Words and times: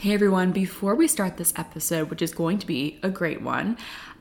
Hey 0.00 0.14
everyone, 0.14 0.52
before 0.52 0.94
we 0.94 1.08
start 1.08 1.38
this 1.38 1.52
episode, 1.56 2.08
which 2.08 2.22
is 2.22 2.32
going 2.32 2.60
to 2.60 2.66
be 2.68 3.00
a 3.02 3.08
great 3.10 3.42
one, 3.42 3.76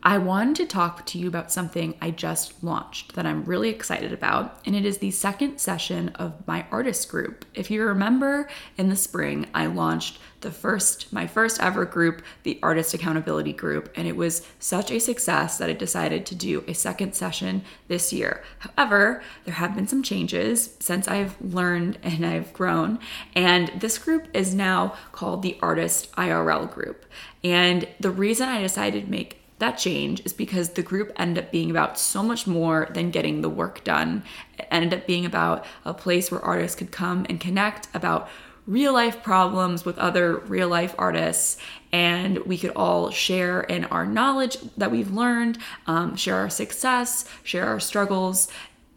I 0.08 0.20
wanted 0.20 0.56
to 0.56 0.66
talk 0.68 1.06
to 1.08 1.20
you 1.20 1.28
about 1.28 1.52
something 1.52 1.94
I 2.02 2.12
just 2.12 2.64
launched 2.64 3.16
that 3.16 3.26
I'm 3.26 3.44
really 3.44 3.68
excited 3.68 4.14
about, 4.14 4.62
and 4.66 4.74
it 4.74 4.86
is 4.86 5.00
the 5.00 5.12
second 5.12 5.58
session 5.58 6.08
of 6.16 6.48
my 6.48 6.66
artist 6.72 7.10
group. 7.10 7.44
If 7.54 7.70
you 7.70 7.84
remember 7.84 8.48
in 8.78 8.88
the 8.88 8.96
spring, 8.96 9.48
I 9.54 9.66
launched 9.66 10.20
the 10.40 10.50
first 10.50 11.12
my 11.12 11.28
first 11.28 11.62
ever 11.62 11.84
group, 11.84 12.22
the 12.44 12.58
Artist 12.64 12.94
Accountability 12.94 13.52
Group, 13.52 13.92
and 13.98 14.08
it 14.08 14.16
was 14.16 14.48
such 14.60 14.92
a 14.92 15.00
success 15.02 15.58
that 15.58 15.70
I 15.70 15.74
decided 15.74 16.26
to 16.28 16.36
do 16.36 16.64
a 16.70 16.74
second 16.74 17.14
session 17.14 17.64
this 17.90 18.14
year. 18.14 18.46
However, 18.60 19.22
there 19.44 19.56
have 19.56 19.76
been 19.76 19.90
some 19.90 20.04
changes 20.04 20.78
since 20.80 21.10
I've 21.10 21.36
learned 21.42 22.00
and 22.02 22.26
I've 22.26 22.54
grown, 22.54 23.00
and 23.36 23.74
this 23.82 23.98
group 23.98 24.30
is 24.34 24.56
now 24.56 24.96
called 25.12 25.42
the 25.42 25.58
Artist 25.62 26.14
IRL 26.14 26.74
group. 26.74 27.06
And 27.44 27.86
the 28.00 28.12
reason 28.12 28.48
I 28.48 28.62
decided 28.62 29.04
to 29.04 29.12
make 29.12 29.42
that 29.60 29.78
change 29.78 30.24
is 30.26 30.34
because 30.34 30.70
the 30.70 30.84
group 30.84 31.12
ended 31.16 31.46
up 31.46 31.52
being 31.52 31.72
about 31.72 31.98
so 31.98 32.22
much 32.22 32.46
more 32.46 32.88
than 32.94 33.12
getting 33.12 33.42
the 33.42 33.50
work 33.50 33.84
done. 33.84 34.24
It 34.58 34.68
ended 34.70 34.94
up 34.94 35.08
being 35.08 35.26
about 35.26 35.66
a 35.84 35.94
place 35.94 36.30
where 36.30 36.42
artists 36.42 36.78
could 36.78 36.92
come 36.92 37.26
and 37.28 37.40
connect 37.40 37.88
about 37.94 38.30
real 38.68 38.94
life 38.94 39.24
problems 39.24 39.86
with 39.86 39.98
other 39.98 40.38
real 40.40 40.68
life 40.68 40.94
artists 40.98 41.58
and 41.94 42.38
we 42.40 42.58
could 42.58 42.74
all 42.76 43.10
share 43.10 43.62
in 43.62 43.86
our 43.86 44.06
knowledge 44.06 44.58
that 44.76 44.92
we've 44.92 45.12
learned 45.12 45.58
um, 45.88 46.18
share 46.18 46.36
our 46.36 46.50
success 46.50 47.24
share 47.44 47.66
our 47.66 47.80
struggles 47.80 48.50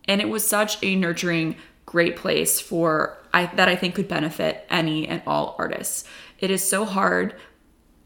and 0.08 0.20
it 0.20 0.28
was 0.28 0.45
such 0.45 0.77
a 0.83 0.97
nurturing 0.97 1.55
great 1.86 2.16
place 2.16 2.61
for 2.61 3.16
I, 3.33 3.47
that 3.47 3.69
i 3.69 3.77
think 3.77 3.95
could 3.95 4.08
benefit 4.08 4.66
any 4.69 5.06
and 5.06 5.22
all 5.24 5.55
artists 5.56 6.05
it 6.41 6.50
is 6.50 6.69
so 6.69 6.84
hard 6.84 7.36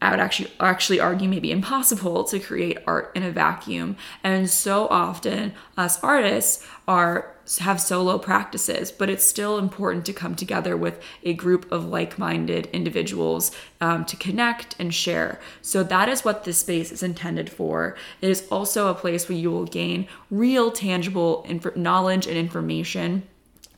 I 0.04 0.10
would 0.10 0.20
actually 0.20 0.50
actually 0.60 1.00
argue 1.00 1.28
maybe 1.28 1.50
impossible 1.50 2.24
to 2.24 2.38
create 2.38 2.78
art 2.86 3.10
in 3.14 3.22
a 3.22 3.30
vacuum. 3.30 3.96
And 4.22 4.50
so 4.50 4.86
often 4.88 5.54
us 5.76 6.02
artists 6.02 6.66
are 6.86 7.34
have 7.60 7.80
solo 7.80 8.18
practices, 8.18 8.90
but 8.90 9.10
it's 9.10 9.24
still 9.24 9.58
important 9.58 10.06
to 10.06 10.12
come 10.12 10.34
together 10.34 10.76
with 10.76 11.02
a 11.24 11.34
group 11.34 11.70
of 11.70 11.84
like-minded 11.84 12.66
individuals 12.72 13.52
um, 13.82 14.04
to 14.06 14.16
connect 14.16 14.74
and 14.78 14.94
share. 14.94 15.38
So 15.60 15.82
that 15.82 16.08
is 16.08 16.24
what 16.24 16.44
this 16.44 16.58
space 16.58 16.90
is 16.90 17.02
intended 17.02 17.50
for. 17.50 17.96
It 18.22 18.30
is 18.30 18.48
also 18.50 18.88
a 18.88 18.94
place 18.94 19.28
where 19.28 19.36
you 19.36 19.50
will 19.50 19.66
gain 19.66 20.08
real, 20.30 20.70
tangible 20.70 21.44
inf- 21.46 21.76
knowledge 21.76 22.26
and 22.26 22.36
information 22.36 23.24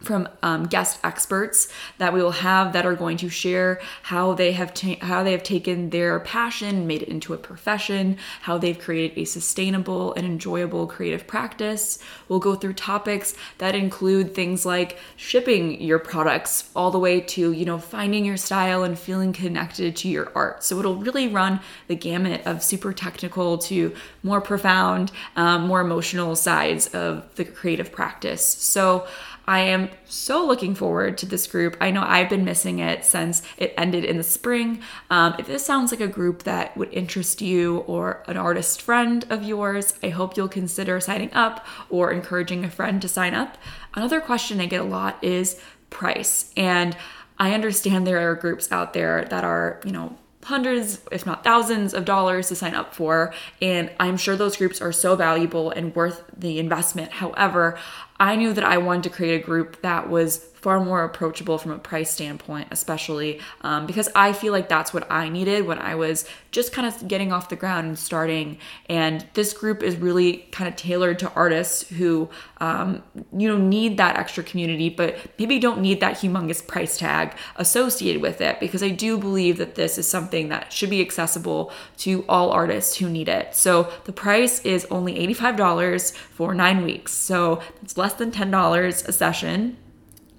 from 0.00 0.28
um, 0.42 0.66
guest 0.66 0.98
experts 1.02 1.68
that 1.98 2.12
we 2.12 2.22
will 2.22 2.30
have 2.30 2.72
that 2.72 2.84
are 2.84 2.94
going 2.94 3.16
to 3.16 3.28
share 3.28 3.80
how 4.02 4.34
they 4.34 4.52
have 4.52 4.74
ta- 4.74 4.96
how 5.00 5.22
they 5.22 5.32
have 5.32 5.42
taken 5.42 5.90
their 5.90 6.20
passion 6.20 6.86
made 6.86 7.02
it 7.02 7.08
into 7.08 7.32
a 7.32 7.38
profession 7.38 8.16
how 8.42 8.58
they've 8.58 8.78
created 8.78 9.16
a 9.18 9.24
sustainable 9.24 10.12
and 10.14 10.26
enjoyable 10.26 10.86
creative 10.86 11.26
practice. 11.26 11.98
We'll 12.28 12.38
go 12.38 12.54
through 12.54 12.74
topics 12.74 13.34
that 13.58 13.74
include 13.74 14.34
things 14.34 14.66
like 14.66 14.98
shipping 15.16 15.80
your 15.80 15.98
products 15.98 16.70
all 16.76 16.90
the 16.90 16.98
way 16.98 17.20
to 17.20 17.52
you 17.52 17.64
know 17.64 17.78
finding 17.78 18.24
your 18.24 18.36
style 18.36 18.84
and 18.84 18.98
feeling 18.98 19.32
connected 19.32 19.96
to 19.96 20.08
your 20.08 20.30
art. 20.34 20.62
So 20.62 20.78
it'll 20.78 20.96
really 20.96 21.28
run 21.28 21.60
the 21.88 21.96
gamut 21.96 22.46
of 22.46 22.62
super 22.62 22.92
technical 22.92 23.58
to 23.58 23.94
more 24.22 24.40
profound 24.40 25.10
um, 25.36 25.66
more 25.66 25.80
emotional 25.80 26.36
sides 26.36 26.88
of 26.88 27.34
the 27.36 27.44
creative 27.44 27.92
practice. 27.92 28.44
So 28.44 29.06
I 29.46 29.60
am 29.60 29.90
so 30.04 30.44
looking 30.44 30.74
forward 30.74 31.18
to 31.18 31.26
this 31.26 31.46
group. 31.46 31.76
I 31.80 31.90
know 31.90 32.02
I've 32.02 32.28
been 32.28 32.44
missing 32.44 32.78
it 32.80 33.04
since 33.04 33.42
it 33.56 33.74
ended 33.76 34.04
in 34.04 34.16
the 34.16 34.22
spring. 34.22 34.80
Um, 35.08 35.34
if 35.38 35.46
this 35.46 35.64
sounds 35.64 35.92
like 35.92 36.00
a 36.00 36.08
group 36.08 36.42
that 36.42 36.76
would 36.76 36.92
interest 36.92 37.40
you 37.40 37.78
or 37.80 38.24
an 38.26 38.36
artist 38.36 38.82
friend 38.82 39.24
of 39.30 39.42
yours, 39.44 39.94
I 40.02 40.08
hope 40.08 40.36
you'll 40.36 40.48
consider 40.48 41.00
signing 41.00 41.32
up 41.32 41.64
or 41.90 42.10
encouraging 42.10 42.64
a 42.64 42.70
friend 42.70 43.00
to 43.02 43.08
sign 43.08 43.34
up. 43.34 43.56
Another 43.94 44.20
question 44.20 44.60
I 44.60 44.66
get 44.66 44.80
a 44.80 44.84
lot 44.84 45.22
is 45.22 45.60
price. 45.90 46.52
And 46.56 46.96
I 47.38 47.52
understand 47.52 48.06
there 48.06 48.30
are 48.30 48.34
groups 48.34 48.72
out 48.72 48.94
there 48.94 49.26
that 49.26 49.44
are, 49.44 49.80
you 49.84 49.92
know, 49.92 50.16
hundreds, 50.46 51.00
if 51.10 51.26
not 51.26 51.42
thousands 51.42 51.92
of 51.92 52.04
dollars 52.04 52.48
to 52.48 52.54
sign 52.54 52.72
up 52.72 52.94
for. 52.94 53.34
And 53.60 53.90
I'm 53.98 54.16
sure 54.16 54.36
those 54.36 54.56
groups 54.56 54.80
are 54.80 54.92
so 54.92 55.16
valuable 55.16 55.72
and 55.72 55.94
worth 55.94 56.22
the 56.36 56.60
investment. 56.60 57.10
However, 57.10 57.76
I 58.18 58.36
knew 58.36 58.52
that 58.52 58.64
I 58.64 58.78
wanted 58.78 59.04
to 59.04 59.10
create 59.10 59.42
a 59.42 59.44
group 59.44 59.82
that 59.82 60.08
was 60.08 60.48
far 60.66 60.80
more 60.80 61.04
approachable 61.04 61.58
from 61.58 61.70
a 61.70 61.78
price 61.78 62.10
standpoint, 62.10 62.66
especially 62.70 63.40
um, 63.60 63.86
because 63.86 64.08
I 64.16 64.32
feel 64.32 64.52
like 64.52 64.68
that's 64.68 64.92
what 64.92 65.08
I 65.12 65.28
needed 65.28 65.64
when 65.64 65.78
I 65.78 65.94
was 65.94 66.28
just 66.50 66.72
kind 66.72 66.88
of 66.88 67.06
getting 67.06 67.30
off 67.30 67.50
the 67.50 67.56
ground 67.56 67.86
and 67.86 67.98
starting. 67.98 68.58
And 68.88 69.24
this 69.34 69.52
group 69.52 69.82
is 69.82 69.96
really 69.96 70.38
kind 70.50 70.66
of 70.66 70.74
tailored 70.74 71.18
to 71.20 71.30
artists 71.34 71.88
who, 71.90 72.30
um, 72.58 73.02
you 73.36 73.46
know, 73.46 73.58
need 73.58 73.98
that 73.98 74.16
extra 74.16 74.42
community, 74.42 74.88
but 74.88 75.16
maybe 75.38 75.58
don't 75.58 75.80
need 75.80 76.00
that 76.00 76.16
humongous 76.16 76.66
price 76.66 76.96
tag 76.96 77.36
associated 77.56 78.22
with 78.22 78.40
it. 78.40 78.58
Because 78.58 78.82
I 78.82 78.88
do 78.88 79.18
believe 79.18 79.58
that 79.58 79.74
this 79.74 79.98
is 79.98 80.08
something 80.08 80.48
that 80.48 80.72
should 80.72 80.90
be 80.90 81.02
accessible 81.02 81.70
to 81.98 82.24
all 82.28 82.50
artists 82.50 82.96
who 82.96 83.08
need 83.08 83.28
it. 83.28 83.54
So 83.54 83.92
the 84.04 84.12
price 84.12 84.64
is 84.64 84.86
only 84.90 85.14
$85 85.34 86.12
for 86.12 86.54
nine 86.54 86.82
weeks. 86.82 87.12
So 87.12 87.60
it's 87.82 87.96
less 87.96 88.05
than 88.14 88.30
$10 88.30 89.08
a 89.08 89.12
session 89.12 89.76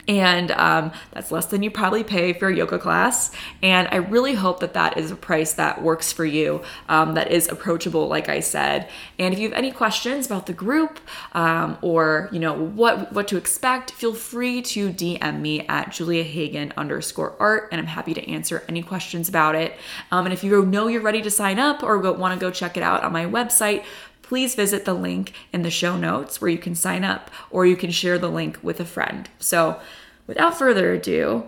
and 0.07 0.51
um, 0.51 0.91
that's 1.11 1.31
less 1.31 1.47
than 1.47 1.63
you 1.63 1.69
probably 1.69 2.03
pay 2.03 2.31
for 2.33 2.47
a 2.47 2.55
yoga 2.55 2.79
class. 2.79 3.31
And 3.61 3.87
I 3.91 3.97
really 3.97 4.35
hope 4.35 4.61
that 4.61 4.73
that 4.73 4.97
is 4.97 5.11
a 5.11 5.15
price 5.15 5.53
that 5.53 5.81
works 5.81 6.13
for 6.13 6.23
you, 6.23 6.63
um, 6.87 7.15
that 7.15 7.31
is 7.31 7.49
approachable, 7.49 8.07
like 8.07 8.29
I 8.29 8.39
said. 8.39 8.87
And 9.19 9.33
if 9.33 9.39
you 9.39 9.49
have 9.49 9.57
any 9.57 9.71
questions 9.71 10.25
about 10.25 10.45
the 10.45 10.53
group 10.53 10.99
um, 11.33 11.77
or 11.81 12.29
you 12.31 12.39
know 12.39 12.53
what 12.53 13.11
what 13.11 13.27
to 13.29 13.37
expect, 13.37 13.91
feel 13.91 14.13
free 14.13 14.61
to 14.61 14.89
DM 14.91 15.41
me 15.41 15.67
at 15.67 15.91
Julia 15.91 16.23
Hagen 16.23 16.73
underscore 16.77 17.35
art, 17.39 17.69
and 17.71 17.81
I'm 17.81 17.87
happy 17.87 18.13
to 18.13 18.29
answer 18.29 18.63
any 18.69 18.81
questions 18.81 19.27
about 19.27 19.55
it. 19.55 19.75
Um, 20.11 20.25
and 20.25 20.33
if 20.33 20.43
you 20.43 20.65
know 20.65 20.87
you're 20.87 21.01
ready 21.01 21.21
to 21.21 21.31
sign 21.31 21.59
up 21.59 21.83
or 21.83 21.97
want 21.97 22.33
to 22.33 22.39
go 22.39 22.51
check 22.51 22.77
it 22.77 22.83
out 22.83 23.03
on 23.03 23.11
my 23.11 23.25
website, 23.25 23.83
please 24.27 24.55
visit 24.55 24.83
the 24.83 24.93
link 24.93 25.31
in 25.53 25.61
the 25.61 25.71
show 25.71 25.95
notes 25.95 26.41
where 26.41 26.51
you 26.51 26.57
can 26.57 26.75
sign 26.75 27.05
up 27.05 27.31
or 27.49 27.65
you 27.65 27.77
can 27.77 27.91
share 27.91 28.19
the 28.19 28.29
link 28.29 28.59
with 28.61 28.79
a 28.81 28.85
friend. 28.85 29.29
So, 29.39 29.79
without 30.27 30.57
further 30.57 30.91
ado, 30.91 31.45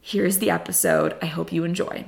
here's 0.00 0.38
the 0.38 0.48
episode. 0.50 1.16
I 1.20 1.26
hope 1.26 1.52
you 1.52 1.64
enjoy. 1.64 2.04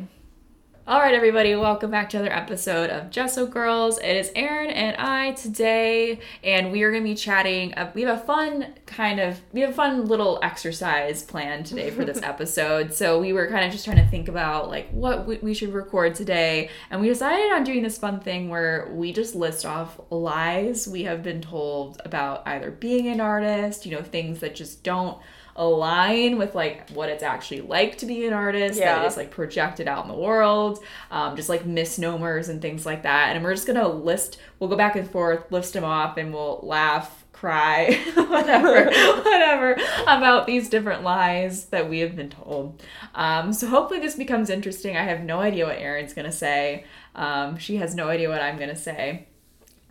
All 0.87 1.01
right, 1.01 1.15
everybody, 1.15 1.57
welcome 1.57 1.91
back 1.91 2.11
to 2.11 2.19
another 2.19 2.35
episode 2.35 2.91
of 2.91 3.09
Gesso 3.09 3.47
Girls. 3.47 3.97
It 4.01 4.19
is 4.19 4.31
Erin 4.35 4.69
and 4.69 4.95
I 4.99 5.33
today, 5.33 6.21
and 6.43 6.71
we 6.71 6.83
are 6.83 6.91
going 6.91 7.03
to 7.03 7.09
be 7.09 7.15
chatting. 7.15 7.73
Uh, 7.73 7.91
we 7.95 8.03
have 8.03 8.19
a 8.19 8.21
fun 8.21 8.75
kind 8.85 9.19
of, 9.19 9.41
we 9.55 9.63
have 9.63 9.71
a 9.71 9.73
fun 9.73 10.05
little 10.05 10.39
exercise 10.43 11.23
planned 11.23 11.65
today 11.65 11.91
for 11.91 12.05
this 12.05 12.21
episode. 12.23 12.93
So 12.93 13.19
we 13.19 13.33
were 13.33 13.49
kind 13.49 13.65
of 13.65 13.73
just 13.73 13.87
trying 13.87 13.97
to 13.97 14.07
think 14.07 14.29
about 14.29 14.69
like 14.69 14.91
what 14.91 15.27
we 15.43 15.55
should 15.55 15.73
record 15.73 16.17
today, 16.17 16.69
and 16.91 17.01
we 17.01 17.09
decided 17.09 17.51
on 17.53 17.65
doing 17.65 17.83
this 17.83 17.97
fun 17.97 18.21
thing 18.21 18.51
where 18.51 18.91
we 18.93 19.11
just 19.11 19.35
list 19.35 19.65
off 19.65 19.99
lies 20.11 20.87
we 20.87 21.05
have 21.05 21.23
been 21.23 21.41
told 21.41 22.03
about 22.05 22.43
either 22.47 22.71
being 22.71 23.09
an 23.09 23.23
artist, 23.23 23.87
you 23.87 23.97
know, 23.97 24.03
things 24.03 24.41
that 24.41 24.55
just 24.55 24.83
don't 24.83 25.17
align 25.57 26.37
with 26.37 26.55
like 26.55 26.91
what 26.91 27.09
it's 27.09 27.23
actually 27.23 27.61
like 27.61 27.97
to 27.99 28.07
be 28.07 28.27
an 28.27 28.33
artist 28.33 28.79
yeah. 28.79 28.97
that 28.97 29.07
is 29.07 29.17
like 29.17 29.31
projected 29.31 29.87
out 29.87 30.05
in 30.05 30.11
the 30.11 30.17
world 30.17 30.83
um, 31.11 31.37
just 31.37 31.49
like 31.49 31.65
misnomers 31.65 32.49
and 32.49 32.61
things 32.61 32.85
like 32.85 33.05
that. 33.05 33.35
And 33.35 33.45
we're 33.45 33.55
just 33.55 33.67
gonna 33.67 33.89
list 33.89 34.39
we'll 34.59 34.71
go 34.71 34.77
back 34.77 34.97
and 34.97 35.09
forth 35.09 35.51
list 35.53 35.73
them 35.73 35.85
off 35.85 36.17
and 36.17 36.33
we'll 36.33 36.61
laugh 36.63 37.25
cry 37.33 38.01
whatever 38.15 38.85
whatever 39.25 39.77
about 40.03 40.47
these 40.47 40.69
different 40.69 41.03
lies 41.03 41.67
that 41.67 41.89
we 41.89 42.01
have 42.01 42.17
been 42.17 42.31
told. 42.31 42.83
Um, 43.15 43.53
so 43.53 43.69
hopefully 43.69 44.01
this 44.01 44.17
becomes 44.17 44.51
interesting. 44.51 44.97
I 44.97 45.03
have 45.05 45.23
no 45.23 45.41
idea 45.41 45.67
what 45.67 45.79
erin's 45.79 46.15
gonna 46.15 46.33
say. 46.33 46.85
Um, 47.15 47.59
she 47.59 47.77
has 47.77 47.95
no 47.95 48.09
idea 48.09 48.29
what 48.29 48.43
i'm 48.43 48.59
gonna 48.59 48.75
say. 48.75 49.29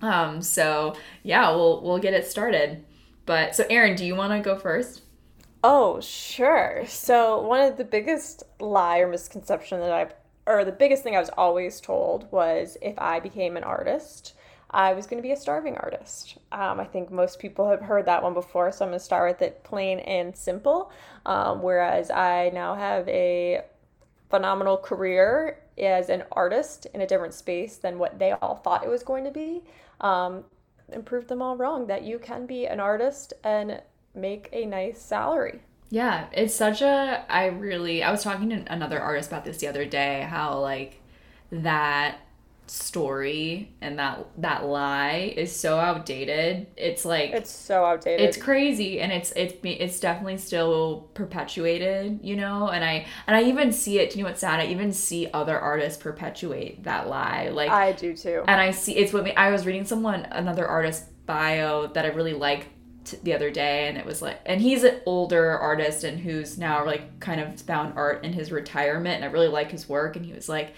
Um, 0.01 0.41
so 0.41 0.97
yeah 1.21 1.51
we'll 1.51 1.81
we'll 1.81 1.99
get 1.99 2.13
it 2.13 2.27
started. 2.27 2.83
But 3.25 3.55
so 3.55 3.65
erin 3.69 3.95
do 3.95 4.05
you 4.05 4.15
want 4.15 4.33
to 4.33 4.39
go 4.39 4.59
first 4.59 5.02
Oh, 5.63 6.01
sure. 6.01 6.83
So, 6.87 7.39
one 7.41 7.61
of 7.61 7.77
the 7.77 7.85
biggest 7.85 8.43
lie 8.59 8.99
or 8.99 9.07
misconception 9.07 9.79
that 9.79 9.91
I've, 9.91 10.13
or 10.45 10.65
the 10.65 10.73
biggest 10.73 11.03
thing 11.03 11.15
I 11.15 11.19
was 11.19 11.29
always 11.37 11.79
told 11.79 12.29
was 12.31 12.77
if 12.81 12.99
I 12.99 13.21
became 13.21 13.55
an 13.55 13.63
artist, 13.63 14.33
I 14.71 14.91
was 14.93 15.05
going 15.07 15.21
to 15.21 15.25
be 15.25 15.31
a 15.31 15.37
starving 15.37 15.77
artist. 15.77 16.37
Um, 16.51 16.79
I 16.81 16.85
think 16.85 17.11
most 17.11 17.39
people 17.39 17.69
have 17.69 17.79
heard 17.79 18.05
that 18.07 18.23
one 18.23 18.33
before, 18.33 18.71
so 18.73 18.83
I'm 18.83 18.91
going 18.91 18.99
to 18.99 19.05
start 19.05 19.31
with 19.31 19.41
it 19.41 19.63
plain 19.63 19.99
and 19.99 20.35
simple. 20.35 20.91
Um, 21.25 21.61
whereas 21.61 22.11
I 22.11 22.51
now 22.53 22.75
have 22.75 23.07
a 23.07 23.61
phenomenal 24.29 24.77
career 24.77 25.59
as 25.77 26.09
an 26.09 26.23
artist 26.33 26.87
in 26.93 27.01
a 27.01 27.07
different 27.07 27.35
space 27.35 27.77
than 27.77 27.99
what 27.99 28.19
they 28.19 28.31
all 28.33 28.55
thought 28.55 28.83
it 28.83 28.89
was 28.89 29.03
going 29.03 29.23
to 29.23 29.31
be, 29.31 29.63
um, 30.01 30.43
and 30.91 31.05
proved 31.05 31.29
them 31.29 31.41
all 31.41 31.55
wrong 31.55 31.87
that 31.87 32.03
you 32.03 32.19
can 32.19 32.45
be 32.45 32.65
an 32.67 32.81
artist 32.81 33.31
and 33.45 33.81
make 34.15 34.49
a 34.51 34.65
nice 34.65 35.01
salary. 35.01 35.61
Yeah, 35.89 36.25
it's 36.31 36.55
such 36.55 36.81
a. 36.81 37.23
I 37.29 37.45
really. 37.47 38.01
I 38.03 38.11
was 38.11 38.23
talking 38.23 38.49
to 38.49 38.65
another 38.71 38.99
artist 38.99 39.29
about 39.29 39.45
this 39.45 39.57
the 39.57 39.67
other 39.67 39.85
day. 39.85 40.25
How 40.27 40.59
like 40.59 40.99
that 41.51 42.17
story 42.65 43.71
and 43.81 43.99
that 43.99 44.25
that 44.37 44.65
lie 44.65 45.33
is 45.37 45.53
so 45.55 45.77
outdated. 45.77 46.67
It's 46.77 47.05
like 47.05 47.31
It's 47.31 47.51
so 47.51 47.83
outdated. 47.85 48.21
it's 48.27 48.37
crazy 48.37 49.01
and 49.01 49.11
it's 49.11 49.31
it's 49.35 49.53
it's 49.63 49.99
definitely 49.99 50.37
still 50.37 51.09
perpetuated 51.13 52.19
you 52.23 52.35
know 52.37 52.69
and 52.69 52.83
i 52.83 53.05
and 53.27 53.35
i 53.35 53.43
even 53.43 53.73
see 53.73 53.99
it 53.99 54.11
do 54.11 54.17
you 54.17 54.23
know 54.23 54.29
what's 54.29 54.39
sad 54.41 54.61
i 54.61 54.65
even 54.67 54.93
see 54.93 55.27
other 55.33 55.59
artists 55.59 56.01
perpetuate 56.01 56.83
that 56.85 57.07
lie 57.09 57.49
like 57.49 57.69
I 57.69 57.91
do 57.91 58.15
too. 58.15 58.43
and 58.47 58.59
i 58.61 58.71
see 58.71 58.95
it's 58.95 59.11
what 59.11 59.25
me 59.25 59.35
i 59.35 59.51
was 59.51 59.65
reading 59.65 59.83
someone 59.85 60.21
another 60.31 60.65
artist 60.65 61.03
bio 61.25 61.87
that 61.87 62.05
i 62.05 62.09
really 62.09 62.33
liked 62.33 62.67
t- 63.03 63.17
the 63.23 63.33
other 63.33 63.49
day 63.51 63.87
and 63.87 63.97
it 63.97 64.05
was 64.05 64.21
like 64.21 64.39
and 64.45 64.61
he's 64.61 64.83
an 64.83 64.99
older 65.05 65.51
artist 65.57 66.03
and 66.03 66.19
who's 66.19 66.57
now 66.57 66.85
like 66.85 67.19
kind 67.19 67.39
of 67.41 67.59
found 67.61 67.93
art 67.97 68.23
in 68.23 68.33
his 68.33 68.51
retirement 68.51 69.15
and 69.15 69.25
i 69.25 69.27
really 69.27 69.47
like 69.47 69.71
his 69.71 69.87
work 69.87 70.15
and 70.15 70.25
he 70.25 70.33
was 70.33 70.47
like 70.49 70.73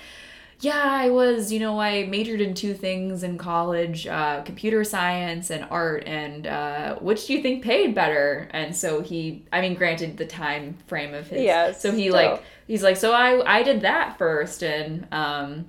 yeah, 0.62 0.81
I 0.83 1.10
was, 1.10 1.51
you 1.51 1.60
know, 1.60 1.80
I 1.80 2.06
majored 2.06 2.39
in 2.39 2.54
two 2.54 2.74
things 2.74 3.24
in 3.24 3.38
college 3.38 4.07
uh, 4.07 4.42
computer 4.44 4.83
science 4.83 5.50
and 5.50 5.68
art. 5.69 6.06
And 6.06 6.48
uh, 6.48 6.95
which 6.95 7.27
do 7.27 7.33
you 7.33 7.42
think 7.42 7.63
paid 7.63 7.94
better? 7.94 8.48
And 8.51 8.75
so 8.75 9.01
he, 9.01 9.44
I 9.51 9.62
mean, 9.62 9.75
granted 9.75 10.18
the 10.18 10.25
time 10.25 10.78
frame 10.88 11.13
of 11.13 11.28
his. 11.28 11.42
Yeah. 11.42 11.74
So 11.74 11.92
he, 11.92 12.10
like, 12.10 12.42
he's 12.68 12.83
like, 12.83 12.98
so 12.98 13.12
I, 13.12 13.60
I 13.60 13.63
did 13.63 13.81
that 13.81 14.18
first. 14.18 14.63
And, 14.63 15.07
um, 15.12 15.66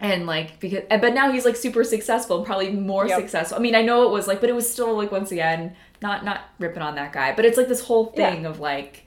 and 0.00 0.26
like 0.26 0.58
because 0.58 0.82
but 0.88 1.14
now 1.14 1.30
he's 1.30 1.44
like 1.44 1.56
super 1.56 1.84
successful 1.84 2.44
probably 2.44 2.70
more 2.72 3.06
Yep. 3.06 3.20
successful 3.20 3.56
i 3.56 3.60
mean 3.60 3.74
i 3.76 3.80
know 3.80 4.02
it 4.02 4.10
was 4.10 4.26
like 4.26 4.40
but 4.40 4.50
it 4.50 4.54
was 4.54 4.70
still 4.70 4.94
like 4.96 5.12
once 5.12 5.30
again 5.30 5.74
not 6.04 6.24
not 6.24 6.40
ripping 6.58 6.82
on 6.88 6.94
that 7.00 7.12
guy 7.12 7.28
but 7.34 7.44
it's 7.46 7.56
like 7.60 7.68
this 7.68 7.80
whole 7.88 8.12
Yeah. 8.16 8.30
thing 8.30 8.46
of 8.46 8.60
like 8.60 9.06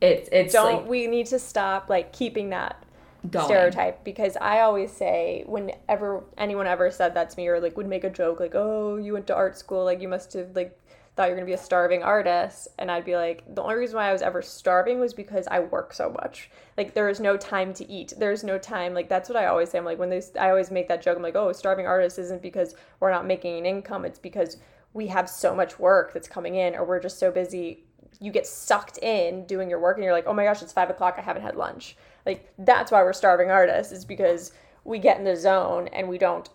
it's 0.00 0.28
it's 0.30 0.52
Don't 0.52 0.72
like 0.82 0.86
we 0.88 1.06
need 1.08 1.26
to 1.34 1.38
stop 1.38 1.88
like 1.88 2.12
keeping 2.12 2.50
that 2.50 2.84
going. 3.30 3.46
stereotype? 3.46 4.04
Because 4.04 4.36
I 4.40 4.60
always 4.60 4.92
say 4.92 5.42
whenever 5.46 6.22
anyone 6.36 6.66
ever 6.68 6.90
said 6.90 7.14
that 7.14 7.30
to 7.30 7.36
me 7.36 7.48
or 7.48 7.58
like 7.60 7.76
would 7.76 7.88
make 7.88 8.04
a 8.04 8.10
joke 8.10 8.38
like 8.40 8.54
oh 8.54 8.96
you 8.96 9.12
went 9.14 9.26
to 9.28 9.34
art 9.34 9.56
school 9.58 9.84
like 9.84 10.00
you 10.00 10.08
must 10.08 10.34
have 10.34 10.54
like 10.54 10.78
thought 11.16 11.26
you're 11.28 11.36
gonna 11.36 11.46
be 11.54 11.60
a 11.62 11.66
starving 11.70 12.02
artist 12.04 12.68
and 12.78 12.92
I'd 12.92 13.04
be 13.04 13.16
like 13.16 13.42
the 13.56 13.60
only 13.62 13.74
reason 13.74 13.96
why 13.96 14.08
I 14.08 14.12
was 14.12 14.22
ever 14.22 14.40
starving 14.40 15.00
was 15.00 15.12
because 15.14 15.48
I 15.48 15.58
work 15.58 15.92
so 15.92 16.10
much. 16.10 16.48
Like 16.76 16.94
there 16.94 17.08
is 17.08 17.18
no 17.18 17.36
time 17.36 17.74
to 17.74 17.84
eat. 17.90 18.12
There's 18.16 18.44
no 18.44 18.56
time 18.56 18.94
like 18.94 19.08
that's 19.08 19.28
what 19.28 19.36
I 19.42 19.46
always 19.46 19.70
say. 19.70 19.78
I'm 19.78 19.84
like 19.84 19.98
when 19.98 20.10
they 20.10 20.22
I 20.38 20.50
always 20.50 20.70
make 20.70 20.86
that 20.88 21.02
joke. 21.02 21.16
I'm 21.16 21.22
like 21.24 21.34
oh 21.34 21.50
starving 21.52 21.86
artist 21.88 22.20
isn't 22.20 22.40
because 22.40 22.76
we're 23.00 23.10
not 23.10 23.26
making 23.26 23.58
an 23.58 23.66
income. 23.66 24.04
It's 24.04 24.20
because 24.20 24.58
we 24.92 25.06
have 25.08 25.28
so 25.28 25.54
much 25.54 25.78
work 25.78 26.12
that's 26.12 26.28
coming 26.28 26.54
in 26.54 26.74
or 26.74 26.84
we're 26.84 27.00
just 27.00 27.18
so 27.18 27.30
busy 27.30 27.84
you 28.20 28.32
get 28.32 28.46
sucked 28.46 28.98
in 28.98 29.46
doing 29.46 29.70
your 29.70 29.78
work 29.78 29.96
and 29.96 30.04
you're 30.04 30.12
like, 30.12 30.26
oh 30.26 30.32
my 30.32 30.44
gosh, 30.44 30.62
it's 30.62 30.72
five 30.72 30.90
o'clock, 30.90 31.14
I 31.18 31.22
haven't 31.22 31.42
had 31.42 31.56
lunch. 31.56 31.96
Like 32.26 32.52
that's 32.58 32.90
why 32.90 33.02
we're 33.02 33.12
starving 33.12 33.50
artists, 33.50 33.92
is 33.92 34.04
because 34.04 34.52
we 34.84 34.98
get 34.98 35.18
in 35.18 35.24
the 35.24 35.36
zone 35.36 35.88
and 35.88 36.08
we 36.08 36.18
don't 36.18 36.48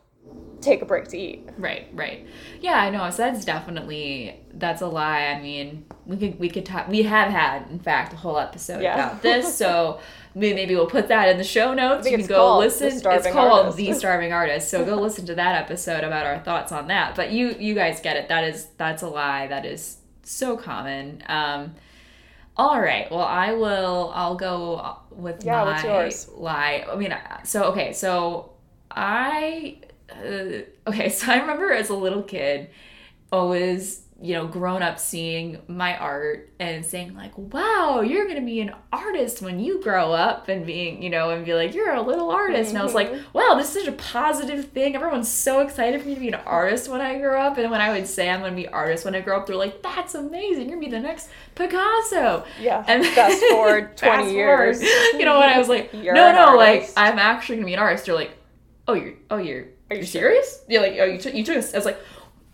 take 0.62 0.82
a 0.82 0.86
break 0.86 1.08
to 1.10 1.18
eat. 1.18 1.48
Right, 1.58 1.88
right. 1.94 2.26
Yeah, 2.62 2.76
I 2.76 2.90
know. 2.90 3.10
So 3.10 3.18
that's 3.24 3.46
definitely 3.46 4.40
that's 4.54 4.82
a 4.82 4.88
lie. 4.88 5.26
I 5.26 5.42
mean, 5.42 5.86
we 6.06 6.18
could 6.18 6.40
we 6.40 6.50
could 6.50 6.66
talk. 6.66 6.88
We 6.88 7.04
have 7.04 7.30
had, 7.32 7.70
in 7.70 7.80
fact, 7.80 8.14
a 8.14 8.16
whole 8.16 8.40
episode 8.40 8.82
Yeah. 8.82 8.94
about 8.96 9.22
this. 9.22 9.58
So 9.58 10.00
maybe, 10.36 10.56
maybe 10.56 10.76
we'll 10.76 10.88
put 10.88 11.10
that 11.10 11.30
in 11.30 11.38
the 11.38 11.44
show 11.44 11.74
notes. 11.74 12.10
You 12.10 12.18
can 12.18 12.26
go 12.28 12.58
listen. 12.60 12.88
It's 12.88 13.02
called 13.02 13.60
Artist. 13.68 13.78
the 13.78 13.94
Starving 13.94 14.32
Artist. 14.34 14.70
So 14.70 14.86
go 14.86 14.96
listen 14.96 15.26
to 15.28 15.36
that 15.36 15.62
episode 15.62 16.04
about 16.04 16.26
our 16.26 16.40
thoughts 16.40 16.72
on 16.72 16.88
that. 16.88 17.16
But 17.16 17.32
you 17.32 17.56
you 17.60 17.76
guys 17.76 18.00
get 18.00 18.16
it. 18.16 18.30
That 18.30 18.44
is 18.46 18.68
that's 18.78 19.04
a 19.04 19.10
lie. 19.10 19.48
That 19.48 19.66
is 19.66 19.98
so 20.24 20.56
common. 20.56 21.22
Um, 21.28 21.76
all 22.56 22.80
right. 22.80 23.10
Well, 23.12 23.22
I 23.22 23.54
will. 23.54 24.12
I'll 24.16 24.36
go 24.36 24.98
with 25.12 25.44
Yeah, 25.44 25.64
my 25.66 26.12
lie. 26.38 26.86
I 26.90 26.96
mean, 26.96 27.14
so 27.44 27.64
okay. 27.66 27.92
So 27.94 28.52
I 28.92 29.78
uh, 30.20 30.90
okay. 30.90 31.10
So 31.14 31.32
I 31.32 31.38
remember 31.40 31.72
as 31.72 31.90
a 31.90 31.96
little 31.96 32.24
kid, 32.24 32.70
always 33.32 34.04
you 34.24 34.34
know, 34.34 34.48
grown 34.48 34.82
up 34.82 35.00
seeing 35.00 35.60
my 35.68 35.98
art 35.98 36.50
and 36.58 36.86
saying 36.86 37.14
like, 37.14 37.38
"Wow, 37.38 38.00
you're 38.00 38.26
gonna 38.26 38.40
be 38.40 38.62
an 38.62 38.74
artist 38.94 39.42
when 39.42 39.60
you 39.60 39.84
grow 39.84 40.14
up," 40.14 40.48
and 40.48 40.66
being 40.66 41.04
you 41.04 41.10
know, 41.10 41.32
and 41.32 41.44
be 41.44 41.54
like, 41.54 41.74
"You're 41.74 41.94
a 41.94 42.02
little 42.02 42.32
artist," 42.32 42.70
and 42.70 42.80
I 42.80 42.84
was 42.84 42.94
like, 42.94 43.14
"Wow, 43.34 43.56
this 43.58 43.76
is 43.76 43.84
such 43.84 43.94
a 43.94 43.98
positive 43.98 44.70
thing. 44.70 44.96
Everyone's 44.96 45.28
so 45.28 45.60
excited 45.60 46.02
for 46.02 46.08
me 46.08 46.14
to 46.14 46.22
be 46.22 46.30
an 46.30 46.36
artist 46.36 46.88
when 46.88 47.02
I 47.02 47.20
grow 47.20 47.42
up." 47.42 47.58
And 47.58 47.70
when 47.70 47.82
I 47.82 47.92
would 47.92 48.08
say 48.08 48.30
I'm 48.30 48.40
gonna 48.40 48.56
be 48.56 48.68
an 48.68 48.74
artist 48.74 49.04
when 49.04 49.14
I 49.14 49.20
grow 49.20 49.36
up, 49.38 49.46
they're 49.46 49.58
like, 49.58 49.82
"That's 49.82 50.16
amazing. 50.16 50.70
You're 50.70 50.78
gonna 50.78 50.90
be 50.90 50.92
the 50.92 51.02
next 51.02 51.28
Picasso." 51.56 52.46
Yeah. 52.62 52.86
And 52.88 53.06
fast 53.06 53.44
forward 53.52 53.98
20 53.98 54.24
fast 54.24 54.32
years. 54.32 54.78
forward. 54.78 55.20
You 55.20 55.26
know, 55.26 55.40
when 55.40 55.50
I 55.50 55.58
was 55.58 55.68
like, 55.68 55.94
no, 55.94 56.32
no, 56.32 56.56
like. 56.56 56.90
I'm 56.96 57.20
actually 57.20 57.58
gonna 57.58 57.66
be 57.66 57.74
an 57.74 57.80
artist. 57.80 58.08
You're 58.08 58.16
like, 58.16 58.38
oh, 58.88 58.94
you're, 58.94 59.16
oh, 59.30 59.38
you're, 59.38 59.66
Are 59.94 59.98
you 59.98 60.06
serious? 60.06 60.64
Yeah, 60.68 60.80
like, 60.82 60.96
oh, 61.00 61.06
you 61.06 61.18
took, 61.20 61.34
you 61.34 61.44
took. 61.44 61.58
us- 61.58 61.74
I 61.74 61.78
was 61.78 61.86
like, 61.86 62.00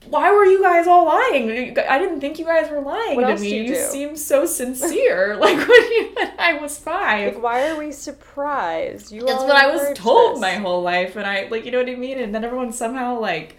why 0.07 0.31
were 0.31 0.45
you 0.45 0.61
guys 0.61 0.87
all 0.87 1.05
lying? 1.05 1.77
I 1.77 1.99
didn't 1.99 2.19
think 2.21 2.39
you 2.39 2.45
guys 2.45 2.71
were 2.71 2.79
lying 2.81 3.15
What 3.15 3.25
to 3.25 3.31
else 3.31 3.41
me. 3.41 3.49
do 3.49 3.55
you 3.55 3.63
You 3.63 3.75
seem 3.75 4.15
so 4.15 4.45
sincere. 4.45 5.35
like 5.39 5.57
when 5.57 5.67
you, 5.91 6.11
when 6.15 6.31
I 6.39 6.53
was 6.61 6.77
five. 6.77 7.35
Like, 7.35 7.43
why 7.43 7.69
are 7.69 7.77
we 7.77 7.91
surprised? 7.91 9.11
You 9.11 9.25
That's 9.25 9.43
what 9.43 9.55
I 9.55 9.67
was 9.67 9.97
told 9.97 10.35
this. 10.35 10.41
my 10.41 10.53
whole 10.55 10.81
life, 10.81 11.15
and 11.15 11.25
I 11.27 11.47
like, 11.49 11.65
you 11.65 11.71
know 11.71 11.79
what 11.79 11.89
I 11.89 11.95
mean. 11.95 12.17
And 12.19 12.33
then 12.33 12.43
everyone's 12.43 12.77
somehow 12.77 13.19
like 13.19 13.57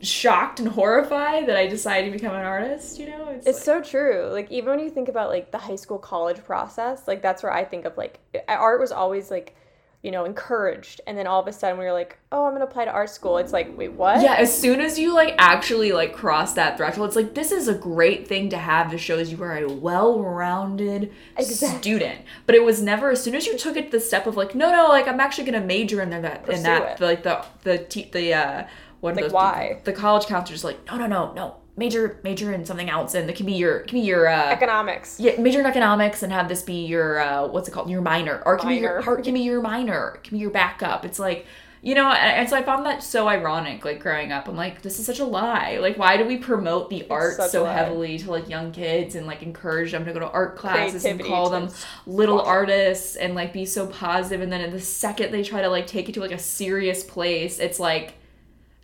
shocked 0.00 0.60
and 0.60 0.68
horrified 0.68 1.46
that 1.48 1.56
I 1.56 1.66
decided 1.66 2.06
to 2.06 2.12
become 2.18 2.34
an 2.34 2.44
artist. 2.44 2.98
You 2.98 3.08
know, 3.10 3.28
It's 3.30 3.46
like- 3.46 3.54
so 3.56 3.80
true. 3.82 4.28
Like 4.32 4.50
even 4.50 4.70
when 4.70 4.80
you 4.80 4.90
think 4.90 5.08
about 5.08 5.28
like 5.28 5.50
the 5.50 5.58
high 5.58 5.76
school 5.76 5.98
college 5.98 6.42
process, 6.44 7.06
like 7.06 7.20
that's 7.22 7.42
where 7.42 7.52
I 7.52 7.64
think 7.64 7.84
of 7.84 7.96
like 7.96 8.20
art 8.48 8.80
was 8.80 8.92
always 8.92 9.30
like, 9.30 9.54
you 10.02 10.12
know, 10.12 10.24
encouraged, 10.24 11.00
and 11.08 11.18
then 11.18 11.26
all 11.26 11.40
of 11.40 11.48
a 11.48 11.52
sudden 11.52 11.76
we 11.78 11.84
were 11.84 11.92
like, 11.92 12.18
oh, 12.30 12.46
I'm 12.46 12.52
gonna 12.52 12.66
apply 12.66 12.84
to 12.84 12.90
art 12.92 13.10
school. 13.10 13.38
It's 13.38 13.52
like, 13.52 13.76
wait, 13.76 13.92
what? 13.92 14.22
Yeah, 14.22 14.34
as 14.34 14.56
soon 14.56 14.80
as 14.80 14.96
you 14.98 15.12
like 15.12 15.34
actually 15.38 15.90
like 15.90 16.12
cross 16.14 16.54
that 16.54 16.76
threshold, 16.76 17.08
it's 17.08 17.16
like 17.16 17.34
this 17.34 17.50
is 17.50 17.66
a 17.66 17.74
great 17.74 18.28
thing 18.28 18.48
to 18.50 18.58
have 18.58 18.90
that 18.92 18.98
shows 18.98 19.32
you 19.32 19.42
are 19.42 19.58
a 19.58 19.66
well-rounded 19.68 21.12
Exactly. 21.36 21.78
student. 21.80 22.20
But 22.46 22.54
it 22.54 22.62
was 22.62 22.80
never 22.80 23.10
as 23.10 23.22
soon 23.22 23.34
as 23.34 23.46
you 23.46 23.58
took 23.58 23.76
it 23.76 23.90
the 23.90 24.00
step 24.00 24.26
of 24.26 24.36
like, 24.36 24.54
no, 24.54 24.70
no, 24.70 24.88
like 24.88 25.08
I'm 25.08 25.20
actually 25.20 25.44
gonna 25.50 25.64
major 25.64 26.00
in 26.00 26.10
that 26.10 26.48
in 26.48 26.62
that 26.62 27.00
it. 27.00 27.04
like 27.04 27.22
the 27.24 27.44
the 27.64 28.08
the 28.12 28.34
uh 28.34 28.66
what 29.00 29.14
Like, 29.14 29.24
those 29.24 29.32
why? 29.32 29.66
people- 29.68 29.82
the 29.84 29.92
college 29.92 30.26
counselors 30.26 30.64
like 30.64 30.78
no 30.86 30.96
no 30.96 31.06
no 31.06 31.32
no 31.34 31.56
major 31.76 32.18
major 32.24 32.52
in 32.52 32.64
something 32.64 32.90
else 32.90 33.14
and 33.14 33.30
it 33.30 33.36
can 33.36 33.46
be 33.46 33.52
your 33.52 33.78
it 33.78 33.86
can 33.88 34.00
be 34.00 34.04
your 34.04 34.26
uh 34.28 34.50
Economics. 34.50 35.20
yeah, 35.20 35.40
major 35.40 35.60
in 35.60 35.66
economics 35.66 36.22
and 36.24 36.32
have 36.32 36.48
this 36.48 36.62
be 36.62 36.84
your 36.86 37.20
uh, 37.20 37.46
what's 37.46 37.68
it 37.68 37.70
called? 37.72 37.88
Your 37.88 38.00
minor, 38.02 38.42
or 38.44 38.54
it 38.56 38.58
can 38.58 38.68
be 38.70 38.76
your 38.76 38.96
Minor. 38.98 39.10
or 39.12 39.18
it 39.20 39.22
can 39.24 39.34
be 39.34 39.40
your 39.40 39.62
minor, 39.62 40.14
it 40.16 40.24
can 40.24 40.36
be 40.36 40.40
your 40.40 40.50
backup. 40.50 41.04
It's 41.04 41.18
like 41.20 41.46
you 41.80 41.94
know, 41.94 42.08
and, 42.10 42.38
and 42.40 42.48
so 42.50 42.56
I 42.56 42.64
found 42.64 42.84
that 42.86 43.04
so 43.04 43.28
ironic. 43.28 43.84
Like 43.84 44.00
growing 44.00 44.32
up, 44.32 44.48
I'm 44.48 44.56
like, 44.56 44.82
this 44.82 44.98
is 44.98 45.06
such 45.06 45.20
a 45.20 45.24
lie. 45.24 45.78
Like, 45.80 45.96
why 45.96 46.16
do 46.16 46.24
we 46.24 46.36
promote 46.36 46.90
the 46.90 47.06
art 47.08 47.34
such 47.36 47.52
so 47.52 47.64
heavily 47.64 48.18
to 48.18 48.32
like 48.32 48.48
young 48.48 48.72
kids 48.72 49.14
and 49.14 49.28
like 49.28 49.44
encourage 49.44 49.92
them 49.92 50.04
to 50.04 50.12
go 50.12 50.18
to 50.18 50.28
art 50.28 50.56
classes 50.56 51.04
and 51.04 51.22
call 51.24 51.50
them 51.50 51.68
little 52.04 52.40
artists 52.40 53.14
and 53.14 53.36
like 53.36 53.52
be 53.52 53.64
so 53.64 53.86
positive, 53.86 54.40
and 54.40 54.50
then 54.50 54.60
in 54.62 54.72
the 54.72 54.80
second 54.80 55.30
they 55.30 55.44
try 55.44 55.62
to 55.62 55.68
like 55.68 55.86
take 55.86 56.08
it 56.08 56.12
to 56.14 56.20
like 56.20 56.32
a 56.32 56.38
serious 56.38 57.04
place, 57.04 57.60
it's 57.60 57.78
like. 57.78 58.14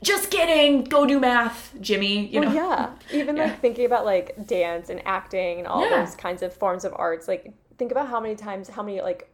Just 0.05 0.31
kidding. 0.31 0.85
Go 0.85 1.07
do 1.07 1.19
math, 1.19 1.75
Jimmy. 1.81 2.27
You 2.27 2.41
know. 2.43 2.53
Yeah. 2.53 2.91
Even 3.13 3.37
Yeah. 3.37 3.45
like 3.45 3.61
thinking 3.61 3.87
about 3.87 4.05
like 4.05 4.47
dance 4.47 4.89
and 4.91 5.01
acting 5.07 5.59
and 5.59 5.67
all 5.67 5.89
Yeah. 5.89 6.05
those 6.05 6.15
kinds 6.15 6.43
of 6.43 6.53
forms 6.55 6.85
of 6.85 6.93
arts. 6.97 7.27
Like 7.27 7.53
think 7.79 7.91
about 7.91 8.09
how 8.09 8.21
many 8.21 8.35
times, 8.37 8.69
how 8.69 8.83
many 8.83 9.01
like 9.01 9.29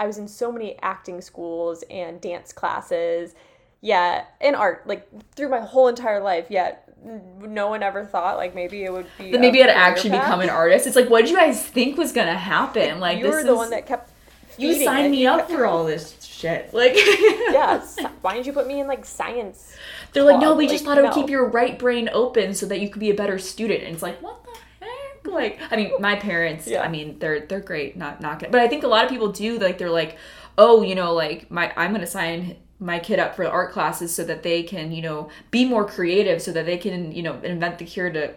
i 0.00 0.06
was 0.06 0.16
in 0.16 0.26
so 0.26 0.50
many 0.50 0.76
acting 0.80 1.20
schools 1.20 1.84
and 1.90 2.18
dance 2.20 2.52
classes. 2.54 3.34
yeah 3.82 4.24
in 4.40 4.54
art, 4.54 4.86
like 4.86 5.06
through 5.36 5.50
my 5.50 5.60
whole 5.60 5.88
entire 5.88 6.20
life, 6.22 6.46
yet 6.48 6.88
no 7.40 7.68
one 7.68 7.82
ever 7.82 8.02
thought 8.02 8.38
like 8.38 8.54
maybe 8.54 8.82
it 8.82 8.90
would 8.90 9.06
be 9.18 9.30
That 9.30 9.40
maybe 9.42 9.62
I'd 9.62 9.68
actually 9.68 10.10
path. 10.10 10.22
become 10.24 10.40
an 10.40 10.48
artist. 10.48 10.86
It's 10.86 10.96
like, 10.96 11.10
what 11.10 11.20
did 11.20 11.30
you 11.30 11.36
guys 11.36 11.62
think 11.62 11.98
was 11.98 12.12
gonna 12.12 12.32
happen? 12.38 12.98
Like, 12.98 13.18
you 13.18 13.24
this 13.24 13.34
were 13.34 13.42
the 13.42 13.52
is- 13.52 13.56
one 13.58 13.70
that 13.70 13.84
kept. 13.86 14.10
you 14.56 14.82
signed 14.82 15.08
it. 15.08 15.10
me 15.10 15.26
up 15.26 15.50
for 15.50 15.66
all 15.66 15.84
this 15.84 16.16
shit. 16.24 16.72
Like, 16.72 16.94
yeah. 16.96 17.80
s- 17.82 17.98
Why 18.22 18.32
didn't 18.34 18.46
you 18.46 18.54
put 18.54 18.66
me 18.66 18.80
in 18.80 18.86
like 18.86 19.04
science? 19.04 19.76
They're 20.14 20.24
like, 20.24 20.40
no, 20.40 20.54
we 20.54 20.66
just 20.66 20.84
Like, 20.84 20.96
thought 20.96 20.98
it 20.98 21.02
would 21.02 21.10
no. 21.10 21.14
keep 21.14 21.30
your 21.30 21.46
right 21.48 21.78
brain 21.78 22.08
open 22.12 22.54
so 22.54 22.66
that 22.66 22.80
you 22.80 22.88
could 22.88 23.00
be 23.00 23.10
a 23.10 23.14
better 23.14 23.38
student. 23.38 23.82
And 23.84 23.92
it's 23.94 24.02
like, 24.02 24.22
what 24.22 24.42
the 24.44 24.86
heck? 24.86 25.26
Like, 25.26 25.60
I 25.70 25.76
mean, 25.76 25.92
my 26.00 26.16
parents, 26.16 26.66
Yeah. 26.66 26.82
I 26.82 26.88
mean, 26.88 27.18
they're 27.18 27.40
they're 27.46 27.60
great, 27.60 27.96
not 27.96 28.20
not 28.20 28.38
gonna, 28.38 28.50
but 28.52 28.60
I 28.62 28.68
think 28.68 28.84
a 28.84 28.88
lot 28.88 29.04
of 29.04 29.10
people 29.10 29.32
do. 29.32 29.58
Like, 29.58 29.78
they're 29.78 29.90
like, 29.90 30.16
oh, 30.58 30.82
you 30.82 30.94
know, 30.94 31.12
like 31.14 31.50
my 31.50 31.72
I'm 31.76 31.92
gonna 31.92 32.06
sign 32.06 32.56
my 32.80 32.98
kid 32.98 33.18
up 33.18 33.34
for 33.36 33.44
art 33.46 33.72
classes 33.72 34.14
so 34.14 34.24
that 34.24 34.42
they 34.42 34.62
can, 34.62 34.92
you 34.92 35.02
know, 35.02 35.28
be 35.50 35.64
more 35.64 35.84
creative, 35.86 36.42
so 36.42 36.52
that 36.52 36.66
they 36.66 36.76
can, 36.78 37.12
you 37.12 37.22
know, 37.22 37.40
invent 37.42 37.78
the 37.78 37.84
cure 37.84 38.10
to 38.10 38.34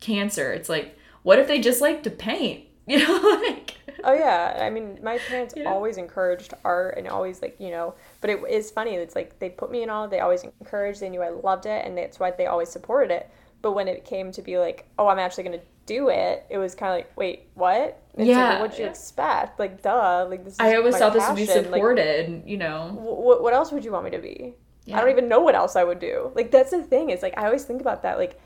cancer. 0.00 0.52
It's 0.52 0.68
like, 0.68 0.96
what 1.22 1.38
if 1.38 1.48
they 1.48 1.60
just 1.60 1.80
like 1.80 2.02
to 2.04 2.10
paint? 2.10 2.64
You 2.90 2.98
know, 3.06 3.42
like. 3.46 3.59
Oh 4.04 4.12
yeah, 4.14 4.58
I 4.60 4.70
mean, 4.70 4.98
my 5.02 5.18
parents 5.18 5.54
Yeah. 5.56 5.64
always 5.64 5.96
encouraged 5.96 6.54
art 6.64 6.96
and 6.98 7.06
always 7.08 7.42
like 7.42 7.56
you 7.58 7.70
know. 7.70 7.94
But 8.20 8.30
it 8.30 8.42
is 8.48 8.70
funny. 8.70 8.94
It's 8.94 9.14
like 9.14 9.38
they 9.38 9.50
put 9.50 9.70
me 9.70 9.82
in 9.82 9.90
all. 9.90 10.08
They 10.08 10.20
always 10.20 10.42
encouraged. 10.42 11.00
They 11.00 11.10
knew 11.10 11.22
I 11.22 11.30
loved 11.30 11.66
it, 11.66 11.84
and 11.84 11.96
that's 11.96 12.18
why 12.18 12.30
they 12.30 12.46
always 12.46 12.68
supported 12.68 13.12
it. 13.12 13.30
But 13.62 13.72
when 13.72 13.88
it 13.88 14.04
came 14.04 14.32
to 14.32 14.42
be 14.42 14.58
like, 14.58 14.88
oh, 14.98 15.08
I'm 15.08 15.18
actually 15.18 15.44
gonna 15.44 15.60
do 15.86 16.08
it, 16.08 16.46
it 16.48 16.58
was 16.58 16.74
kind 16.74 16.92
of 16.92 16.96
like, 16.96 17.12
wait, 17.16 17.48
what? 17.54 18.02
It's 18.14 18.26
Yeah. 18.26 18.50
Like, 18.50 18.60
what'd 18.60 18.78
you 18.78 18.86
expect? 18.86 19.58
Like, 19.58 19.82
duh. 19.82 20.26
Like 20.28 20.44
this. 20.44 20.54
Is 20.54 20.60
I 20.60 20.76
always 20.76 20.96
thought 20.96 21.12
this 21.12 21.26
would 21.28 21.36
be 21.36 21.46
passion. 21.46 21.70
Like, 21.70 21.80
supported, 21.80 22.42
you 22.46 22.56
know. 22.56 22.90
what, 22.94 23.42
what 23.42 23.52
else 23.52 23.70
would 23.72 23.84
you 23.84 23.92
want 23.92 24.04
me 24.04 24.10
to 24.12 24.18
be? 24.18 24.54
Yeah. 24.86 24.96
I 24.96 25.00
don't 25.02 25.10
even 25.10 25.28
know 25.28 25.40
what 25.40 25.54
else 25.54 25.76
I 25.76 25.84
would 25.84 26.00
do. 26.00 26.32
Like 26.34 26.50
that's 26.50 26.70
the 26.70 26.82
thing 26.82 27.10
is 27.10 27.22
like 27.22 27.36
I 27.36 27.44
always 27.44 27.64
think 27.64 27.80
about 27.80 28.02
that. 28.02 28.18
Like 28.18 28.40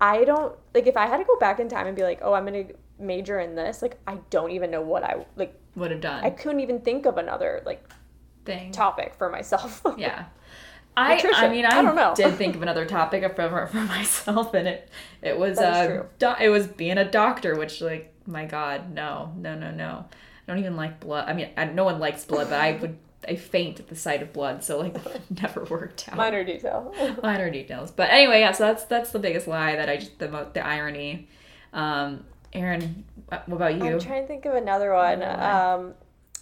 I 0.00 0.24
don't 0.24 0.54
like 0.74 0.86
if 0.86 0.96
I 0.96 1.06
had 1.06 1.18
to 1.18 1.24
go 1.24 1.38
back 1.38 1.58
in 1.60 1.68
time 1.68 1.86
and 1.86 1.96
be 1.96 2.02
like, 2.02 2.18
oh, 2.22 2.34
I'm 2.34 2.44
gonna 2.44 2.64
major 2.98 3.38
in 3.40 3.54
this. 3.54 3.82
Like 3.82 3.98
I 4.06 4.18
don't 4.30 4.50
even 4.52 4.70
know 4.70 4.82
what 4.82 5.04
I 5.04 5.26
like. 5.36 5.54
Would 5.74 5.90
have 5.90 6.00
done 6.00 6.24
I 6.24 6.30
couldn't 6.30 6.60
even 6.60 6.80
think 6.80 7.04
of 7.06 7.18
another 7.18 7.62
like 7.66 7.86
thing. 8.44 8.72
topic 8.72 9.14
for 9.18 9.28
myself. 9.30 9.82
Yeah. 9.98 10.26
I, 10.98 11.22
I 11.34 11.48
mean 11.50 11.66
I, 11.66 11.78
I 11.78 11.82
don't 11.82 11.94
know. 11.94 12.14
did 12.16 12.34
think 12.38 12.56
of 12.56 12.62
another 12.62 12.86
topic 12.86 13.22
for, 13.36 13.66
for 13.66 13.76
myself 13.76 14.54
and 14.54 14.66
it 14.66 14.88
it 15.20 15.38
was 15.38 15.58
uh 15.58 16.04
do- 16.18 16.32
it 16.40 16.48
was 16.48 16.66
being 16.66 16.96
a 16.96 17.04
doctor 17.04 17.54
which 17.54 17.82
like 17.82 18.14
my 18.26 18.46
god 18.46 18.90
no 18.94 19.30
no 19.36 19.54
no 19.54 19.70
no 19.70 20.06
I 20.08 20.50
don't 20.52 20.58
even 20.58 20.74
like 20.76 20.98
blood 21.00 21.28
I 21.28 21.34
mean 21.34 21.50
I, 21.58 21.66
no 21.66 21.84
one 21.84 21.98
likes 21.98 22.24
blood 22.24 22.48
but 22.48 22.58
I 22.60 22.72
would 22.78 22.96
I 23.28 23.34
faint 23.36 23.78
at 23.78 23.88
the 23.88 23.96
sight 23.96 24.22
of 24.22 24.32
blood 24.32 24.64
so 24.64 24.78
like 24.78 24.96
never 25.42 25.64
worked 25.64 26.08
out 26.08 26.16
Minor 26.16 26.44
detail. 26.44 26.94
minor 27.22 27.50
details 27.50 27.90
but 27.90 28.08
anyway 28.08 28.40
yeah 28.40 28.52
so 28.52 28.64
that's 28.64 28.84
that's 28.84 29.10
the 29.10 29.18
biggest 29.18 29.46
lie 29.46 29.76
that 29.76 29.90
I 29.90 29.98
just 29.98 30.18
the 30.18 30.28
the 30.54 30.64
irony 30.66 31.28
um 31.74 32.24
Erin 32.56 33.04
what 33.28 33.44
about 33.48 33.74
you 33.74 33.84
I'm 33.84 34.00
trying 34.00 34.22
to 34.22 34.28
think 34.28 34.44
of 34.44 34.54
another 34.54 34.92
one. 34.92 35.22
Another 35.22 35.42
lie. 35.42 35.72
Um, 35.74 35.94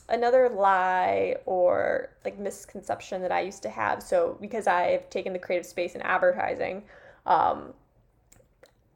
another 0.08 0.48
lie 0.48 1.36
or 1.46 2.10
like 2.24 2.38
misconception 2.38 3.22
that 3.22 3.32
I 3.32 3.40
used 3.40 3.62
to 3.62 3.70
have. 3.70 4.02
So 4.02 4.36
because 4.40 4.66
I've 4.66 5.08
taken 5.10 5.32
the 5.32 5.38
creative 5.38 5.66
space 5.66 5.94
in 5.94 6.02
advertising, 6.02 6.82
um, 7.26 7.72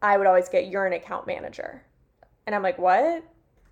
I 0.03 0.17
would 0.17 0.27
always 0.27 0.49
get 0.49 0.69
you're 0.69 0.87
an 0.87 0.93
account 0.93 1.27
manager, 1.27 1.83
and 2.47 2.55
I'm 2.55 2.63
like, 2.63 2.79
what? 2.79 3.25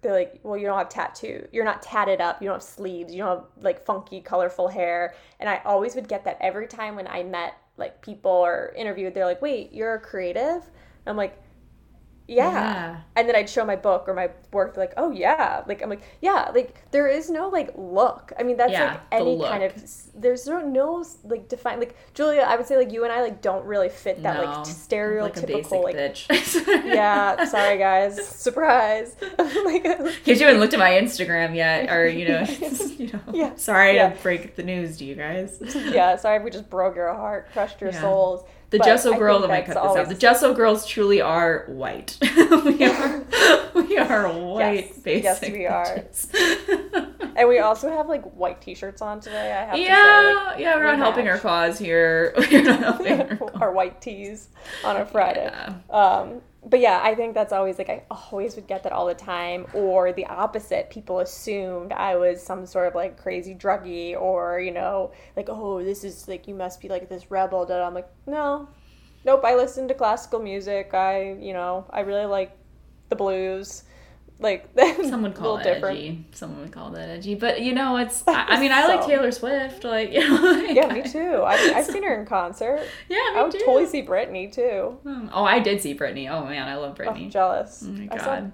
They're 0.02 0.12
like, 0.12 0.40
well, 0.42 0.56
you 0.56 0.66
don't 0.66 0.78
have 0.78 0.88
tattoo. 0.88 1.48
You're 1.52 1.64
not 1.64 1.82
tatted 1.82 2.20
up. 2.20 2.40
You 2.40 2.48
don't 2.48 2.56
have 2.56 2.62
sleeves. 2.62 3.12
You 3.12 3.18
don't 3.18 3.38
have 3.38 3.44
like 3.60 3.84
funky, 3.84 4.20
colorful 4.20 4.68
hair. 4.68 5.14
And 5.40 5.48
I 5.48 5.60
always 5.64 5.94
would 5.94 6.06
get 6.06 6.24
that 6.24 6.36
every 6.40 6.66
time 6.68 6.94
when 6.94 7.08
I 7.08 7.22
met 7.22 7.54
like 7.76 8.02
people 8.02 8.30
or 8.30 8.72
interviewed. 8.76 9.14
They're 9.14 9.24
like, 9.24 9.42
wait, 9.42 9.72
you're 9.72 9.94
a 9.94 10.00
creative. 10.00 10.62
And 10.62 11.06
I'm 11.06 11.16
like, 11.16 11.42
yeah. 12.28 12.50
Yeah. 12.50 12.96
And 13.14 13.28
then 13.28 13.36
I'd 13.36 13.48
show 13.48 13.64
my 13.64 13.76
book 13.76 14.04
or 14.08 14.14
my 14.14 14.30
work, 14.52 14.74
they're 14.74 14.84
like, 14.84 14.94
oh 14.96 15.10
yeah. 15.12 15.62
Like 15.66 15.82
I'm 15.82 15.88
like, 15.88 16.02
yeah, 16.20 16.50
like 16.54 16.90
there 16.90 17.06
is 17.08 17.30
no 17.30 17.48
like 17.48 17.70
look. 17.76 18.32
I 18.38 18.42
mean, 18.42 18.56
that's 18.56 18.72
Yeah, 18.72 18.92
like 18.92 19.00
any 19.12 19.40
kind 19.40 19.62
of 19.62 19.72
there's 20.14 20.46
no 20.46 20.60
no 20.60 21.04
like 21.24 21.48
define 21.48 21.78
like 21.78 21.94
Julia, 22.14 22.40
I 22.42 22.56
would 22.56 22.66
say 22.66 22.76
like 22.76 22.92
you 22.92 23.04
and 23.04 23.12
I 23.12 23.22
like 23.22 23.42
don't 23.42 23.64
really 23.64 23.88
fit 23.88 24.22
that 24.22 24.34
No, 24.36 24.44
like 24.44 24.56
like 24.58 24.66
stereotypical 24.66 25.84
like 25.84 25.96
bitch 25.96 26.26
yeah, 26.84 27.44
sorry 27.44 27.78
guys. 27.78 28.26
Surprise. 28.26 29.16
like 29.64 29.82
Because 29.84 30.40
you 30.40 30.46
haven't 30.46 30.60
looked 30.60 30.74
at 30.74 30.80
my 30.80 30.90
Instagram 30.92 31.54
yet, 31.54 31.90
or 31.90 32.08
you 32.08 32.28
know, 32.28 32.42
you 32.98 33.12
know. 33.12 33.20
Yeah. 33.32 33.54
Sorry 33.56 33.94
Yeah. 33.96 34.10
to 34.10 34.22
break 34.22 34.56
the 34.56 34.62
news 34.62 34.96
to 34.98 35.04
you 35.04 35.14
guys. 35.14 35.58
yeah, 35.74 36.16
sorry 36.16 36.38
if 36.38 36.42
we 36.44 36.50
just 36.50 36.68
broke 36.70 36.96
your 36.96 37.12
heart, 37.14 37.50
crushed 37.52 37.80
your 37.80 37.90
Yeah. 37.90 38.00
souls. 38.00 38.44
The 38.70 38.78
But 38.78 38.84
Gesso 38.84 39.16
girls, 39.16 39.44
I 39.44 39.46
might 39.46 39.66
cut 39.66 39.74
this 39.74 39.96
out. 39.96 40.08
The 40.08 40.14
Gesso 40.14 40.52
girls 40.52 40.86
truly 40.86 41.20
are 41.20 41.64
white. 41.68 42.18
we 42.20 42.84
are, 42.84 43.24
we 43.74 43.96
are 43.96 44.28
white, 44.32 44.92
Yes. 45.04 45.40
Yes, 45.42 45.42
we 45.42 45.66
are. 45.66 46.04
And 47.36 47.50
we 47.50 47.58
also 47.58 47.90
have 47.90 48.08
like 48.08 48.24
white 48.32 48.62
t-shirts 48.62 49.02
on 49.02 49.20
today. 49.20 49.52
I 49.52 49.64
have 49.66 49.74
to 49.74 49.76
say, 49.76 49.84
yeah, 49.84 50.44
like, 50.46 50.58
yeah, 50.58 50.76
we're 50.76 50.84
not 50.84 50.96
helping 50.96 51.28
our 51.28 51.36
cause 51.36 51.78
here. 51.78 52.32
We're 52.34 52.62
not 52.62 52.80
helping 52.80 53.20
our 53.20 53.62
our 53.62 53.72
white 53.72 54.00
tees 54.00 54.48
on 54.82 54.96
a 54.96 55.04
Friday. 55.04 55.44
Yeah. 55.44 55.74
Um, 55.90 56.40
but 56.68 56.80
yeah, 56.80 57.00
I 57.02 57.14
think 57.14 57.34
that's 57.34 57.52
always 57.52 57.78
like 57.78 57.88
I 57.88 58.02
always 58.10 58.56
would 58.56 58.66
get 58.66 58.82
that 58.82 58.92
all 58.92 59.06
the 59.06 59.14
time, 59.14 59.66
or 59.72 60.12
the 60.12 60.26
opposite. 60.26 60.90
People 60.90 61.20
assumed 61.20 61.92
I 61.92 62.16
was 62.16 62.42
some 62.42 62.66
sort 62.66 62.88
of 62.88 62.94
like 62.96 63.16
crazy 63.16 63.54
druggie, 63.54 64.20
or 64.20 64.58
you 64.58 64.72
know, 64.72 65.12
like 65.36 65.48
oh, 65.48 65.82
this 65.82 66.02
is 66.02 66.26
like 66.26 66.48
you 66.48 66.54
must 66.54 66.80
be 66.80 66.88
like 66.88 67.08
this 67.08 67.30
rebel. 67.30 67.66
That 67.66 67.80
I'm 67.80 67.94
like, 67.94 68.08
no, 68.26 68.68
nope. 69.24 69.44
I 69.44 69.54
listen 69.54 69.86
to 69.88 69.94
classical 69.94 70.40
music. 70.40 70.92
I 70.92 71.34
you 71.34 71.52
know 71.52 71.86
I 71.90 72.00
really 72.00 72.26
like 72.26 72.56
the 73.10 73.16
blues. 73.16 73.84
Like 74.38 74.68
someone 74.76 75.22
would 75.22 75.32
a 75.32 75.34
call 75.34 75.56
it 75.56 75.66
edgy. 75.66 76.26
Someone 76.32 76.60
would 76.60 76.72
call 76.72 76.90
that 76.90 77.08
edgy. 77.08 77.34
But 77.34 77.62
you 77.62 77.72
know, 77.72 77.96
it's. 77.96 78.22
I, 78.28 78.44
I 78.48 78.60
mean, 78.60 78.70
I 78.70 78.86
like 78.86 79.06
Taylor 79.06 79.32
Swift. 79.32 79.82
Like, 79.82 80.12
you 80.14 80.20
know, 80.28 80.34
like, 80.52 80.74
Yeah, 80.76 80.92
me 80.92 81.02
too. 81.02 81.42
I, 81.42 81.54
I've 81.74 81.86
seen 81.86 82.02
her 82.02 82.20
in 82.20 82.26
concert. 82.26 82.80
Yeah, 83.08 83.16
me 83.16 83.38
I 83.38 83.42
would 83.42 83.52
too. 83.52 83.58
totally 83.64 83.86
see 83.86 84.02
Britney 84.02 84.52
too. 84.52 84.98
Hmm. 85.04 85.28
Oh, 85.32 85.44
I 85.44 85.58
did 85.60 85.80
see 85.80 85.94
Britney. 85.96 86.30
Oh 86.30 86.44
man, 86.44 86.68
I 86.68 86.76
love 86.76 86.96
Oh, 86.98 87.02
Britney. 87.02 87.30
jealous. 87.30 87.82
Oh 87.86 87.92
my 87.92 88.06
god, 88.06 88.52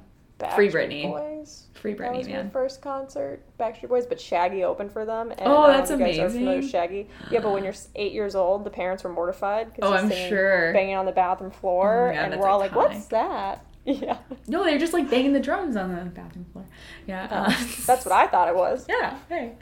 Free 0.57 0.69
Britney. 0.71 1.05
Boys. 1.05 1.67
free 1.75 1.95
That 1.95 2.11
Britney, 2.13 2.19
was 2.19 2.27
my 2.29 2.33
man. 2.35 2.51
first 2.51 2.81
concert, 2.83 3.43
Backstreet 3.61 3.89
Boys, 3.89 4.07
but 4.07 4.21
Shaggy 4.21 4.65
opened 4.65 4.91
for 4.93 5.05
them. 5.05 5.31
And, 5.31 5.43
Oh, 5.43 5.65
um, 5.65 5.71
that's 5.73 5.91
you 5.91 5.99
guys 5.99 6.19
are 6.19 6.29
familiar 6.31 6.55
amazing. 6.55 6.71
Shaggy. 6.71 7.09
Yeah, 7.31 7.41
but 7.41 7.53
when 7.53 7.63
you're 7.63 7.75
eight 7.95 8.13
years 8.13 8.35
old, 8.35 8.65
the 8.65 8.71
parents 8.71 9.05
were 9.05 9.13
mortified 9.13 9.73
because 9.73 9.89
Oh, 9.89 9.95
I'm 9.95 10.09
singing, 10.09 10.29
sure. 10.29 10.73
banging 10.73 10.97
on 10.97 11.07
the 11.07 11.13
bathroom 11.13 11.53
floor, 11.53 12.09
Oh 12.11 12.15
my 12.15 12.23
God, 12.23 12.33
and 12.33 12.41
we're 12.41 12.49
all 12.49 12.59
like, 12.59 12.75
"What's 12.75 13.07
that?" 13.07 13.65
Yeah, 13.85 14.19
No, 14.47 14.63
they're 14.65 14.79
just 14.79 14.93
like 14.93 15.11
banging 15.11 15.33
the 15.33 15.41
drums 15.41 15.75
on 15.75 15.91
the 15.95 16.05
bathroom 16.05 16.45
floor. 16.53 16.65
Yeah, 17.07 17.27
Uh, 17.31 17.35
uh, 17.51 17.55
that's 17.87 18.05
what 18.07 18.13
I 18.13 18.29
thought 18.29 18.49
it 18.49 18.55
was. 18.55 18.87
Yeah, 18.89 19.19
hey, 19.29 19.55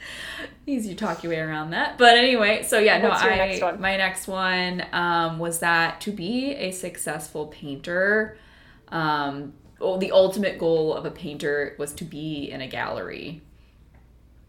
easy 0.67 0.91
to 0.91 0.95
talk 0.95 1.23
your 1.23 1.33
way 1.33 1.39
around 1.39 1.71
that. 1.71 1.97
But 1.97 2.19
anyway, 2.19 2.63
so 2.63 2.79
yeah, 2.79 2.99
no, 3.01 3.09
What's 3.09 3.23
your 3.23 3.33
I 3.33 3.37
next 3.37 3.63
one? 3.63 3.81
my 3.81 3.97
next 3.97 4.29
one 4.29 4.85
um, 4.93 5.39
was 5.39 5.61
that 5.61 6.03
to 6.03 6.13
be 6.13 6.51
a 6.55 6.71
successful 6.71 7.47
painter, 7.47 8.37
um, 8.89 9.55
well, 9.79 9.97
the 9.97 10.13
ultimate 10.13 10.59
goal 10.59 10.93
of 10.95 11.07
a 11.07 11.11
painter 11.11 11.75
was 11.79 11.95
to 11.95 12.05
be 12.05 12.51
in 12.51 12.61
a 12.61 12.69
gallery, 12.69 13.41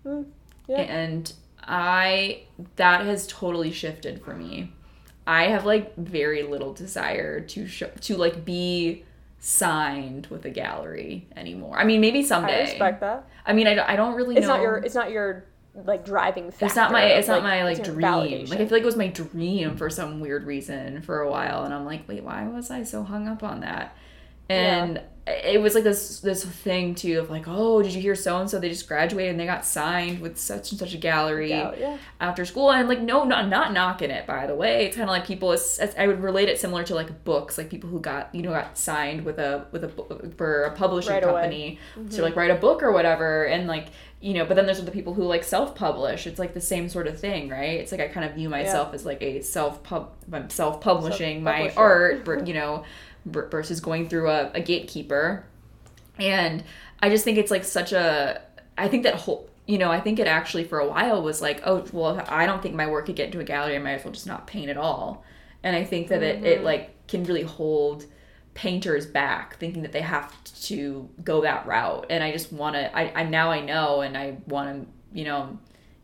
Hmm, 0.03 0.23
yeah. 0.67 0.81
and 0.81 1.31
I 1.63 2.43
that 2.75 3.05
has 3.05 3.27
totally 3.27 3.71
shifted 3.71 4.21
for 4.23 4.35
me. 4.35 4.73
I 5.27 5.43
have 5.43 5.65
like 5.65 5.95
very 5.95 6.43
little 6.43 6.73
desire 6.73 7.39
to 7.39 7.67
show, 7.67 7.87
to 8.01 8.17
like 8.17 8.43
be 8.43 9.05
signed 9.41 10.27
with 10.27 10.45
a 10.45 10.49
gallery 10.49 11.27
anymore. 11.35 11.77
I 11.77 11.83
mean, 11.83 11.99
maybe 11.99 12.23
someday. 12.23 12.59
I 12.59 12.61
respect 12.61 13.01
that. 13.01 13.27
I 13.45 13.53
mean, 13.53 13.67
I, 13.67 13.73
don't- 13.75 13.89
I 13.89 13.95
don't 13.97 14.13
really 14.15 14.37
It's 14.37 14.47
know. 14.47 14.55
not 14.55 14.61
your. 14.61 14.77
It's 14.77 14.95
not 14.95 15.11
your 15.11 15.45
like 15.85 16.03
driving 16.05 16.51
factor. 16.51 16.65
it's 16.65 16.75
not 16.75 16.91
my 16.91 17.03
it's 17.05 17.29
not 17.29 17.43
my 17.43 17.63
like 17.63 17.81
dream. 17.81 17.97
validation. 17.99 18.49
Like 18.49 18.59
I 18.59 18.65
feel 18.65 18.75
like 18.75 18.81
it 18.83 18.85
was 18.85 18.97
my 18.97 19.07
dream 19.07 19.77
for 19.77 19.89
some 19.89 20.19
weird 20.19 20.43
reason 20.45 21.01
for 21.01 21.21
a 21.21 21.29
while, 21.31 21.63
and 21.63 21.73
I'm 21.73 21.85
like, 21.85 22.07
wait, 22.09 22.23
why 22.23 22.45
was 22.47 22.69
I 22.69 22.83
so 22.83 23.03
hung 23.03 23.27
up 23.27 23.41
on 23.41 23.61
that? 23.61 23.95
And 24.51 25.01
it 25.27 25.61
was 25.61 25.75
like 25.75 25.83
this 25.83 26.19
this 26.21 26.43
thing 26.43 26.95
too 26.95 27.19
of 27.19 27.29
like, 27.29 27.43
oh, 27.47 27.81
did 27.83 27.93
you 27.93 28.01
hear 28.01 28.15
so 28.15 28.37
and 28.39 28.49
so? 28.49 28.59
They 28.59 28.69
just 28.69 28.87
graduated 28.87 29.31
and 29.31 29.39
they 29.39 29.45
got 29.45 29.65
signed 29.65 30.19
with 30.19 30.37
such 30.37 30.71
and 30.71 30.79
such 30.79 30.93
a 30.95 30.97
gallery 30.97 31.51
Yeah, 31.51 31.73
yeah. 31.77 31.97
after 32.19 32.43
school. 32.43 32.71
And 32.71 32.89
like, 32.89 33.01
no, 33.01 33.23
not 33.23 33.47
not 33.47 33.71
knocking 33.71 34.09
it. 34.09 34.25
By 34.25 34.47
the 34.47 34.55
way, 34.55 34.85
it's 34.87 34.95
kind 34.97 35.07
of 35.09 35.13
like 35.13 35.25
people. 35.27 35.51
It's, 35.51 35.79
it's- 35.79 35.95
I 35.97 36.07
would 36.07 36.21
relate 36.23 36.49
it 36.49 36.59
similar 36.59 36.83
to 36.85 36.95
like 36.95 37.23
books, 37.23 37.57
like 37.57 37.69
people 37.69 37.89
who 37.89 37.99
got 37.99 38.33
you 38.33 38.41
know 38.41 38.49
got 38.49 38.77
signed 38.77 39.23
with 39.23 39.37
a 39.39 39.65
with 39.71 39.83
a 39.83 39.89
for 40.37 40.63
a 40.63 40.75
publishing 40.75 41.13
Right 41.13 41.23
company 41.23 41.79
to 42.11 42.21
like 42.23 42.35
write 42.35 42.51
a 42.51 42.55
book 42.55 42.81
or 42.81 42.91
whatever, 42.91 43.45
and 43.45 43.67
like 43.67 43.87
you 44.21 44.33
know. 44.33 44.45
But 44.45 44.55
then 44.55 44.65
there's 44.65 44.83
the 44.83 44.91
people 44.91 45.13
who 45.13 45.23
like 45.23 45.43
self 45.43 45.75
publish. 45.75 46.25
It's 46.25 46.39
like 46.39 46.53
the 46.55 46.61
same 46.61 46.89
sort 46.89 47.05
of 47.07 47.19
thing, 47.19 47.47
right? 47.47 47.79
It's 47.79 47.91
like 47.91 48.01
I 48.01 48.07
kind 48.07 48.25
of 48.25 48.33
view 48.33 48.49
myself 48.49 48.93
as 48.95 49.05
like 49.05 49.21
a 49.21 49.41
self 49.41 49.83
pub 49.83 50.11
self 50.49 50.81
publishing 50.81 51.43
my 51.43 51.71
art, 51.77 52.25
you 52.47 52.53
know, 52.55 52.83
versus 53.25 53.79
going 53.79 54.09
through 54.09 54.29
a, 54.29 54.51
a 54.53 54.61
gatekeeper. 54.61 55.45
And 56.17 56.63
I 57.01 57.09
just 57.09 57.23
think 57.23 57.37
it's 57.37 57.51
like 57.51 57.63
such 57.63 57.91
a. 57.93 58.41
I 58.77 58.87
think 58.87 59.03
that 59.03 59.15
whole. 59.15 59.49
You 59.67 59.77
know, 59.77 59.91
I 59.91 60.01
think 60.01 60.19
it 60.19 60.27
actually 60.27 60.65
for 60.65 60.79
a 60.79 60.87
while 60.87 61.21
was 61.21 61.41
like, 61.41 61.61
oh, 61.65 61.85
well, 61.93 62.17
if 62.17 62.29
I 62.29 62.45
don't 62.45 62.61
think 62.61 62.75
my 62.75 62.87
work 62.87 63.05
could 63.05 63.15
get 63.15 63.27
into 63.27 63.39
a 63.39 63.43
gallery. 63.43 63.75
I 63.75 63.79
might 63.79 63.91
as 63.93 64.03
well 64.03 64.11
just 64.11 64.27
not 64.27 64.47
paint 64.47 64.69
at 64.69 64.75
all. 64.75 65.23
And 65.63 65.75
I 65.75 65.83
think 65.83 66.07
that 66.09 66.23
it, 66.23 66.43
it 66.43 66.63
like 66.63 67.07
can 67.07 67.23
really 67.23 67.43
hold 67.43 68.05
painters 68.53 69.05
back, 69.05 69.57
thinking 69.57 69.83
that 69.83 69.91
they 69.91 70.01
have 70.01 70.33
to 70.63 71.07
go 71.23 71.41
that 71.41 71.65
route. 71.67 72.07
And 72.09 72.23
I 72.23 72.31
just 72.31 72.51
want 72.51 72.75
to. 72.75 72.95
I, 72.97 73.21
I 73.21 73.23
now 73.23 73.51
I 73.51 73.61
know, 73.61 74.01
and 74.01 74.17
I 74.17 74.37
want 74.47 74.81
to, 74.81 75.17
you 75.17 75.25
know, 75.25 75.57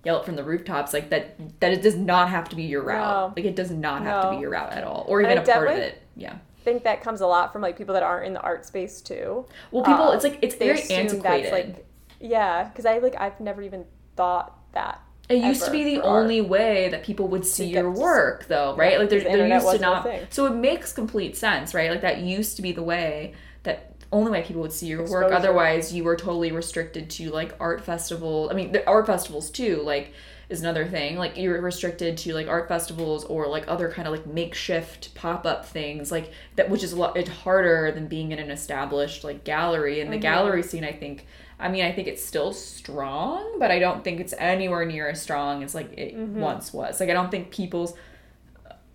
yell 0.05 0.21
it 0.21 0.25
from 0.25 0.35
the 0.35 0.43
rooftops 0.43 0.93
like 0.93 1.09
that. 1.09 1.59
That 1.59 1.73
it 1.73 1.81
does 1.81 1.95
not 1.95 2.29
have 2.29 2.47
to 2.49 2.55
be 2.55 2.63
your 2.63 2.83
route. 2.83 3.31
No. 3.31 3.33
Like 3.35 3.45
it 3.45 3.55
does 3.55 3.71
not 3.71 4.03
have 4.03 4.23
to 4.23 4.29
be 4.31 4.37
your 4.37 4.51
route 4.51 4.71
at 4.71 4.83
all, 4.83 5.05
or 5.07 5.21
even 5.21 5.39
a 5.39 5.41
part 5.41 5.67
of 5.67 5.77
it. 5.77 6.01
Yeah. 6.15 6.37
Think 6.67 6.83
that 6.83 7.01
comes 7.01 7.21
a 7.21 7.27
lot 7.27 7.53
from 7.53 7.61
like 7.61 7.77
people 7.77 7.93
that 7.93 8.03
aren't 8.03 8.27
in 8.27 8.33
the 8.33 8.41
art 8.41 8.65
space 8.65 9.01
too. 9.01 9.45
Well, 9.71 9.83
people, 9.85 10.09
Um, 10.09 10.15
it's 10.15 10.23
like 10.25 10.39
it's 10.41 10.55
very 10.55 10.81
antiquated. 10.89 11.23
That's 11.23 11.51
like, 11.51 11.85
yeah, 12.19 12.65
because 12.65 12.85
I 12.85 12.97
like 12.97 13.15
I've 13.17 13.39
never 13.39 13.61
even 13.61 13.85
thought 14.17 14.53
that. 14.73 15.01
It 15.29 15.43
used 15.43 15.63
to 15.65 15.71
be 15.71 15.83
the 15.83 16.01
only 16.03 16.41
way 16.41 16.89
that 16.89 17.03
people 17.03 17.27
would 17.29 17.45
see 17.45 17.67
your 17.67 17.83
to 17.83 17.89
work, 17.89 18.47
though, 18.47 18.75
right? 18.75 18.99
like 18.99 19.09
there, 19.09 19.19
because 19.19 19.31
the 19.31 19.37
there 19.37 19.47
internet 19.47 19.61
used 19.61 19.75
to 19.75 19.79
not. 19.79 20.09
So 20.29 20.45
it 20.45 20.55
makes 20.55 20.91
complete 20.91 21.37
sense, 21.37 21.73
right? 21.73 21.89
Like 21.89 22.01
that 22.01 22.19
used 22.19 22.57
to 22.57 22.61
be 22.61 22.73
the 22.73 22.83
way 22.83 23.33
that 23.63 23.93
only 24.11 24.31
way 24.31 24.41
people 24.43 24.61
would 24.61 24.73
see 24.73 24.87
your 24.87 25.05
work. 25.09 25.31
Otherwise, 25.31 25.93
you 25.93 26.03
were 26.03 26.15
totally 26.15 26.51
restricted 26.51 27.09
to 27.11 27.29
like 27.31 27.53
art 27.59 27.81
festival. 27.81 28.49
I 28.51 28.55
mean, 28.55 28.71
the 28.73 28.85
art 28.87 29.07
festivals 29.07 29.49
too. 29.49 29.81
Like 29.83 30.13
is 30.49 30.61
another 30.61 30.85
thing. 30.85 31.17
Like 31.17 31.37
you're 31.37 31.61
restricted 31.61 32.17
to 32.19 32.33
like 32.33 32.47
art 32.47 32.67
festivals 32.67 33.25
or 33.25 33.47
like 33.47 33.65
other 33.67 33.91
kind 33.91 34.07
of 34.07 34.13
like 34.13 34.25
makeshift 34.25 35.13
pop 35.15 35.45
up 35.45 35.65
things 35.65 36.11
like 36.11 36.31
that, 36.55 36.69
which 36.69 36.83
is 36.83 36.93
a 36.93 36.95
lot 36.97 37.17
it's 37.17 37.29
harder 37.29 37.91
than 37.91 38.07
being 38.07 38.31
in 38.31 38.39
an 38.39 38.49
established 38.49 39.23
like 39.23 39.43
gallery. 39.43 39.99
And 39.99 40.11
the 40.11 40.15
mm-hmm. 40.15 40.21
gallery 40.21 40.63
scene, 40.63 40.83
I 40.83 40.93
think. 40.93 41.25
I 41.59 41.69
mean, 41.69 41.83
I 41.83 41.91
think 41.91 42.07
it's 42.07 42.23
still 42.23 42.53
strong, 42.53 43.57
but 43.57 43.71
I 43.71 43.79
don't 43.79 44.03
think 44.03 44.19
it's 44.19 44.33
anywhere 44.37 44.85
near 44.85 45.09
as 45.09 45.19
strong 45.19 45.63
as 45.63 45.73
like 45.73 45.91
it 45.97 46.15
mm-hmm. 46.15 46.39
once 46.39 46.71
was. 46.71 46.99
Like 46.99 47.09
I 47.09 47.13
don't 47.13 47.31
think 47.31 47.51
people's 47.51 47.95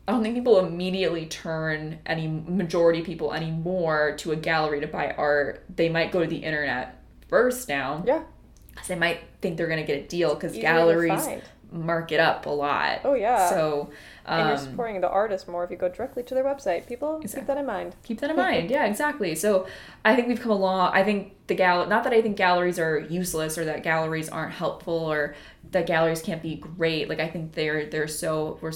I 0.07 0.13
don't 0.13 0.23
think 0.23 0.35
people 0.35 0.59
immediately 0.59 1.27
turn 1.27 2.01
any 2.07 2.27
majority 2.27 3.03
people 3.03 3.33
anymore 3.33 4.15
to 4.19 4.33
a 4.33 4.37
gallery 4.37 4.81
to 4.81 4.87
buy 4.87 5.15
art. 5.17 5.65
They 5.75 5.89
might 5.89 6.11
go 6.11 6.21
to 6.21 6.27
the 6.27 6.39
internet 6.39 7.01
first 7.29 7.69
now. 7.69 8.03
Yeah. 8.07 8.25
'Cause 8.75 8.89
They 8.89 8.95
might 8.97 9.21
think 9.41 9.57
they're 9.57 9.69
gonna 9.69 9.83
get 9.85 10.05
a 10.05 10.07
deal 10.07 10.35
because 10.35 10.57
galleries 10.57 11.29
mark 11.71 12.13
it 12.13 12.21
up 12.21 12.45
a 12.45 12.51
lot. 12.51 13.01
Oh, 13.03 13.15
yeah. 13.15 13.49
So 13.49 13.89
And 14.27 14.47
you're 14.49 14.59
um, 14.59 14.63
supporting 14.63 15.01
the 15.01 15.09
artist 15.09 15.49
more 15.49 15.65
if 15.65 15.71
you 15.71 15.77
go 15.79 15.89
directly 15.89 16.23
to 16.25 16.35
their 16.35 16.45
website. 16.45 16.87
People 16.87 17.19
keep 17.21 17.47
that 17.47 17.57
in 17.57 17.65
mind. 17.65 17.97
keep 18.03 18.21
that 18.21 18.29
in 18.31 18.37
mind. 18.37 18.71
Yeah, 18.71 18.85
exactly. 18.85 19.35
So 19.35 19.67
I 20.05 20.15
think 20.15 20.29
we've 20.29 20.41
come 20.41 20.53
along. 20.53 20.91
I 20.93 21.03
think 21.03 21.35
the 21.47 21.55
gal 21.55 21.87
not 21.87 22.05
that 22.05 22.13
I 22.13 22.21
think 22.21 22.37
galleries 22.37 22.79
are 22.79 22.99
useless 22.99 23.57
or 23.57 23.65
that 23.65 23.83
galleries 23.83 24.29
aren't 24.29 24.53
helpful 24.53 24.93
or 24.95 25.35
that 25.71 25.87
galleries 25.87 26.21
can't 26.21 26.43
be 26.43 26.57
great. 26.57 27.09
Like 27.09 27.21
I 27.21 27.29
think 27.29 27.53
they're 27.53 27.87
they're 27.87 28.07
so 28.07 28.59
we're 28.61 28.73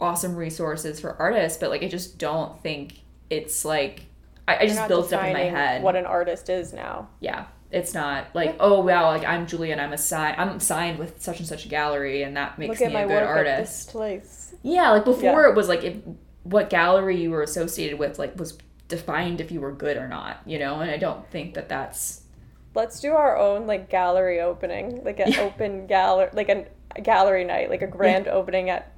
awesome 0.00 0.34
resources 0.34 0.98
for 0.98 1.14
artists, 1.22 1.56
but 1.58 1.70
like 1.70 1.84
I 1.84 1.88
just 1.88 2.18
don't 2.18 2.60
think 2.64 2.94
it's 3.30 3.64
like 3.64 4.06
I, 4.48 4.56
I 4.64 4.66
just 4.66 4.88
built 4.88 5.12
up 5.12 5.22
in 5.24 5.32
my 5.34 5.40
head. 5.40 5.82
what 5.84 5.94
an 5.94 6.04
artist 6.06 6.48
is 6.50 6.72
now. 6.72 7.08
yeah. 7.20 7.44
It's 7.72 7.94
not 7.94 8.34
like, 8.34 8.56
oh 8.60 8.80
wow, 8.80 9.06
like 9.08 9.24
I'm 9.24 9.46
Julia 9.46 9.72
and 9.72 9.80
I'm 9.80 9.92
a 9.92 9.98
sign 9.98 10.34
I'm 10.38 10.58
signed 10.60 10.98
with 10.98 11.22
such 11.22 11.38
and 11.38 11.46
such 11.48 11.64
a 11.64 11.68
gallery 11.68 12.22
and 12.22 12.36
that 12.36 12.58
makes 12.58 12.80
Look 12.80 12.88
me 12.88 12.96
a 12.96 13.06
good 13.06 13.22
at 13.22 13.44
this 13.56 13.86
artist. 13.86 13.90
place. 13.90 14.54
Yeah, 14.62 14.90
like 14.90 15.04
before 15.04 15.42
Yeah. 15.44 15.50
it 15.50 15.54
was 15.54 15.68
like 15.68 15.84
if 15.84 15.96
what 16.42 16.70
gallery 16.70 17.20
you 17.22 17.30
were 17.30 17.42
associated 17.42 17.98
with 17.98 18.18
like 18.18 18.38
was 18.38 18.58
defined 18.88 19.40
if 19.40 19.52
you 19.52 19.60
were 19.60 19.72
good 19.72 19.96
or 19.96 20.08
not, 20.08 20.40
you 20.46 20.58
know? 20.58 20.80
And 20.80 20.90
I 20.90 20.96
don't 20.96 21.26
think 21.30 21.54
that 21.54 21.68
that's 21.68 22.22
Let's 22.74 23.00
do 23.00 23.12
our 23.12 23.36
own 23.36 23.66
like 23.66 23.88
gallery 23.88 24.40
opening, 24.40 25.02
like 25.04 25.20
an 25.20 25.32
Yeah. 25.32 25.40
open 25.42 25.86
gallery, 25.86 26.30
like 26.32 26.48
an, 26.48 26.66
a 26.96 27.00
gallery 27.00 27.44
night, 27.44 27.70
like 27.70 27.82
a 27.82 27.86
grand 27.86 28.26
opening 28.28 28.70
at 28.70 28.92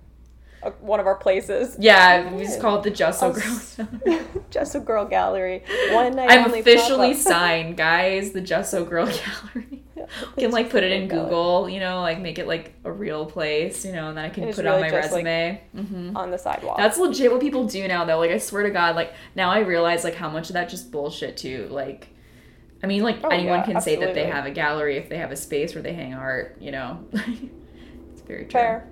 a, 0.63 0.71
one 0.81 1.01
of 1.01 1.07
our 1.07 1.17
places. 1.17 1.77
yeah, 1.79 2.33
we 2.35 2.45
just 2.45 2.61
called 2.61 2.87
it 2.87 2.91
the 2.91 2.97
Gesso 2.97 3.33
Girl. 3.33 4.19
Just 4.51 4.75
a 4.75 4.81
girl 4.81 5.05
gallery. 5.07 5.63
One 5.93 6.15
night 6.15 6.31
I'm 6.31 6.53
officially 6.53 7.15
signed, 7.31 7.77
guys. 7.77 8.33
The 8.33 8.41
Gesso 8.41 8.85
Girl 8.85 9.07
Gallery. 9.55 9.83
Yeah, 9.97 10.07
can 10.39 10.51
like 10.51 10.69
put 10.71 10.85
it 10.85 10.93
in. 10.93 11.09
Google, 11.09 11.69
you 11.69 11.81
know, 11.81 12.01
like 12.01 12.21
make 12.21 12.39
it 12.39 12.47
like 12.47 12.75
a 12.85 12.93
real 12.93 13.25
place, 13.25 13.85
you 13.85 13.93
know, 13.93 14.09
and 14.09 14.17
then 14.19 14.25
I 14.27 14.29
can 14.29 14.45
put 14.53 14.59
it 14.59 14.67
on 14.67 14.81
my 14.81 14.91
just, 14.91 15.13
like, 15.13 15.25
resume. 15.25 15.61
hmm 15.75 16.17
on 16.17 16.31
the 16.31 16.39
sidewalk. 16.39 16.77
That's 16.77 16.99
legit 16.99 17.31
what 17.33 17.41
people 17.41 17.65
do 17.67 17.87
now, 17.89 18.05
though. 18.05 18.19
Like, 18.19 18.31
I 18.31 18.39
swear 18.39 18.63
to 18.65 18.71
God, 18.71 18.95
like 18.97 19.15
now 19.35 19.51
I 19.51 19.61
realize 19.61 20.05
like 20.05 20.15
how 20.15 20.29
much 20.29 20.51
of 20.51 20.55
that 20.55 20.69
just 20.69 20.91
bullshit 20.93 21.37
too. 21.39 21.67
Like, 21.71 22.09
I 22.83 22.87
mean, 22.87 23.03
like 23.03 23.19
Oh, 23.25 23.29
anyone 23.29 23.61
yeah, 23.61 23.65
can 23.65 23.81
say 23.81 23.97
that 23.97 24.15
they 24.15 24.27
have 24.27 24.45
a 24.45 24.51
gallery 24.51 24.97
if 24.99 25.09
they 25.09 25.17
have 25.19 25.31
a 25.33 25.37
space 25.37 25.75
where 25.75 25.83
they 25.83 25.95
hang 25.95 26.15
art. 26.15 26.57
You 26.61 26.73
know, 26.73 27.05
it's 27.13 28.23
very 28.27 28.43
true. 28.45 28.51
fair. 28.51 28.89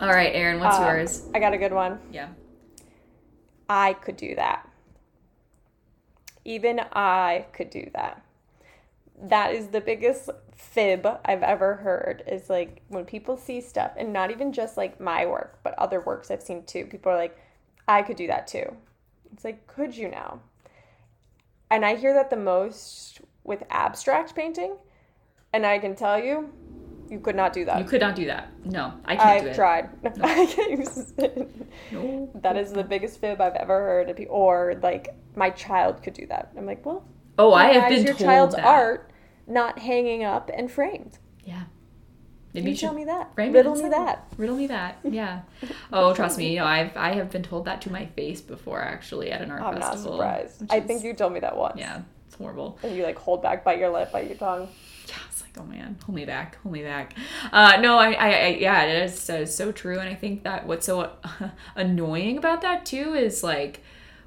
All 0.00 0.08
right, 0.08 0.34
Erin, 0.34 0.60
what's 0.60 0.78
Um, 0.78 0.86
yours? 0.86 1.28
I 1.34 1.40
got 1.40 1.52
a 1.52 1.58
good 1.58 1.72
one. 1.74 2.00
Yeah. 2.10 2.28
I 3.68 3.92
could 3.92 4.16
do 4.16 4.34
that. 4.34 4.66
Even 6.44 6.80
I 6.92 7.46
could 7.52 7.68
do 7.68 7.90
that. 7.92 8.22
That 9.22 9.54
is 9.54 9.68
the 9.68 9.80
biggest 9.82 10.30
fib 10.54 11.06
I've 11.24 11.42
ever 11.42 11.74
heard 11.76 12.22
is 12.26 12.48
like 12.48 12.80
when 12.88 13.04
people 13.04 13.36
see 13.36 13.60
stuff 13.60 13.92
and 13.96 14.12
not 14.12 14.30
even 14.30 14.52
just 14.54 14.78
like 14.78 14.98
my 15.00 15.26
work, 15.26 15.58
but 15.62 15.74
other 15.78 16.00
works 16.00 16.30
I've 16.30 16.42
seen 16.42 16.64
too. 16.64 16.86
People 16.86 17.12
are 17.12 17.16
like, 17.16 17.38
I 17.86 18.00
could 18.00 18.16
do 18.16 18.26
that 18.28 18.46
too. 18.46 18.74
It's 19.32 19.44
like, 19.44 19.66
could 19.66 19.94
you 19.94 20.08
now? 20.08 20.40
And 21.70 21.84
I 21.84 21.96
hear 21.96 22.14
that 22.14 22.30
the 22.30 22.36
most 22.36 23.20
with 23.44 23.62
abstract 23.70 24.34
painting, 24.34 24.76
and 25.52 25.66
I 25.66 25.78
can 25.78 25.94
tell 25.94 26.18
you, 26.22 26.52
you 27.10 27.18
could 27.20 27.34
not 27.36 27.52
do 27.52 27.64
that. 27.64 27.78
You 27.78 27.84
could 27.84 28.00
not 28.00 28.14
do 28.14 28.26
that. 28.26 28.48
No, 28.64 28.94
I 29.04 29.16
can't 29.16 29.42
do 29.42 29.46
I've 29.48 29.52
it. 29.52 29.54
tried. 29.56 29.90
I 30.22 30.46
can't 30.46 30.70
use 30.78 31.12
it. 31.18 31.50
No. 31.90 32.30
That 32.36 32.56
is 32.56 32.72
the 32.72 32.84
biggest 32.84 33.20
fib 33.20 33.40
I've 33.40 33.56
ever 33.56 33.78
heard. 33.80 34.08
of 34.10 34.16
pe- 34.16 34.26
Or 34.26 34.76
like 34.82 35.14
my 35.36 35.50
child 35.50 36.02
could 36.02 36.14
do 36.14 36.26
that. 36.28 36.52
I'm 36.56 36.66
like, 36.66 36.86
well, 36.86 37.04
Oh, 37.38 37.52
I 37.52 37.72
have 37.72 37.88
been 37.88 38.04
your 38.04 38.14
told 38.14 38.18
child's 38.28 38.54
that. 38.54 38.64
art 38.64 39.10
not 39.46 39.78
hanging 39.78 40.24
up 40.24 40.50
and 40.54 40.70
framed? 40.70 41.18
Yeah. 41.44 41.64
Maybe 42.52 42.70
you 42.72 42.76
tell 42.76 42.92
me 42.94 43.04
that. 43.04 43.32
frame 43.34 43.52
Riddle 43.52 43.76
me 43.76 43.88
that. 43.90 44.26
Riddle 44.36 44.56
me 44.56 44.66
that. 44.66 44.98
Yeah. 45.04 45.42
Oh, 45.92 46.12
trust 46.14 46.36
me. 46.38 46.52
You 46.52 46.58
know, 46.60 46.64
I've 46.66 46.96
I 46.96 47.14
have 47.14 47.30
been 47.30 47.42
told 47.44 47.64
that 47.66 47.80
to 47.82 47.92
my 47.92 48.06
face 48.06 48.40
before, 48.40 48.80
actually, 48.82 49.30
at 49.32 49.40
an 49.40 49.50
art 49.50 49.62
I'm 49.62 49.78
not 49.78 49.92
festival. 49.92 50.16
surprised. 50.18 50.62
I 50.70 50.78
is- 50.78 50.84
think 50.84 51.02
you 51.04 51.14
told 51.14 51.32
me 51.32 51.40
that 51.40 51.56
once. 51.56 51.76
Yeah, 51.78 52.02
it's 52.26 52.34
horrible. 52.36 52.78
And 52.82 52.96
you 52.96 53.04
like 53.04 53.16
hold 53.18 53.40
back, 53.42 53.64
bite 53.64 53.78
your 53.78 53.90
lip, 53.90 54.10
bite 54.12 54.26
your 54.28 54.36
tongue. 54.36 54.68
Yeah, 55.08 55.14
like, 55.56 55.64
oh 55.64 55.68
man, 55.68 55.96
hold 56.04 56.14
me 56.14 56.24
back, 56.24 56.60
hold 56.62 56.72
me 56.72 56.82
back. 56.82 57.14
Uh, 57.52 57.78
no, 57.80 57.98
I, 57.98 58.12
I, 58.12 58.28
I 58.28 58.46
yeah, 58.60 58.82
it 58.84 59.04
is 59.04 59.18
so, 59.18 59.44
so 59.44 59.72
true, 59.72 59.98
and 59.98 60.08
I 60.08 60.14
think 60.14 60.44
that 60.44 60.66
what's 60.66 60.86
so 60.86 61.12
annoying 61.74 62.38
about 62.38 62.62
that 62.62 62.86
too 62.86 63.14
is 63.14 63.42
like, 63.42 63.82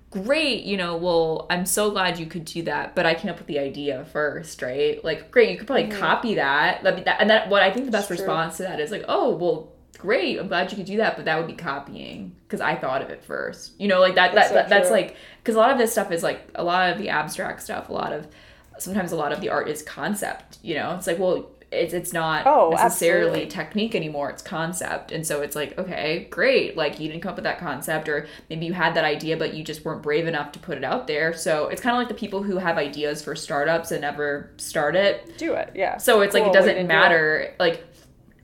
great, 0.09 0.63
you 0.63 0.77
know, 0.77 0.97
well, 0.97 1.47
I'm 1.49 1.65
so 1.65 1.91
glad 1.91 2.19
you 2.19 2.25
could 2.25 2.45
do 2.45 2.63
that, 2.63 2.95
but 2.95 3.05
I 3.05 3.15
came 3.15 3.31
up 3.31 3.37
with 3.37 3.47
the 3.47 3.59
idea 3.59 4.05
first, 4.05 4.61
right? 4.61 5.03
Like, 5.03 5.31
great, 5.31 5.49
you 5.49 5.57
could 5.57 5.67
probably 5.67 5.89
copy 5.89 6.35
that. 6.35 6.83
That'd 6.83 6.99
be 6.99 7.03
that, 7.03 7.21
and 7.21 7.29
that 7.29 7.49
what 7.49 7.63
I 7.63 7.71
think 7.71 7.85
the 7.85 7.91
best 7.91 8.09
It's 8.11 8.19
true. 8.19 8.27
response 8.27 8.57
to 8.57 8.63
that 8.63 8.79
is 8.79 8.91
like, 8.91 9.05
oh, 9.07 9.35
well. 9.35 9.69
Great, 9.99 10.37
I'm 10.37 10.49
glad 10.49 10.69
you 10.69 10.75
could 10.75 10.87
do 10.87 10.97
that, 10.97 11.15
but 11.15 11.23
that 11.23 11.37
would 11.37 11.47
be 11.47 11.53
copying 11.53 12.35
because 12.45 12.59
I 12.59 12.75
thought 12.75 13.01
of 13.01 13.09
it 13.09 13.23
first. 13.23 13.71
You 13.79 13.87
know, 13.87 14.01
like 14.01 14.15
that. 14.15 14.33
That's 14.33 14.49
that, 14.49 14.49
so 14.49 14.53
that 14.55 14.69
that's 14.69 14.91
like 14.91 15.15
because 15.41 15.55
a 15.55 15.59
lot 15.59 15.71
of 15.71 15.77
this 15.77 15.93
stuff 15.93 16.11
is 16.11 16.21
like 16.21 16.41
a 16.55 16.63
lot 16.63 16.91
of 16.91 16.97
the 16.97 17.07
abstract 17.07 17.61
stuff. 17.61 17.87
A 17.87 17.93
lot 17.93 18.11
of 18.11 18.27
sometimes 18.79 19.11
a 19.11 19.15
lot 19.15 19.31
of 19.31 19.41
the 19.41 19.49
art 19.49 19.67
is 19.69 19.81
concept. 19.81 20.57
You 20.61 20.75
know, 20.75 20.95
it's 20.95 21.07
like 21.07 21.19
well, 21.19 21.49
it's 21.71 21.93
it's 21.93 22.13
not 22.13 22.45
Oh, 22.45 22.69
necessarily 22.71 23.43
absolutely. 23.43 23.47
technique 23.47 23.95
anymore. 23.95 24.29
It's 24.29 24.43
concept, 24.43 25.11
and 25.11 25.25
so 25.25 25.41
it's 25.41 25.55
like 25.55 25.77
okay, 25.79 26.27
great. 26.29 26.77
Like 26.77 26.99
you 26.99 27.07
didn't 27.09 27.23
come 27.23 27.31
up 27.31 27.35
with 27.35 27.45
that 27.45 27.59
concept, 27.59 28.07
or 28.09 28.27
maybe 28.49 28.65
you 28.67 28.73
had 28.73 28.93
that 28.95 29.05
idea, 29.05 29.37
but 29.37 29.53
you 29.55 29.63
just 29.63 29.83
weren't 29.83 30.03
brave 30.03 30.27
enough 30.27 30.51
to 30.53 30.59
put 30.59 30.77
it 30.77 30.83
out 30.83 31.07
there. 31.07 31.33
So 31.33 31.67
it's 31.69 31.81
kind 31.81 31.95
of 31.95 31.99
like 31.99 32.09
the 32.09 32.13
people 32.13 32.43
who 32.43 32.57
have 32.57 32.77
ideas 32.77 33.23
for 33.23 33.35
startups 33.35 33.91
and 33.91 34.01
never 34.01 34.51
start 34.57 34.95
it. 34.95 35.37
Do 35.37 35.53
it. 35.53 35.71
Yeah. 35.75 35.97
So 35.97 36.21
it's 36.21 36.33
like 36.35 36.43
it 36.45 36.53
doesn't 36.53 36.75
didn't 36.75 36.83
do 36.85 36.93
matter. 36.93 37.55
Like 37.59 37.83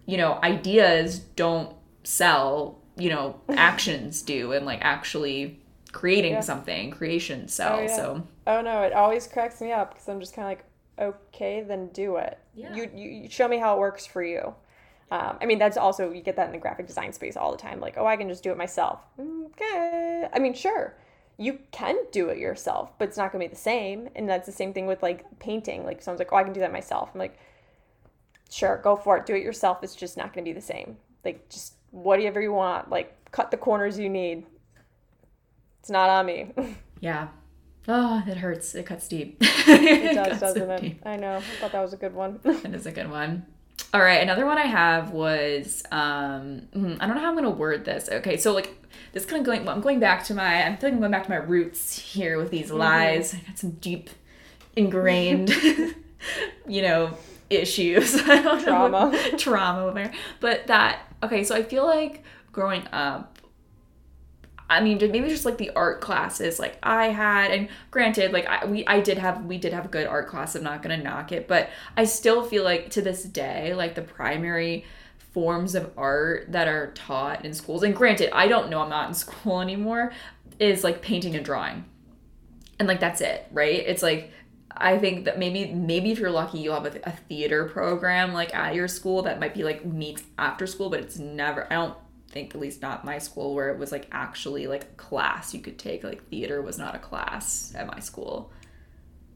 you 0.08 0.18
know, 0.18 0.39
ideas 0.42 1.20
don't 1.20 1.76
sell. 2.04 2.78
You 2.98 3.10
know, 3.12 3.39
actions 3.50 4.22
do, 4.24 4.52
and 4.54 4.65
like 4.65 4.80
actually 4.82 5.60
creating 5.92 6.34
Yeah. 6.34 6.39
something, 6.42 6.92
creation 6.92 7.48
sell. 7.48 7.78
Oh, 7.78 7.82
yeah. 7.82 7.96
So 7.96 8.28
Oh 8.50 8.62
no, 8.62 8.82
it 8.82 8.94
always 8.94 9.28
cracks 9.28 9.62
me 9.62 9.72
up 9.72 9.94
because 9.94 10.10
I'm 10.10 10.20
just 10.20 10.34
kind 10.34 10.46
of 10.48 10.50
like, 10.50 10.66
okay, 11.00 11.62
then 11.62 11.90
do 11.90 12.16
it. 12.16 12.40
Yeah. 12.56 12.74
You, 12.74 12.90
you 12.96 13.10
you 13.10 13.30
show 13.30 13.48
me 13.48 13.60
how 13.60 13.76
it 13.76 13.80
works 13.80 14.08
for 14.08 14.24
you. 14.24 14.56
Um, 15.12 15.38
I 15.40 15.46
mean, 15.46 15.60
that's 15.60 15.78
also 15.78 16.12
you 16.12 16.22
get 16.22 16.36
that 16.38 16.48
in 16.48 16.52
the 16.52 16.58
graphic 16.58 16.88
design 16.88 17.14
space 17.14 17.38
all 17.38 17.52
the 17.52 17.60
time. 17.60 17.80
Like, 17.80 17.96
oh, 17.98 18.08
I 18.08 18.18
can 18.18 18.28
just 18.28 18.42
do 18.42 18.52
it 18.52 18.58
myself. 18.58 19.02
Okay. 19.20 20.28
I 20.34 20.40
mean, 20.40 20.56
sure, 20.56 20.96
you 21.38 21.60
can 21.70 21.96
do 22.12 22.30
it 22.30 22.40
yourself, 22.40 22.98
but 22.98 23.08
it's 23.08 23.18
not 23.18 23.32
gonna 23.32 23.44
be 23.44 23.50
the 23.50 23.56
same. 23.56 24.10
And 24.16 24.28
that's 24.28 24.48
the 24.48 24.52
same 24.52 24.74
thing 24.74 24.88
with 24.88 25.04
like 25.04 25.26
painting. 25.38 25.86
Like, 25.86 26.02
someone's 26.02 26.20
like, 26.20 26.34
oh, 26.34 26.38
I 26.38 26.44
can 26.44 26.54
do 26.54 26.60
that 26.62 26.74
myself. 26.74 27.12
I'm 27.14 27.20
like, 27.20 27.38
sure, 28.50 28.82
go 28.84 28.96
for 28.96 29.16
it. 29.18 29.28
Do 29.28 29.36
it 29.36 29.44
yourself. 29.44 29.84
It's 29.84 29.96
just 29.96 30.18
not 30.18 30.34
gonna 30.34 30.46
be 30.46 30.54
the 30.54 30.60
same. 30.62 30.98
Like, 31.24 31.48
just 31.50 31.74
whatever 31.92 32.42
you 32.42 32.54
want. 32.54 32.90
Like, 32.90 33.16
cut 33.32 33.52
the 33.52 33.58
corners 33.58 34.00
you 34.00 34.10
need. 34.10 34.48
It's 35.82 35.92
not 35.92 36.10
on 36.10 36.26
me. 36.26 36.52
yeah. 37.00 37.28
Oh, 37.91 38.23
it 38.28 38.38
hurts. 38.38 38.75
It 38.75 38.86
cuts 38.86 39.08
deep. 39.08 39.38
It 39.71 40.13
does, 40.13 40.39
doesn't 40.39 40.69
it? 40.69 40.97
I 41.04 41.15
know. 41.15 41.38
I 41.38 41.41
thought 41.60 41.71
that 41.71 41.82
was 41.82 41.93
a 41.93 41.97
good 41.97 42.13
one. 42.13 42.39
That 42.43 42.73
is 42.75 42.86
a 42.86 42.91
good 42.91 43.10
one. 43.10 43.45
All 43.93 44.02
right, 44.02 44.21
another 44.21 44.45
one 44.45 44.60
I 44.60 44.65
have 44.65 45.12
was 45.12 45.84
um 45.91 46.67
mm, 46.75 46.97
I 46.99 47.08
don't 47.08 47.15
know 47.15 47.21
how 47.21 47.30
I'm 47.30 47.36
gonna 47.36 47.49
word 47.49 47.86
this. 47.86 48.08
Okay, 48.12 48.38
so 48.38 48.54
like 48.54 48.75
this 49.13 49.25
kind 49.25 49.39
of 49.39 49.45
going 49.45 49.67
I'm 49.67 49.82
going 49.82 49.99
back 49.99 50.23
to 50.25 50.36
my 50.36 50.63
I'm 50.63 50.78
feeling 50.78 50.95
I'm 50.95 50.99
going 50.99 51.12
back 51.12 51.23
to 51.23 51.30
my 51.32 51.38
roots 51.38 51.97
here 51.97 52.38
with 52.38 52.52
these 52.52 52.69
lies. 52.69 53.34
I 53.34 53.39
got 53.39 53.58
some 53.58 53.71
deep 53.71 54.12
ingrained 54.75 55.49
you 56.67 56.82
know 56.84 57.17
issues. 57.49 58.15
I 58.15 58.41
don't 58.41 58.63
know 58.65 58.89
Trauma. 58.89 59.38
trauma 59.38 59.86
over 59.86 59.95
there. 59.95 60.13
But 60.39 60.67
that 60.67 60.99
okay, 61.23 61.43
so 61.43 61.56
I 61.56 61.63
feel 61.63 61.86
like 61.86 62.23
growing 62.52 62.86
up 62.91 63.38
I 64.69 64.82
mean, 64.82 64.99
maybe 64.99 65.29
just 65.29 65.45
like 65.45 65.58
the 65.58 65.71
art 65.71 65.99
classes 65.99 66.60
like 66.60 66.77
I 66.84 67.08
had, 67.08 67.51
and 67.51 67.69
granted, 67.89 68.32
like 68.32 68.45
I, 68.45 68.65
we, 68.65 68.86
I 68.86 68.99
did 68.99 69.17
have, 69.17 69.45
we 69.45 69.58
did 69.58 69.73
have 69.73 69.86
a 69.86 69.89
good 69.89 70.05
art 70.05 70.27
class. 70.27 70.55
I'm 70.55 70.63
not 70.63 70.84
gonna 70.84 70.97
knock 70.97 71.32
it, 71.32 71.47
but 71.47 71.69
I 71.97 72.05
still 72.05 72.43
feel 72.43 72.63
like 72.63 72.91
to 72.91 73.01
this 73.01 73.23
day, 73.23 73.73
like 73.73 73.95
the 73.95 74.03
primary 74.03 74.86
forms 75.34 75.75
of 75.75 75.91
art 75.97 76.51
that 76.51 76.67
are 76.67 76.91
taught 76.91 77.45
in 77.45 77.53
schools, 77.53 77.84
and 77.84 77.95
granted, 77.95 78.29
I 78.32 78.47
don't 78.47 78.69
know, 78.69 78.82
I'm 78.82 78.89
not 78.89 79.08
in 79.10 79.13
school 79.15 79.60
anymore, 79.60 80.12
is 80.60 80.84
like 80.84 81.01
painting 81.01 81.36
and 81.36 81.43
drawing, 81.43 81.86
and 82.77 82.88
like 82.88 82.99
that's 82.99 83.21
it, 83.21 83.47
right? 83.51 83.79
It's 83.79 84.03
like 84.03 84.32
I 84.75 84.97
think 84.97 85.25
that 85.25 85.39
maybe 85.39 85.73
maybe 85.73 86.12
if 86.12 86.19
you're 86.19 86.32
lucky 86.32 86.60
you'll 86.60 86.79
have 86.82 86.86
a, 86.86 86.99
a 87.10 87.12
theater 87.12 87.65
program 87.65 88.34
like 88.34 88.53
at 88.55 88.75
your 88.75 88.88
school 88.88 89.23
that 89.23 89.39
might 89.39 89.53
be 89.53 89.63
like 89.63 89.84
meets 89.84 90.23
after 90.38 90.67
school, 90.67 90.89
but 90.89 90.99
it's 90.99 91.17
never 91.17 91.65
I 91.71 91.75
don't 91.75 91.97
think 92.30 92.54
at 92.56 92.62
least 92.62 92.82
not 92.82 93.04
my 93.04 93.18
school 93.18 93.54
where 93.56 93.70
it 93.70 93.78
was 93.80 93.92
like 93.92 94.08
actually 94.12 94.68
like 94.68 94.84
a 94.84 94.96
class 94.98 95.54
you 95.54 95.60
could 95.62 95.78
take. 95.78 96.04
Like 96.04 96.24
theater 96.30 96.62
was 96.62 96.78
not 96.78 96.96
a 96.96 97.00
class 97.00 97.74
at 97.76 97.88
my 97.88 98.00
school. 98.00 98.52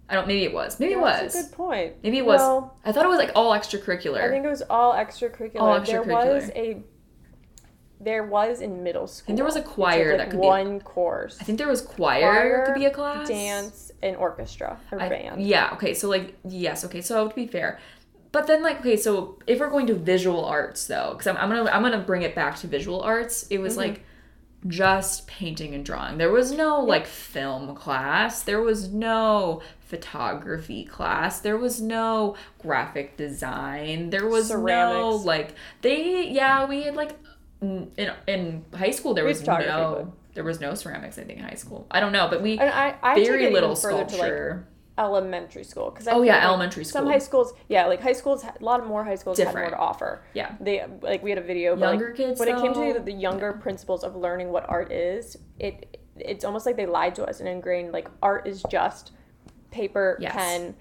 I 0.09 0.15
don't 0.15 0.27
maybe 0.27 0.43
it 0.43 0.53
was. 0.53 0.79
Maybe 0.79 0.93
it 0.93 0.99
was. 0.99 1.33
That's 1.33 1.35
a 1.35 1.43
good 1.43 1.51
point. 1.53 1.95
Maybe 2.03 2.17
it 2.19 2.25
was. 2.25 2.39
Well, 2.39 2.77
I 2.85 2.91
thought 2.91 3.05
it 3.05 3.09
was 3.09 3.17
like 3.17 3.31
all 3.35 3.51
extracurricular. 3.51 4.23
I 4.23 4.29
think 4.29 4.45
it 4.45 4.49
was 4.49 4.63
all 4.69 4.93
extracurricular. 4.93 5.59
All 5.59 5.79
There 5.81 6.03
was 6.03 6.49
a 6.55 6.83
there 7.99 8.25
was 8.25 8.59
in 8.59 8.83
middle 8.83 9.07
school. 9.07 9.27
think 9.27 9.37
there 9.37 9.45
was 9.45 9.55
a 9.55 9.61
choir 9.61 10.09
like, 10.09 10.17
that 10.17 10.29
could 10.31 10.41
be- 10.41 10.45
one 10.47 10.81
course. 10.81 11.37
I 11.39 11.45
think 11.45 11.57
there 11.57 11.69
was 11.69 11.81
choir, 11.81 12.65
could 12.65 12.75
be 12.75 12.85
a 12.85 12.91
class. 12.91 13.29
dance, 13.29 13.91
and 14.01 14.17
orchestra 14.17 14.77
or 14.91 15.01
I- 15.01 15.09
band. 15.09 15.41
Yeah, 15.41 15.71
okay. 15.73 15.93
So 15.93 16.09
like 16.09 16.35
yes, 16.47 16.83
okay. 16.85 17.01
So 17.01 17.29
to 17.29 17.35
be 17.35 17.47
fair, 17.47 17.79
but 18.33 18.47
then 18.47 18.61
like 18.63 18.81
okay, 18.81 18.97
so 18.97 19.39
if 19.47 19.59
we're 19.61 19.69
going 19.69 19.87
to 19.87 19.95
visual 19.95 20.43
arts 20.45 20.87
though, 20.87 21.15
cuz 21.17 21.27
I'm, 21.27 21.37
I'm 21.37 21.49
going 21.49 21.65
to 21.65 21.75
I'm 21.75 21.83
to 21.91 21.99
bring 21.99 22.23
it 22.23 22.35
back 22.35 22.57
to 22.57 22.67
visual 22.67 23.01
arts. 23.01 23.43
It 23.49 23.61
Mm-hmm. 23.63 23.63
was 23.63 23.77
like 23.77 24.03
just 24.67 25.27
painting 25.27 25.73
and 25.75 25.85
drawing. 25.85 26.17
There 26.17 26.31
was 26.31 26.51
no 26.53 26.81
like 26.81 27.05
film 27.05 27.75
class. 27.75 28.43
There 28.43 28.61
was 28.61 28.93
no 28.93 29.61
photography 29.79 30.85
class. 30.85 31.41
There 31.41 31.57
was 31.57 31.81
no 31.81 32.35
graphic 32.59 33.17
design. 33.17 34.09
There 34.09 34.27
was 34.27 34.53
no 34.53 35.19
Ceramics. 35.19 35.25
like 35.25 35.55
they 35.81 36.29
yeah, 36.29 36.65
we 36.65 36.83
had 36.83 36.95
like 36.95 37.17
in 37.61 37.91
in 38.27 38.65
high 38.73 38.91
school 38.91 39.13
there 39.13 39.25
was 39.25 39.45
no 39.45 40.13
there 40.33 40.43
was 40.43 40.59
no 40.59 40.73
ceramics 40.75 41.17
I 41.19 41.23
think 41.23 41.39
in 41.39 41.45
high 41.45 41.55
school. 41.55 41.87
I 41.91 41.99
don't 41.99 42.11
know, 42.13 42.27
but 42.29 42.41
we 42.41 42.57
And 42.57 42.69
I, 42.69 42.95
I 43.03 43.23
very 43.23 43.47
little 43.47 43.75
even 43.75 44.07
to 44.07 44.17
like 44.17 44.39
sculpture. 44.39 44.67
Elementary 44.97 45.63
school 45.63 45.89
because 45.89 46.07
Oh, 46.07 46.21
yeah, 46.21 46.45
elementary 46.45 46.83
school 46.83 47.01
Some 47.01 47.07
high 47.09 47.17
schools, 47.19 47.53
yeah, 47.67 47.85
like 47.85 48.01
high 48.01 48.13
schools, 48.13 48.43
a 48.43 48.63
lot 48.63 48.79
of 48.79 48.85
more 48.87 49.03
high 49.03 49.15
schools 49.15 49.39
had 49.39 49.53
more 49.55 49.69
to 49.69 49.77
offer. 49.77 50.23
Yeah. 50.33 50.55
They 50.59 50.85
like 51.01 51.23
we 51.23 51.29
had 51.31 51.39
a 51.39 51.43
video. 51.43 51.75
But 51.75 51.89
Younger 51.91 52.07
like, 52.07 52.15
kids, 52.15 52.39
when 52.39 52.49
it 52.49 52.61
came 52.61 52.73
to 52.73 52.93
the, 52.93 52.99
the 52.99 53.11
younger 53.11 53.53
principles 53.53 54.03
of 54.03 54.15
learning 54.15 54.49
what 54.51 54.69
art 54.69 54.91
is, 54.91 55.37
it 55.59 55.99
it's 56.15 56.45
almost 56.45 56.65
like 56.65 56.77
they 56.77 56.85
lied 56.85 57.15
to 57.15 57.25
us 57.25 57.39
and 57.39 57.49
ingrained 57.49 57.91
like 57.91 58.07
art 58.21 58.47
is 58.47 58.63
just 58.69 59.11
paper, 59.71 60.17
Yes. 60.21 60.33
pen, 60.33 60.75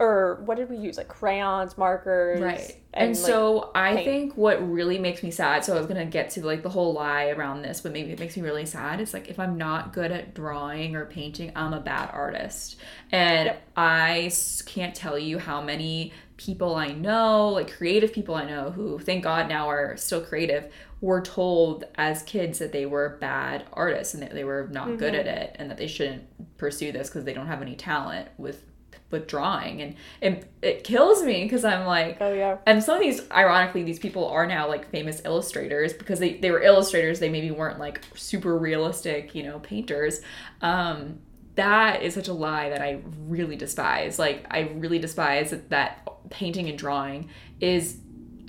or 0.00 0.42
what 0.44 0.56
did 0.56 0.68
we 0.68 0.76
use 0.76 0.96
like 0.96 1.08
crayons, 1.08 1.78
markers, 1.78 2.40
Right. 2.40 2.76
And, 2.92 3.16
like, 3.16 3.16
so 3.16 3.70
I 3.74 3.94
paint. 3.94 4.04
think 4.04 4.36
what 4.36 4.58
really 4.70 4.98
makes 4.98 5.22
me 5.22 5.30
sad, 5.30 5.64
so 5.64 5.74
I 5.74 5.78
was 5.78 5.86
gonna 5.86 6.04
get 6.06 6.30
to 6.30 6.44
like 6.44 6.62
the 6.62 6.68
whole 6.68 6.92
lie 6.92 7.26
around 7.28 7.62
this, 7.62 7.80
but 7.80 7.92
maybe 7.92 8.10
it 8.12 8.18
makes 8.18 8.36
me 8.36 8.42
really 8.42 8.66
sad 8.66 9.00
it's 9.00 9.12
like 9.14 9.28
if 9.28 9.38
I'm 9.38 9.56
not 9.58 9.92
good 9.92 10.10
at 10.12 10.34
drawing 10.34 10.96
or 10.96 11.04
painting, 11.06 11.52
I'm 11.56 11.72
a 11.72 11.80
bad 11.80 12.10
artist. 12.12 12.76
And 13.12 13.46
Yep. 13.46 13.62
I 13.76 14.32
can't 14.66 14.94
tell 14.94 15.18
you 15.18 15.38
how 15.38 15.60
many 15.62 16.12
people 16.36 16.74
I 16.74 16.88
know, 16.88 17.48
like 17.50 17.72
creative 17.76 18.12
people 18.12 18.34
I 18.34 18.44
know 18.44 18.70
who 18.70 18.98
thank 18.98 19.22
God 19.22 19.48
now 19.48 19.68
are 19.68 19.96
still 19.96 20.20
creative, 20.20 20.72
were 21.00 21.20
told 21.20 21.84
as 21.96 22.22
kids 22.24 22.58
that 22.58 22.72
they 22.72 22.86
were 22.86 23.16
bad 23.20 23.64
artists 23.72 24.14
and 24.14 24.22
that 24.22 24.34
they 24.34 24.44
were 24.44 24.68
not 24.72 24.98
good 24.98 25.14
Mm-hmm. 25.14 25.28
at 25.28 25.38
it 25.38 25.56
and 25.58 25.70
that 25.70 25.78
they 25.78 25.86
shouldn't 25.86 26.24
pursue 26.58 26.90
this 26.92 27.08
because 27.08 27.24
they 27.24 27.34
don't 27.34 27.46
have 27.46 27.62
any 27.62 27.76
talent 27.76 28.28
with 28.38 28.64
with 29.14 29.26
drawing 29.26 29.80
and 29.80 29.96
it, 30.20 30.52
it 30.60 30.84
kills 30.84 31.22
me 31.22 31.44
because 31.44 31.64
i'm 31.64 31.86
like 31.86 32.18
oh 32.20 32.32
yeah, 32.32 32.58
and 32.66 32.82
some 32.82 32.96
of 32.96 33.00
these 33.00 33.22
ironically 33.30 33.82
these 33.82 33.98
people 33.98 34.26
are 34.28 34.46
now 34.46 34.68
like 34.68 34.90
famous 34.90 35.22
illustrators 35.24 35.94
because 35.94 36.18
they, 36.18 36.34
they 36.34 36.50
were 36.50 36.60
illustrators 36.60 37.20
they 37.20 37.30
maybe 37.30 37.50
weren't 37.50 37.78
like 37.78 38.02
super 38.14 38.58
realistic 38.58 39.34
you 39.34 39.42
know 39.42 39.58
painters 39.60 40.20
um 40.60 41.18
that 41.54 42.02
is 42.02 42.12
such 42.12 42.28
a 42.28 42.34
lie 42.34 42.68
that 42.68 42.82
i 42.82 43.00
really 43.26 43.56
despise 43.56 44.18
like 44.18 44.44
i 44.50 44.68
really 44.74 44.98
despise 44.98 45.50
that, 45.50 45.70
that 45.70 46.06
painting 46.28 46.68
and 46.68 46.78
drawing 46.78 47.30
is 47.60 47.98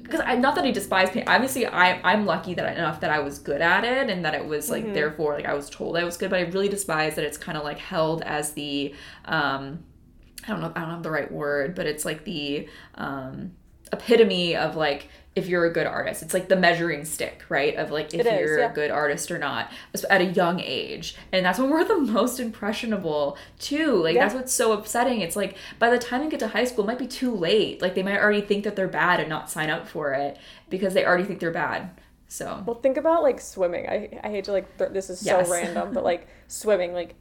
because 0.05 0.21
I 0.23 0.35
not 0.35 0.55
that 0.55 0.65
I 0.65 0.71
despise 0.71 1.09
paint. 1.09 1.27
Obviously, 1.27 1.65
I 1.65 1.99
I'm 2.03 2.25
lucky 2.25 2.53
that 2.53 2.65
I, 2.65 2.73
enough 2.73 2.99
that 3.01 3.09
I 3.09 3.19
was 3.19 3.39
good 3.39 3.61
at 3.61 3.83
it 3.83 4.09
and 4.09 4.23
that 4.23 4.35
it 4.35 4.45
was 4.45 4.69
like 4.69 4.93
therefore 4.93 5.33
like 5.33 5.45
I 5.45 5.53
was 5.53 5.69
told 5.69 5.97
I 5.97 6.03
was 6.03 6.17
good. 6.17 6.29
But 6.29 6.39
I 6.39 6.43
really 6.43 6.69
despise 6.69 7.15
that 7.15 7.25
it's 7.25 7.37
kind 7.37 7.57
of 7.57 7.63
like 7.63 7.79
held 7.79 8.21
as 8.21 8.53
the 8.53 8.93
um 9.25 9.83
I 10.47 10.51
don't 10.51 10.61
know 10.61 10.71
I 10.75 10.81
don't 10.81 10.89
have 10.91 11.03
the 11.03 11.11
right 11.11 11.31
word, 11.31 11.75
but 11.75 11.85
it's 11.85 12.05
like 12.05 12.23
the 12.25 12.67
um 12.95 13.51
epitome 13.93 14.55
of 14.55 14.75
like 14.75 15.09
if 15.35 15.47
you're 15.47 15.65
a 15.65 15.73
good 15.73 15.85
artist. 15.85 16.23
It's 16.23 16.33
like 16.33 16.47
the 16.47 16.55
measuring 16.55 17.03
stick, 17.03 17.43
right? 17.49 17.75
Of 17.75 17.91
like 17.91 18.13
if 18.13 18.21
is, 18.21 18.25
you're 18.25 18.59
yeah. 18.59 18.71
a 18.71 18.73
good 18.73 18.89
artist 18.89 19.29
or 19.31 19.37
not 19.37 19.69
at 20.09 20.21
a 20.21 20.25
young 20.25 20.61
age. 20.61 21.17
And 21.33 21.45
that's 21.45 21.59
when 21.59 21.69
we're 21.69 21.83
the 21.83 21.97
most 21.99 22.39
impressionable 22.39 23.37
too. 23.59 24.01
Like 24.01 24.15
Yeah. 24.15 24.23
that's 24.23 24.33
what's 24.35 24.53
so 24.53 24.71
upsetting. 24.71 25.19
It's 25.19 25.35
like 25.35 25.57
by 25.77 25.89
the 25.89 25.99
time 25.99 26.23
you 26.23 26.29
get 26.29 26.39
to 26.39 26.47
high 26.47 26.63
school, 26.63 26.85
it 26.85 26.87
might 26.87 26.99
be 26.99 27.07
too 27.07 27.35
late. 27.35 27.81
Like 27.81 27.95
they 27.95 28.03
might 28.03 28.17
already 28.17 28.39
think 28.41 28.63
that 28.63 28.77
they're 28.77 28.87
bad 28.87 29.19
and 29.19 29.27
not 29.27 29.49
sign 29.51 29.69
up 29.69 29.87
for 29.89 30.13
it 30.13 30.37
because 30.69 30.93
they 30.93 31.05
already 31.05 31.25
think 31.25 31.41
they're 31.41 31.51
bad. 31.51 31.89
So 32.29 32.63
Well, 32.65 32.79
think 32.79 32.95
about 32.95 33.21
like 33.21 33.41
swimming. 33.41 33.87
I, 33.89 34.17
I 34.23 34.29
hate 34.29 34.45
to 34.45 34.53
like 34.53 34.77
th- 34.77 34.91
this 34.91 35.09
is 35.09 35.19
so 35.19 35.37
Yes. 35.39 35.49
random, 35.49 35.93
but 35.93 36.03
like 36.11 36.27
swimming, 36.47 36.93
like 36.93 37.15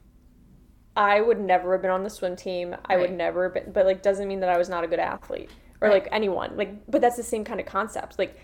I 0.97 1.21
would 1.21 1.41
never 1.41 1.73
have 1.73 1.83
been 1.83 1.91
on 1.91 2.05
the 2.05 2.11
swim 2.11 2.37
team. 2.37 2.77
I 2.87 2.97
would 2.97 3.13
never 3.13 3.45
have 3.45 3.55
been, 3.55 3.73
but 3.73 3.85
like 3.87 4.03
doesn't 4.03 4.29
mean 4.29 4.41
that 4.41 4.49
I 4.49 4.59
was 4.59 4.69
not 4.69 4.85
a 4.85 4.87
good 4.87 5.01
athlete 5.01 5.51
or 5.81 5.89
Right. 5.89 6.03
like 6.05 6.09
anyone. 6.13 6.57
Like, 6.57 6.71
but 6.89 7.01
that's 7.01 7.17
the 7.17 7.23
same 7.23 7.45
kind 7.45 7.59
of 7.61 7.67
concept. 7.67 8.19
Like, 8.19 8.37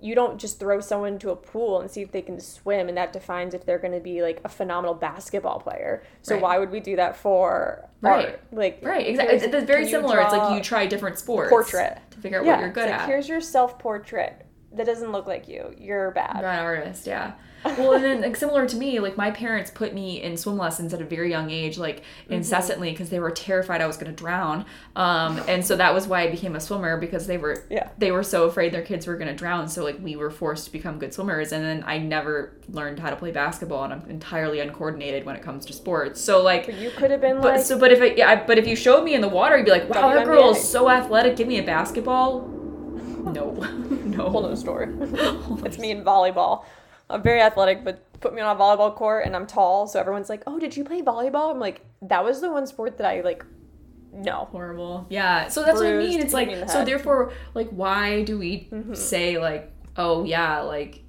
you 0.00 0.14
don't 0.14 0.38
just 0.38 0.60
throw 0.60 0.78
someone 0.80 1.14
into 1.14 1.30
a 1.30 1.36
pool 1.36 1.80
and 1.80 1.90
see 1.90 2.02
if 2.02 2.12
they 2.12 2.22
can 2.22 2.38
swim, 2.38 2.88
and 2.88 2.96
that 2.96 3.12
defines 3.12 3.52
if 3.52 3.66
they're 3.66 3.80
going 3.80 3.92
to 3.92 3.98
be 4.00 4.22
like 4.22 4.40
a 4.44 4.48
phenomenal 4.48 4.94
basketball 4.94 5.58
player. 5.58 6.04
So 6.22 6.34
Right. 6.34 6.42
why 6.42 6.58
would 6.60 6.70
we 6.70 6.78
do 6.80 6.94
that 6.96 7.16
for 7.16 7.84
Right. 8.00 8.26
art? 8.28 8.40
Like, 8.52 8.78
Right, 8.82 9.06
exactly. 9.08 9.38
here's- 9.40 9.54
It's 9.54 9.66
very 9.66 9.86
similar. 9.88 10.20
It's 10.20 10.32
like 10.32 10.56
you 10.56 10.62
try 10.62 10.86
different 10.86 11.18
sports 11.18 11.50
portrait. 11.50 11.98
to 12.12 12.18
figure 12.20 12.38
out 12.38 12.46
yeah, 12.46 12.52
what 12.52 12.60
you're 12.60 12.70
good 12.70 12.84
it's 12.84 12.92
like, 12.92 13.00
at. 13.02 13.08
Here's 13.08 13.28
your 13.28 13.40
self 13.40 13.76
portrait. 13.80 14.46
That 14.72 14.86
doesn't 14.86 15.12
look 15.12 15.26
like 15.26 15.48
you. 15.48 15.74
You're 15.78 16.10
bad. 16.10 16.36
You're 16.40 16.50
an 16.50 16.58
artist, 16.58 17.06
yeah. 17.06 17.32
Well, 17.64 17.94
and 17.94 18.04
then 18.04 18.20
like 18.20 18.36
similar 18.36 18.68
to 18.68 18.76
me, 18.76 19.00
like 19.00 19.16
my 19.16 19.32
parents 19.32 19.68
put 19.72 19.92
me 19.92 20.22
in 20.22 20.36
swim 20.36 20.56
lessons 20.56 20.94
at 20.94 21.00
a 21.00 21.04
very 21.04 21.28
young 21.30 21.50
age, 21.50 21.76
like 21.76 22.02
Mm-hmm. 22.24 22.34
incessantly, 22.34 22.90
because 22.92 23.10
they 23.10 23.18
were 23.18 23.32
terrified 23.32 23.80
I 23.80 23.86
was 23.88 23.96
going 23.96 24.14
to 24.14 24.16
drown. 24.16 24.64
Um, 24.94 25.40
and 25.48 25.66
so 25.66 25.74
that 25.74 25.92
was 25.92 26.06
why 26.06 26.20
I 26.22 26.30
became 26.30 26.54
a 26.54 26.60
swimmer 26.60 26.96
because 26.98 27.26
they 27.26 27.36
were 27.36 27.64
Yeah. 27.68 27.88
they 27.98 28.12
were 28.12 28.22
so 28.22 28.44
afraid 28.44 28.72
their 28.72 28.82
kids 28.82 29.08
were 29.08 29.16
going 29.16 29.26
to 29.28 29.34
drown. 29.34 29.66
So 29.68 29.82
like 29.82 29.98
we 30.00 30.14
were 30.14 30.30
forced 30.30 30.66
to 30.66 30.72
become 30.72 30.98
good 31.00 31.12
swimmers, 31.12 31.50
and 31.50 31.64
then 31.64 31.82
I 31.84 31.98
never 31.98 32.52
learned 32.70 33.00
how 33.00 33.10
to 33.10 33.16
play 33.16 33.32
basketball, 33.32 33.82
and 33.84 33.92
I'm 33.92 34.04
entirely 34.08 34.60
uncoordinated 34.60 35.24
when 35.26 35.34
it 35.34 35.42
comes 35.42 35.66
to 35.66 35.72
sports. 35.72 36.20
So 36.20 36.40
like. 36.42 36.66
But 36.66 36.76
you 36.76 36.90
could 36.90 37.10
have 37.10 37.20
been 37.20 37.40
But 37.40 37.56
like, 37.56 37.64
so, 37.64 37.76
but 37.76 37.90
if 37.90 38.00
it, 38.00 38.16
yeah, 38.16 38.44
but 38.46 38.58
if 38.58 38.68
you 38.68 38.76
showed 38.76 39.02
me 39.02 39.14
in 39.14 39.20
the 39.20 39.28
water, 39.28 39.56
you'd 39.56 39.64
be 39.64 39.72
like, 39.72 39.88
"Wow, 39.90 40.14
that 40.14 40.26
girl 40.26 40.50
is 40.50 40.62
so 40.62 40.88
athletic. 40.88 41.34
Give 41.36 41.48
me 41.48 41.58
a 41.58 41.64
basketball." 41.64 42.48
No, 43.32 43.50
no. 43.90 44.28
whole 44.28 44.48
new 44.48 44.56
story. 44.56 44.88
it's 45.64 45.78
me 45.78 45.90
in 45.90 46.04
volleyball. 46.04 46.64
I'm 47.10 47.22
very 47.22 47.40
athletic, 47.40 47.84
but 47.84 48.04
put 48.20 48.34
me 48.34 48.40
on 48.40 48.54
a 48.54 48.58
volleyball 48.58 48.94
court 48.94 49.24
and 49.24 49.34
I'm 49.34 49.46
tall, 49.46 49.86
so 49.86 49.98
everyone's 49.98 50.28
like, 50.28 50.42
"Oh, 50.46 50.58
did 50.58 50.76
you 50.76 50.84
play 50.84 51.02
volleyball?" 51.02 51.50
I'm 51.50 51.58
like, 51.58 51.84
"That 52.02 52.24
was 52.24 52.40
the 52.40 52.50
one 52.50 52.66
sport 52.66 52.98
that 52.98 53.06
I 53.06 53.20
like." 53.22 53.44
No, 54.12 54.48
horrible. 54.50 55.06
Yeah. 55.10 55.48
So 55.48 55.62
that's 55.62 55.78
what 55.78 55.86
I 55.86 55.96
mean. 55.98 56.20
It's 56.20 56.34
hit 56.34 56.48
me 56.48 56.54
in 56.54 56.60
like 56.60 56.70
so 56.70 56.84
therefore 56.84 57.32
like 57.54 57.68
why 57.68 58.22
do 58.22 58.38
we 58.38 58.68
mm-hmm. 58.72 58.94
say 58.94 59.38
like 59.38 59.70
oh 59.96 60.24
yeah 60.24 60.60
like 60.60 61.02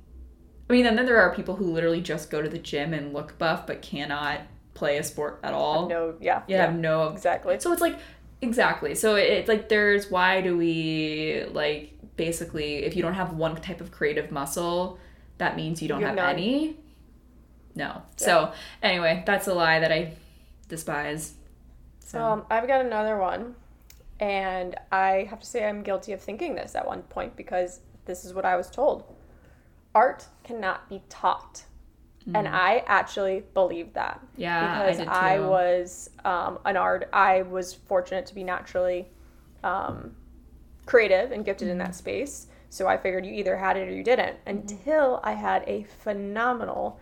I 0.69 0.73
mean 0.73 0.85
and 0.85 0.97
then 0.97 1.05
there 1.05 1.19
are 1.19 1.33
people 1.33 1.55
who 1.55 1.71
literally 1.71 2.01
just 2.01 2.29
go 2.29 2.41
to 2.41 2.49
the 2.49 2.57
gym 2.57 2.93
and 2.93 3.13
look 3.13 3.37
buff 3.37 3.65
but 3.65 3.81
cannot 3.81 4.41
play 4.73 4.97
a 4.97 5.03
sport 5.03 5.39
at 5.43 5.53
all. 5.53 5.89
no, 5.89 6.15
yeah, 6.21 6.43
You 6.47 6.55
have 6.55 6.75
no 6.75 7.09
exactly. 7.09 7.59
So 7.59 7.71
it's 7.71 7.81
like 7.81 7.97
exactly. 8.41 8.95
So 8.95 9.15
it's 9.15 9.47
like 9.47 9.69
there's 9.69 10.09
why 10.09 10.41
do 10.41 10.57
we 10.57 11.45
like 11.51 11.98
basically 12.25 12.69
if 12.87 12.95
you 12.95 13.01
don't 13.05 13.15
have 13.23 13.31
one 13.33 13.55
type 13.67 13.81
of 13.81 13.89
creative 13.97 14.29
muscle 14.31 14.99
that 15.39 15.55
means 15.55 15.81
you 15.81 15.87
don't 15.87 16.01
You 16.01 16.07
have 16.07 16.15
none. 16.17 16.35
any. 16.35 16.77
No. 17.75 18.01
So 18.17 18.51
anyway, 18.83 19.23
that's 19.25 19.47
a 19.47 19.53
lie 19.53 19.79
that 19.79 19.91
I 19.99 20.01
despise. 20.67 21.33
So 21.99 22.21
Um, 22.21 22.45
I've 22.49 22.67
got 22.67 22.81
another 22.85 23.15
one, 23.17 23.55
and 24.19 24.75
I 24.91 25.27
have 25.29 25.39
to 25.39 25.45
say 25.45 25.65
I'm 25.65 25.81
guilty 25.81 26.11
of 26.11 26.19
thinking 26.21 26.55
this 26.55 26.75
at 26.75 26.85
one 26.85 27.03
point 27.03 27.37
because 27.37 27.79
this 28.05 28.25
is 28.25 28.33
what 28.33 28.43
I 28.43 28.57
was 28.57 28.69
told. 28.69 29.03
Art 29.95 30.27
cannot 30.43 30.89
be 30.89 31.01
taught. 31.09 31.63
And 32.35 32.47
I 32.47 32.83
actually 32.85 33.43
believe 33.55 33.93
that. 33.93 34.19
Mm. 34.21 34.27
Yeah, 34.37 34.59
I 34.59 34.85
Because 34.85 34.97
did 34.97 35.07
I, 35.07 35.39
was 35.39 36.09
um, 36.25 36.59
an 36.65 36.77
art, 36.77 37.09
I 37.13 37.41
was 37.43 37.73
fortunate 37.73 38.25
to 38.27 38.35
be 38.35 38.43
naturally 38.43 39.07
um, 39.63 40.15
creative 40.89 41.31
and 41.31 41.45
gifted 41.45 41.67
in 41.67 41.77
Mm-hmm. 41.77 41.87
that 41.87 41.95
space. 41.95 42.47
So 42.71 42.87
I 42.87 42.97
figured 42.97 43.25
you 43.25 43.33
either 43.33 43.55
had 43.57 43.77
it 43.77 43.87
or 43.87 43.91
you 43.91 44.03
didn't 44.03 44.37
until 44.45 45.19
I 45.23 45.31
had 45.33 45.63
a 45.67 45.83
phenomenal 46.03 46.99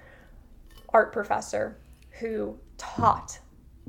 art 0.89 1.12
professor 1.12 1.78
who 2.19 2.58
taught 2.78 3.39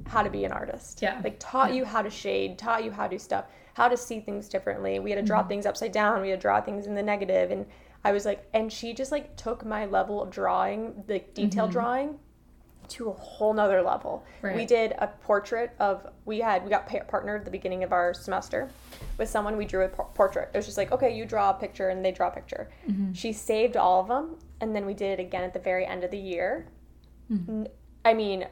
how 0.07 0.23
to 0.23 0.31
be 0.31 0.45
an 0.45 0.53
artist. 0.53 1.01
Yeah. 1.03 1.21
Like 1.23 1.37
taught 1.39 1.75
you 1.75 1.85
how 1.85 2.03
to 2.03 2.11
shade, 2.11 2.59
taught 2.59 2.85
you 2.85 2.91
how 2.91 3.05
to 3.05 3.11
do 3.17 3.19
stuff, 3.19 3.47
how 3.75 3.89
to 3.89 3.97
see 3.97 4.21
things 4.21 4.49
differently. 4.49 4.99
We 4.99 5.11
had 5.11 5.17
to 5.21 5.23
draw 5.27 5.41
Mm-hmm. 5.41 5.49
things 5.49 5.67
upside 5.67 5.93
down, 5.93 6.21
we 6.23 6.31
had 6.31 6.41
to 6.41 6.43
draw 6.43 6.61
things 6.61 6.87
in 6.87 6.95
the 6.95 7.03
negative 7.03 7.51
and 7.51 7.67
I 8.05 8.13
was 8.13 8.25
like 8.25 8.47
and 8.55 8.73
she 8.73 8.95
just 8.95 9.11
like 9.13 9.37
took 9.37 9.65
my 9.65 9.87
level 9.87 10.23
of 10.23 10.31
drawing, 10.31 11.05
like 11.09 11.35
detail 11.35 11.65
Mm-hmm. 11.65 11.73
drawing 11.73 12.19
to 12.89 13.09
a 13.11 13.13
whole 13.13 13.53
nother 13.53 13.83
level. 13.83 14.25
Right. 14.43 14.57
We 14.57 14.65
did 14.65 14.93
a 14.99 15.07
portrait 15.09 15.73
of 15.79 16.07
we 16.25 16.39
had 16.41 16.65
we 16.65 16.71
got 16.71 16.87
pa- 16.87 17.05
partnered 17.07 17.41
at 17.41 17.45
the 17.45 17.51
beginning 17.51 17.85
of 17.85 17.93
our 17.93 18.15
semester 18.15 18.71
with 19.19 19.29
someone. 19.29 19.57
We 19.57 19.65
drew 19.65 19.85
a 19.85 19.89
por- 19.89 20.09
portrait. 20.15 20.51
It 20.55 20.57
was 20.59 20.67
just 20.67 20.79
like 20.79 20.93
okay, 20.93 21.15
you 21.15 21.25
draw 21.25 21.51
a 21.51 21.55
picture 21.55 21.91
and 21.91 22.05
they 22.05 22.13
draw 22.13 22.29
a 22.29 22.33
picture. 22.33 22.71
Mm-hmm. 22.89 23.13
She 23.13 23.33
saved 23.33 23.77
all 23.77 24.01
of 24.01 24.09
them, 24.09 24.37
and 24.61 24.75
then 24.75 24.87
we 24.87 24.95
did 24.95 25.19
it 25.19 25.23
again 25.23 25.45
at 25.45 25.53
the 25.53 25.59
very 25.59 25.87
end 25.87 26.05
of 26.05 26.11
the 26.11 26.19
year. 26.19 26.67
Hmm. 27.29 27.65
I 28.05 28.15
mean, 28.15 28.47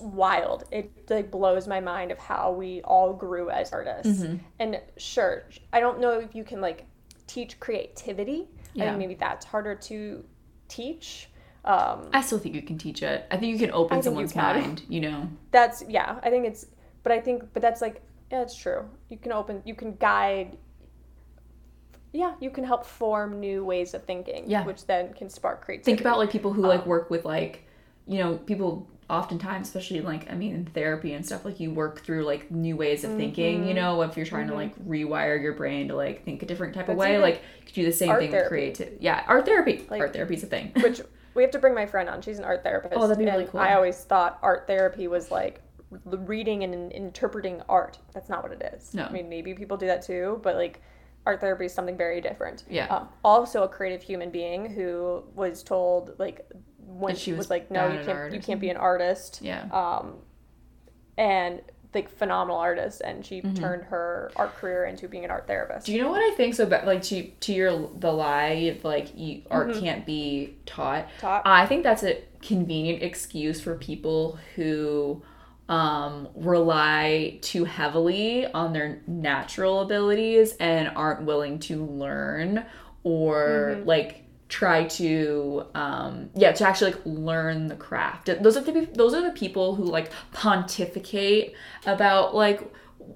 wild. 0.00 0.64
It 0.70 1.10
like 1.10 1.30
blows 1.30 1.66
my 1.66 1.80
mind 1.80 2.12
of 2.12 2.18
how 2.18 2.52
we 2.52 2.80
all 2.82 3.12
grew 3.12 3.50
as 3.50 3.72
artists. 3.72 4.22
Mm-hmm. 4.22 4.36
And 4.60 4.80
sure, 4.96 5.44
I 5.72 5.80
don't 5.80 6.00
know 6.00 6.12
if 6.20 6.34
you 6.34 6.44
can 6.44 6.60
like 6.60 6.86
teach 7.26 7.58
creativity. 7.60 8.48
I 8.52 8.68
Yeah. 8.74 8.84
think 8.86 8.98
maybe 8.98 9.14
that's 9.14 9.44
harder 9.44 9.74
to 9.74 10.24
teach. 10.68 11.28
Um, 11.64 12.08
I 12.12 12.20
still 12.20 12.38
think 12.38 12.54
you 12.54 12.62
can 12.62 12.76
teach 12.78 13.02
it. 13.02 13.26
I 13.30 13.36
think 13.38 13.52
you 13.52 13.58
can 13.58 13.70
open 13.74 13.96
think 13.96 14.04
you 14.04 14.10
someone's 14.10 14.32
can. 14.32 14.42
mind, 14.60 14.82
you 14.88 15.00
know. 15.00 15.28
that's 15.50 15.82
yeah. 15.88 16.18
I 16.22 16.30
think 16.30 16.46
it's, 16.46 16.66
but 17.02 17.12
I 17.12 17.20
think, 17.20 17.44
but 17.52 17.62
that's 17.62 17.80
like 17.80 18.02
yeah, 18.30 18.42
it's 18.42 18.54
true. 18.56 18.88
You 19.08 19.16
can 19.18 19.32
open, 19.32 19.62
you 19.64 19.74
can 19.74 19.94
guide. 19.96 20.56
Yeah, 22.12 22.34
you 22.40 22.50
can 22.50 22.64
help 22.64 22.84
form 22.86 23.40
new 23.40 23.64
ways 23.64 23.92
of 23.94 24.04
thinking, 24.04 24.44
Yeah. 24.48 24.64
which 24.64 24.86
then 24.86 25.12
can 25.14 25.28
spark 25.28 25.64
creativity. 25.64 25.90
Think 25.92 26.00
about 26.00 26.18
like 26.18 26.30
people 26.30 26.52
who 26.52 26.62
Um, 26.62 26.68
like 26.68 26.86
work 26.86 27.10
with 27.10 27.24
like, 27.24 27.64
you 28.06 28.18
know, 28.18 28.36
people 28.36 28.88
oftentimes, 29.10 29.66
especially 29.68 30.00
like 30.00 30.30
I 30.30 30.34
mean 30.34 30.54
in 30.54 30.64
therapy 30.66 31.12
and 31.12 31.26
stuff, 31.26 31.44
like 31.44 31.58
you 31.60 31.72
work 31.72 32.00
through 32.04 32.24
like 32.24 32.50
new 32.52 32.76
ways 32.76 33.02
of 33.04 33.12
thinking, 33.16 33.60
Mm-hmm. 33.60 33.68
you 33.68 33.74
know, 33.74 34.02
if 34.02 34.16
you're 34.16 34.26
trying 34.26 34.46
to 34.48 34.54
like 34.54 34.78
rewire 34.86 35.42
your 35.42 35.54
brain 35.54 35.88
to 35.88 35.96
like 35.96 36.24
think 36.24 36.42
a 36.42 36.46
different 36.46 36.74
type 36.74 36.88
of 36.88 36.96
way, 36.96 37.18
like 37.18 37.42
you 37.60 37.64
could 37.66 37.74
do 37.74 37.84
the 37.84 37.92
same 37.92 38.14
thing 38.16 38.30
with 38.30 38.48
creative. 38.48 38.92
Yeah, 39.00 39.24
art 39.26 39.44
therapy. 39.44 39.84
Like- 39.90 40.00
art 40.00 40.12
therapy's 40.12 40.44
a 40.44 40.46
thing. 40.46 40.72
which 40.80 41.00
we 41.34 41.42
have 41.42 41.50
to 41.52 41.58
bring 41.58 41.74
my 41.74 41.86
friend 41.86 42.08
on. 42.08 42.22
She's 42.22 42.38
an 42.38 42.44
art 42.44 42.62
therapist. 42.62 42.94
Oh, 42.96 43.06
that'd 43.06 43.18
be 43.18 43.30
really 43.30 43.46
cool. 43.46 43.60
I 43.60 43.74
always 43.74 43.98
thought 44.04 44.38
art 44.42 44.66
therapy 44.66 45.08
was 45.08 45.30
like 45.30 45.60
reading 46.04 46.64
and 46.64 46.92
interpreting 46.92 47.62
art. 47.68 47.98
That's 48.12 48.28
not 48.28 48.42
what 48.42 48.52
it 48.52 48.74
is. 48.74 48.94
No. 48.94 49.04
I 49.04 49.10
mean, 49.10 49.28
maybe 49.28 49.54
people 49.54 49.76
do 49.76 49.86
that 49.86 50.02
too, 50.02 50.40
but 50.42 50.56
like 50.56 50.80
art 51.26 51.40
therapy 51.40 51.66
is 51.66 51.74
something 51.74 51.96
very 51.96 52.20
different. 52.20 52.64
Yeah. 52.68 52.86
Um, 52.86 53.08
also, 53.24 53.62
a 53.62 53.68
creative 53.68 54.02
human 54.02 54.30
being 54.30 54.68
who 54.70 55.24
was 55.34 55.62
told 55.62 56.18
like 56.18 56.46
when 56.78 57.14
she 57.14 57.22
she 57.22 57.30
was, 57.32 57.38
was 57.38 57.50
like, 57.50 57.70
no, 57.70 57.88
you 57.88 58.04
can't, 58.04 58.34
you 58.34 58.40
can't 58.40 58.60
be 58.60 58.70
an 58.70 58.76
artist. 58.76 59.40
Yeah. 59.42 59.64
Um, 59.72 60.16
and 61.16 61.62
like 61.94 62.08
phenomenal 62.08 62.56
artist, 62.58 63.00
and 63.04 63.24
she 63.24 63.40
Mm-hmm. 63.42 63.54
turned 63.54 63.84
her 63.84 64.32
art 64.36 64.54
career 64.56 64.84
into 64.86 65.08
being 65.08 65.24
an 65.24 65.30
art 65.30 65.46
therapist. 65.46 65.86
Do 65.86 65.92
you 65.92 66.02
know 66.02 66.10
what 66.10 66.20
I 66.22 66.34
think 66.36 66.54
so 66.54 66.66
bad? 66.66 66.86
Like 66.86 67.02
to 67.04 67.24
to 67.24 67.52
your 67.52 67.90
the 67.98 68.12
lie 68.12 68.72
of 68.76 68.84
like 68.84 69.08
you, 69.16 69.42
art 69.50 69.68
Mm-hmm. 69.70 69.80
can't 69.80 70.06
be 70.06 70.56
taught. 70.66 71.06
Taught. 71.18 71.42
I 71.44 71.66
think 71.66 71.82
that's 71.82 72.02
a 72.04 72.22
convenient 72.42 73.02
excuse 73.02 73.60
for 73.60 73.74
people 73.76 74.38
who 74.56 75.22
um 75.68 76.28
rely 76.34 77.38
too 77.40 77.64
heavily 77.64 78.46
on 78.46 78.72
their 78.74 79.00
natural 79.06 79.80
abilities 79.80 80.54
and 80.60 80.88
aren't 80.94 81.22
willing 81.22 81.58
to 81.58 81.84
learn 81.86 82.64
or 83.02 83.76
Mm-hmm. 83.78 83.88
like 83.88 84.23
try 84.48 84.84
to 84.84 85.64
um 85.74 86.28
yeah 86.34 86.52
to 86.52 86.66
actually 86.66 86.92
like 86.92 87.00
learn 87.04 87.66
the 87.66 87.76
craft 87.76 88.26
those 88.42 88.56
are 88.56 88.60
the 88.60 88.88
those 88.94 89.14
are 89.14 89.22
the 89.22 89.30
people 89.30 89.74
who 89.74 89.84
like 89.84 90.10
pontificate 90.32 91.54
about 91.86 92.34
like 92.34 92.60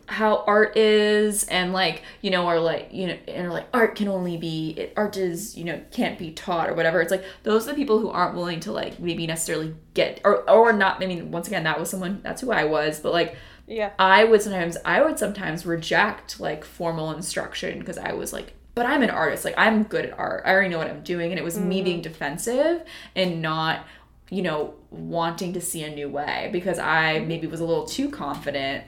how 0.07 0.45
art 0.47 0.77
is 0.77 1.45
and 1.45 1.73
like 1.73 2.03
you 2.23 2.31
know 2.31 2.47
are 2.47 2.61
like 2.61 2.89
you 2.93 3.07
know 3.07 3.17
and 3.27 3.47
are 3.47 3.53
like 3.53 3.67
art 3.73 3.95
can 3.95 4.09
only 4.09 4.37
be 4.37 4.75
it, 4.77 4.93
art 4.97 5.17
is 5.17 5.57
you 5.57 5.65
know 5.65 5.81
can't 5.91 6.19
be 6.19 6.31
taught 6.31 6.69
or 6.69 6.75
whatever 6.75 7.01
it's 7.01 7.11
like 7.11 7.25
those 7.43 7.67
are 7.67 7.73
the 7.73 7.77
people 7.77 7.99
who 7.99 8.11
aren't 8.11 8.35
willing 8.35 8.61
to 8.61 8.73
like 8.73 8.99
maybe 8.99 9.27
necessarily 9.27 9.75
get 9.95 10.21
or 10.25 10.49
or 10.51 10.73
not 10.73 11.03
i 11.03 11.07
mean 11.07 11.31
once 11.31 11.47
again 11.47 11.65
that 11.65 11.79
was 11.79 11.89
someone 11.89 12.21
that's 12.23 12.41
who 12.41 12.51
i 12.51 12.65
was 12.65 13.01
but 13.01 13.13
like 13.13 13.37
yeah. 13.69 13.93
I 13.99 14.25
would 14.25 14.43
sometimes 14.43 14.77
I 14.85 15.03
would 15.03 15.19
sometimes 15.19 15.67
reject 15.67 16.41
like 16.41 16.65
formal 16.65 17.13
instruction 17.13 17.79
because 17.79 17.99
I 17.99 18.15
was 18.15 18.33
like, 18.33 18.55
but 18.79 18.87
I'm 18.87 19.03
an 19.03 19.11
artist. 19.11 19.45
Like 19.45 19.57
I'm 19.59 19.83
good 19.83 20.07
at 20.07 20.17
art. 20.17 20.45
I 20.47 20.53
already 20.53 20.69
know 20.69 20.79
what 20.79 20.87
I'm 20.87 21.03
doing. 21.03 21.33
And 21.33 21.39
it 21.39 21.43
was 21.43 21.59
me 21.59 21.79
mm-hmm. 21.79 21.85
being 21.85 22.01
defensive 22.01 22.85
and 23.17 23.43
not, 23.43 23.85
you 24.31 24.41
know, 24.41 24.75
wanting 24.91 25.53
to 25.55 25.61
see 25.61 25.83
a 25.83 25.93
new 25.93 26.09
way 26.09 26.49
because 26.53 26.79
I 26.79 27.19
maybe 27.19 27.49
was 27.49 27.59
a 27.59 27.65
little 27.65 27.87
too 27.87 28.09
confident 28.09 28.85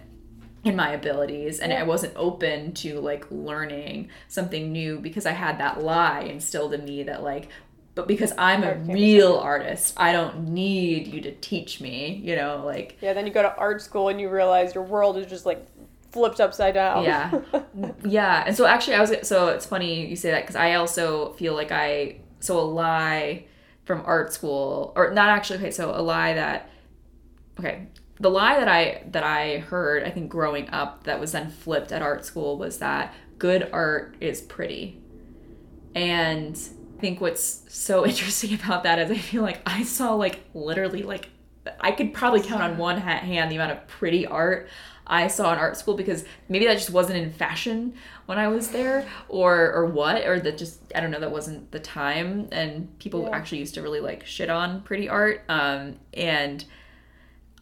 in 0.63 0.77
my 0.77 0.93
abilities 0.93 1.59
and 1.59 1.73
I 1.73 1.83
wasn't 1.83 2.13
open 2.15 2.73
to 2.75 3.01
like 3.01 3.27
learning 3.33 4.11
something 4.29 4.71
new 4.71 5.01
because 5.01 5.27
I 5.27 5.33
had 5.33 5.59
that 5.59 5.83
lie 5.83 6.21
instilled 6.21 6.73
in 6.73 6.85
me 6.85 7.03
that 7.03 7.25
like 7.25 7.49
but 7.97 8.07
because 8.07 8.33
I'm 8.39 8.63
a 8.63 8.69
Art 8.69 8.77
can't 8.77 8.87
be 8.87 8.95
real 8.95 9.35
artist, 9.35 9.95
I 9.97 10.13
don't 10.13 10.51
need 10.51 11.09
you 11.09 11.21
to 11.23 11.33
teach 11.33 11.81
me, 11.81 12.21
you 12.25 12.37
know, 12.37 12.63
like 12.65 12.97
Yeah, 13.01 13.13
then 13.13 13.27
you 13.27 13.33
go 13.33 13.43
to 13.43 13.55
art 13.57 13.83
school 13.83 14.09
and 14.09 14.21
you 14.21 14.29
realize 14.29 14.73
your 14.73 14.85
world 14.85 15.17
is 15.17 15.27
just 15.27 15.45
like 15.45 15.67
flipped 16.11 16.41
upside 16.41 16.75
down. 16.75 17.05
Yeah. 17.05 17.41
yeah. 18.05 18.45
And 18.47 18.57
so 18.57 18.67
actually, 18.67 18.95
I 18.95 19.01
was, 19.01 19.15
so 19.23 19.49
it's 19.49 19.67
funny 19.67 20.07
you 20.07 20.17
say 20.17 20.31
that 20.31 20.43
because 20.43 20.57
I 20.57 20.75
also 20.75 21.33
feel 21.35 21.55
like 21.55 21.73
I, 21.73 22.21
so 22.41 22.59
a 22.59 22.63
lie 22.63 23.45
from 23.85 24.03
art 24.05 24.33
school, 24.33 24.93
or 24.97 25.13
not 25.13 25.29
actually, 25.29 25.59
okay, 25.59 25.71
so 25.71 25.91
a 25.95 26.03
lie 26.03 26.35
that, 26.35 26.71
okay, 27.59 27.89
the 28.19 28.31
lie 28.31 28.59
that 28.59 28.69
I, 28.69 29.05
that 29.11 29.25
I 29.25 29.59
heard, 29.59 30.05
I 30.05 30.11
think 30.11 30.31
growing 30.31 30.69
up 30.71 31.05
that 31.05 31.21
was 31.21 31.33
then 31.33 31.51
flipped 31.51 31.93
at 31.93 32.03
art 32.03 32.25
school 32.25 32.59
was 32.59 32.79
that 32.79 33.15
good 33.39 33.69
art 33.73 34.17
is 34.21 34.41
pretty. 34.41 35.01
And 35.95 36.57
I 36.97 37.01
think 37.01 37.21
what's 37.21 37.65
so 37.69 38.07
interesting 38.07 38.55
about 38.55 38.85
that 38.85 38.99
is 38.99 39.11
I 39.11 39.17
feel 39.17 39.43
like 39.43 39.61
I 39.67 39.83
saw 39.83 40.15
like 40.15 40.41
literally 40.55 41.03
like 41.03 41.29
I 41.81 41.93
could 41.93 42.15
probably 42.15 42.43
count 42.43 42.63
on 42.63 42.79
one 42.79 42.99
hand 42.99 43.51
the 43.51 43.57
amount 43.57 43.73
of 43.73 43.87
pretty 43.87 44.27
art 44.27 44.69
I 45.11 45.27
saw 45.27 45.53
in 45.53 45.59
art 45.59 45.77
school 45.77 45.95
because 45.95 46.25
maybe 46.49 46.65
that 46.67 46.75
just 46.79 46.91
wasn't 46.91 47.19
in 47.19 47.33
fashion 47.33 47.95
when 48.27 48.39
I 48.39 48.49
was 48.49 48.69
there 48.69 49.07
or 49.29 49.73
or 49.73 49.85
what 49.87 50.25
or 50.27 50.39
that 50.41 50.57
just 50.57 50.81
I 50.95 51.01
don't 51.01 51.11
know 51.11 51.21
that 51.21 51.33
wasn't 51.33 51.71
the 51.73 51.81
time 51.81 52.49
and 52.53 52.97
people 53.01 53.25
Yeah. 53.25 53.37
actually 53.37 53.59
used 53.59 53.75
to 53.75 53.83
really 53.83 54.01
like 54.01 54.25
shit 54.25 54.49
on 54.49 54.83
pretty 54.83 55.09
art 55.09 55.43
um 55.49 55.97
and 56.15 56.65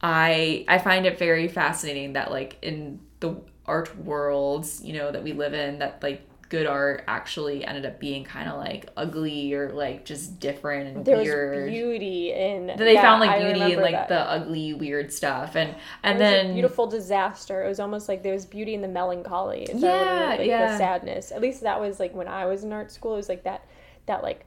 I 0.02 0.64
I 0.68 0.78
find 0.78 1.06
it 1.06 1.18
very 1.18 1.48
fascinating 1.48 2.12
that 2.12 2.30
like 2.30 2.58
in 2.62 3.00
the 3.20 3.36
art 3.66 3.96
worlds, 3.98 4.82
you 4.84 4.92
know, 4.92 5.10
that 5.10 5.22
we 5.22 5.32
live 5.32 5.54
in, 5.54 5.80
that 5.80 6.02
like 6.02 6.27
good 6.48 6.66
art 6.66 7.04
actually 7.06 7.64
ended 7.64 7.84
up 7.84 8.00
being 8.00 8.24
kind 8.24 8.48
of 8.48 8.56
like 8.56 8.88
ugly 8.96 9.52
or 9.52 9.70
like 9.72 10.04
just 10.04 10.40
different 10.40 10.96
and 10.96 11.04
There 11.04 11.18
weird. 11.18 11.64
was 11.64 11.70
beauty 11.72 12.32
in. 12.32 12.68
That 12.68 12.78
they 12.78 12.94
yeah, 12.94 13.02
found 13.02 13.20
like 13.20 13.40
beauty 13.40 13.72
in 13.74 13.80
like 13.80 13.92
that. 13.92 14.08
the 14.08 14.18
ugly 14.20 14.72
weird 14.74 15.12
stuff 15.12 15.56
and 15.56 15.74
and 16.02 16.20
It 16.20 16.24
was 16.24 16.32
a 16.32 16.34
then 16.46 16.52
beautiful 16.54 16.86
disaster. 16.86 17.64
It 17.64 17.68
was 17.68 17.80
almost 17.80 18.08
like 18.08 18.22
there 18.22 18.32
was 18.32 18.46
beauty 18.46 18.74
in 18.74 18.82
the 18.82 18.88
melancholy. 18.88 19.64
If 19.64 19.70
I 19.70 19.74
were 19.74 19.80
to, 19.80 19.86
Yeah, 19.86 20.34
like, 20.38 20.46
yeah. 20.46 20.72
The 20.72 20.78
sadness. 20.78 21.32
At 21.32 21.40
least 21.42 21.60
that 21.62 21.80
was 21.80 22.00
like 22.00 22.14
when 22.14 22.28
I 22.28 22.46
was 22.46 22.64
in 22.64 22.72
art 22.72 22.90
school. 22.90 23.12
It 23.14 23.18
was 23.18 23.28
like 23.28 23.44
that, 23.44 23.64
that 24.06 24.22
like, 24.22 24.46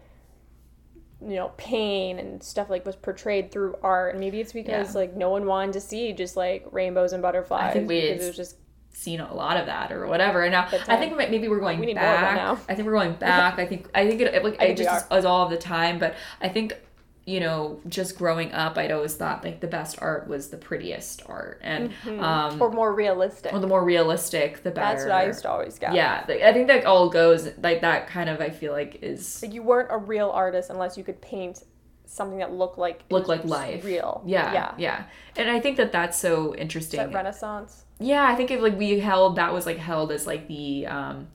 you 1.22 1.36
know, 1.36 1.52
pain 1.58 2.18
and 2.18 2.42
stuff 2.42 2.70
like 2.70 2.84
was 2.86 2.96
portrayed 2.96 3.52
through 3.52 3.76
art. 3.84 4.16
And 4.16 4.20
maybe 4.20 4.40
it's 4.40 4.54
because 4.54 4.96
Yeah. 4.96 5.02
like 5.02 5.16
no 5.16 5.30
one 5.30 5.46
wanted 5.46 5.74
to 5.74 5.82
see 5.82 6.14
just 6.14 6.36
like 6.36 6.66
rainbows 6.72 7.14
and 7.14 7.22
butterflies. 7.22 7.76
we- 7.76 7.82
because 8.02 8.24
it 8.24 8.28
was 8.28 8.36
just 8.38 8.56
seen 8.94 9.20
a 9.20 9.34
lot 9.34 9.58
of 9.58 9.66
that 9.66 9.92
or 9.92 10.08
whatever. 10.08 10.44
And 10.44 10.52
now 10.52 10.68
I 10.88 10.98
think 10.98 11.18
maybe 11.18 11.48
we're 11.48 11.60
going 11.60 11.80
We 11.80 11.88
need 11.88 11.96
more 11.96 12.06
of 12.06 12.22
back. 12.22 12.60
I 12.70 12.76
think 12.76 12.86
we're 12.86 12.94
going 12.94 13.14
back. 13.14 13.58
I 13.58 13.66
think 13.66 13.90
I 13.94 14.08
think 14.08 14.22
it, 14.22 14.34
it 14.34 14.44
like 14.44 14.62
I 14.62 14.66
it 14.66 14.78
just 14.78 15.12
is 15.12 15.26
all 15.26 15.44
of 15.44 15.50
the 15.50 15.58
time. 15.58 16.00
But 16.00 16.16
I 16.42 16.50
think 16.50 16.74
you 17.26 17.40
know, 17.40 17.80
just 17.88 18.18
growing 18.18 18.52
up, 18.52 18.78
I'd 18.78 18.92
always 18.92 19.14
thought 19.16 19.44
like 19.44 19.60
the 19.60 19.68
best 19.68 20.02
art 20.02 20.28
was 20.28 20.50
the 20.50 20.58
prettiest 20.58 21.22
art, 21.28 21.60
and 21.62 21.94
um, 22.20 22.60
or 22.60 22.72
more 22.72 22.94
realistic. 22.94 23.54
or 23.54 23.60
the 23.60 23.68
more 23.68 23.84
realistic, 23.84 24.64
the 24.64 24.72
better. 24.72 24.98
That's 24.98 25.04
what 25.04 25.12
I 25.12 25.26
used 25.28 25.42
to 25.44 25.52
always 25.52 25.78
get. 25.78 25.94
Yeah, 25.94 26.26
like, 26.28 26.42
I 26.42 26.52
think 26.52 26.68
that 26.68 26.86
all 26.86 27.10
goes 27.10 27.48
like 27.60 27.82
that. 27.82 28.08
Kind 28.08 28.30
of, 28.30 28.42
I 28.42 28.50
feel 28.50 28.74
like 28.74 29.04
is 29.04 29.42
Like 29.44 29.54
you 29.54 29.62
weren't 29.62 29.90
a 29.92 29.98
real 29.98 30.32
artist 30.32 30.72
unless 30.72 30.98
you 30.98 31.04
could 31.04 31.22
paint 31.22 31.64
something 32.12 32.39
that 32.39 32.52
looked 32.52 32.78
like 32.78 33.04
it 33.10 33.13
look 33.13 33.28
like 33.28 33.45
life. 33.45 33.86
real. 33.86 34.21
Yeah, 34.26 34.54
yeah. 34.54 34.74
yeah, 34.78 35.04
And 35.38 35.50
I 35.50 35.60
think 35.60 35.78
that 35.78 35.91
that's 35.91 36.17
so 36.17 36.54
interesting. 36.56 37.00
That 37.00 37.13
Renaissance. 37.13 37.86
Yeah, 38.00 38.26
I 38.28 38.36
think 38.36 38.52
if 38.52 38.62
like 38.62 38.78
we 38.78 39.00
held 39.00 39.38
that 39.38 39.54
was 39.54 39.65
like 39.65 39.78
held 39.78 40.12
as 40.12 40.28
like 40.28 40.47
the 40.47 40.88
um 40.88 41.28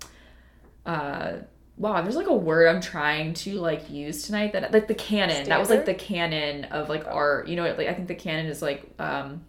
uh 0.85 1.33
wow, 1.79 2.01
there's 2.03 2.17
like 2.17 2.27
a 2.27 2.35
word 2.35 2.69
I'm 2.69 2.81
trying 2.81 3.35
to 3.35 3.61
like 3.61 3.91
use 3.91 4.25
tonight 4.25 4.53
that 4.53 4.73
like 4.73 4.89
the 4.89 4.95
canon. 4.95 5.49
That 5.49 5.59
was 5.59 5.71
like 5.71 5.87
the 5.87 5.95
canon 5.95 6.65
of 6.67 6.89
like 6.89 7.07
art. 7.07 7.49
You 7.49 7.57
know, 7.57 7.65
like 7.65 7.89
I 7.89 7.95
think 7.95 8.09
the 8.09 8.15
canon 8.15 8.47
is 8.47 8.61
like 8.61 8.85
um 8.99 9.45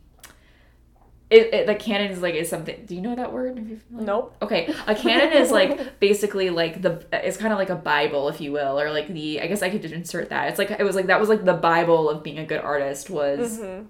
it, 1.30 1.54
it 1.54 1.68
the 1.68 1.76
canon 1.76 2.12
is 2.12 2.22
like 2.22 2.36
is 2.36 2.50
something 2.50 2.84
do 2.86 2.96
you 2.96 3.02
know 3.02 3.16
that 3.16 3.34
word? 3.34 3.58
You- 3.58 3.80
Nope. 3.90 4.36
Okay, 4.42 4.74
a 4.88 4.96
canon 4.96 5.34
is 5.34 5.52
like 5.52 6.00
basically 6.00 6.50
like 6.50 6.82
the 6.82 7.06
it's 7.12 7.36
kind 7.38 7.52
of 7.52 7.60
like 7.60 7.70
a 7.70 7.76
bible, 7.76 8.30
if 8.30 8.40
you 8.40 8.52
will, 8.54 8.80
or 8.80 8.92
like 8.92 9.08
the 9.08 9.42
I 9.42 9.48
guess 9.48 9.62
I 9.62 9.70
could 9.70 9.82
just 9.82 9.94
insert 9.94 10.30
that. 10.30 10.48
It's 10.50 10.58
like 10.58 10.72
it 10.72 10.84
was 10.84 10.96
like 10.96 11.08
that 11.08 11.20
was 11.20 11.28
like 11.30 11.44
the 11.44 11.54
bible 11.54 12.10
of 12.10 12.24
being 12.24 12.40
a 12.40 12.46
good 12.46 12.62
artist 12.62 13.10
was 13.10 13.60
Mm-hmm. 13.60 13.86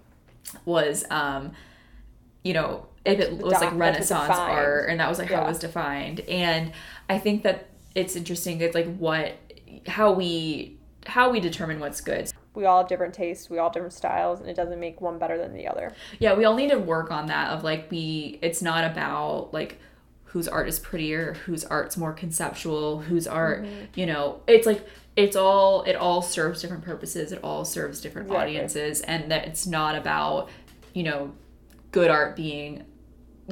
was 0.65 1.06
um 1.12 1.52
you 2.43 2.54
know 2.54 2.86
if 3.06 3.19
it 3.19 3.34
was 3.38 3.54
like 3.54 3.73
Renaissance 3.80 4.30
art 4.52 4.89
and 4.89 5.00
that 5.00 5.08
was 5.10 5.19
like 5.19 5.30
how 5.30 5.43
it 5.45 5.47
was 5.47 5.60
defined, 5.60 6.19
and 6.21 6.71
I 7.10 7.19
think 7.19 7.43
that 7.43 7.67
it's 7.95 8.15
interesting. 8.15 8.60
It's 8.62 8.76
like 8.76 8.97
what 8.97 9.36
how 9.88 10.12
we 10.12 10.78
how 11.06 11.30
we 11.30 11.39
determine 11.39 11.80
what's 11.80 12.02
good. 12.02 12.32
We 12.58 12.65
all 12.65 12.80
have 12.80 12.89
different 12.89 13.13
tastes, 13.13 13.50
we 13.50 13.58
all 13.60 13.67
have 13.70 13.74
different 13.74 13.93
styles, 13.93 14.41
and 14.41 14.50
it 14.50 14.56
doesn't 14.56 14.80
make 14.80 15.00
one 15.00 15.17
better 15.20 15.38
than 15.38 15.54
the 15.54 15.67
other. 15.67 15.93
Yeah, 16.20 16.34
we 16.34 16.43
all 16.43 16.56
need 16.56 16.72
to 16.72 16.80
work 16.80 17.12
on 17.12 17.28
that 17.28 17.52
of 17.52 17.63
like 17.63 17.89
we 17.91 18.39
it's 18.41 18.62
not 18.62 18.84
about 18.91 19.54
like 19.54 19.80
whose 20.26 20.48
art 20.48 20.67
is 20.67 20.80
prettier, 20.80 21.36
whose 21.46 21.63
art's 21.63 21.96
more 21.96 22.12
conceptual, 22.13 23.00
whose 23.00 23.28
art, 23.28 23.63
Mm-hmm. 23.63 23.86
you 23.96 24.06
know, 24.08 24.41
it's 24.48 24.65
like 24.67 24.86
it's 25.15 25.36
all 25.36 25.84
it 25.84 25.96
all 25.96 26.22
serves 26.22 26.62
different 26.62 26.84
purposes, 26.84 27.32
it 27.32 27.39
all 27.43 27.63
serves 27.63 28.02
different 28.02 28.28
Exactly. 28.28 28.58
audiences 28.58 29.02
and 29.02 29.32
that 29.32 29.48
it's 29.48 29.65
not 29.65 29.96
about, 29.96 30.50
you 30.93 31.04
know, 31.04 31.32
good 31.91 32.12
art 32.12 32.36
being 32.36 32.84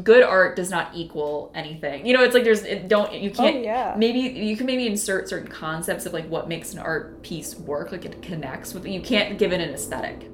good 0.04 0.24
art 0.24 0.56
does 0.56 0.70
not 0.70 0.92
equal 0.94 1.52
anything. 1.56 2.06
You 2.06 2.14
know, 2.14 2.24
it's 2.24 2.34
like 2.34 2.44
there's 2.44 2.64
it 2.64 2.88
don't 2.88 3.14
you 3.14 3.32
can't 3.32 3.58
Oh, 3.58 3.60
yeah. 3.62 3.96
maybe 3.98 4.20
you 4.20 4.58
can 4.58 4.66
maybe 4.66 4.88
insert 4.88 5.30
certain 5.30 5.48
concepts 5.50 6.06
of 6.06 6.14
like 6.14 6.28
what 6.28 6.48
makes 6.50 6.74
an 6.74 6.80
art 6.80 7.22
piece 7.24 7.56
work, 7.56 7.92
like 7.92 8.06
it 8.06 8.22
connects 8.22 8.74
with 8.74 8.86
you 8.86 9.02
can't 9.02 9.38
give 9.38 9.54
it 9.54 9.62
an 9.62 9.70
aesthetic. 9.74 10.32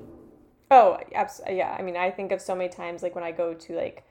Oh, 0.70 0.98
absolutely. 1.14 1.58
Yeah. 1.58 1.76
I 1.78 1.82
mean, 1.82 1.98
I 1.98 2.12
think 2.12 2.32
of 2.32 2.42
so 2.42 2.56
many 2.56 2.70
times 2.70 3.04
like 3.04 3.14
when 3.16 3.24
I 3.24 3.32
go 3.32 3.54
to 3.54 3.76
like 3.76 4.04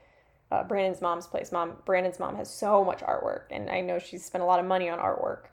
uh, 0.51 0.63
Brandon's 0.63 1.01
mom's 1.01 1.27
place. 1.27 1.51
Mom, 1.51 1.77
Brandon's 1.85 2.19
mom 2.19 2.35
has 2.35 2.49
so 2.53 2.83
much 2.83 2.99
artwork, 2.99 3.43
and 3.51 3.69
I 3.69 3.81
know 3.81 3.99
she's 3.99 4.25
spent 4.25 4.43
a 4.43 4.45
lot 4.45 4.59
of 4.59 4.65
money 4.65 4.89
on 4.89 4.99
artwork, 4.99 5.45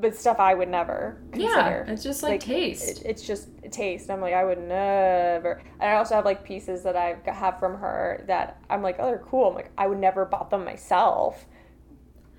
but 0.00 0.16
stuff 0.16 0.38
I 0.38 0.54
would 0.54 0.68
never 0.68 1.22
consider. 1.32 1.84
Yeah, 1.86 1.92
it's 1.92 2.02
just 2.02 2.22
like, 2.22 2.40
taste. 2.40 3.00
It, 3.00 3.02
it's 3.06 3.22
just 3.22 3.48
taste. 3.70 4.10
I'm 4.10 4.20
like, 4.20 4.34
I 4.34 4.44
would 4.44 4.58
never. 4.58 5.62
And 5.80 5.90
I 5.90 5.96
also 5.96 6.14
have 6.14 6.24
like 6.24 6.44
pieces 6.44 6.82
that 6.82 6.96
I 6.96 7.16
have 7.30 7.58
from 7.58 7.78
her 7.78 8.24
that 8.26 8.60
I'm 8.68 8.82
like, 8.82 8.96
oh, 8.98 9.06
they're 9.06 9.18
cool. 9.18 9.48
I'm 9.48 9.54
like, 9.54 9.70
I 9.78 9.86
would 9.86 9.98
never 9.98 10.24
bought 10.24 10.50
them 10.50 10.64
myself. 10.64 11.46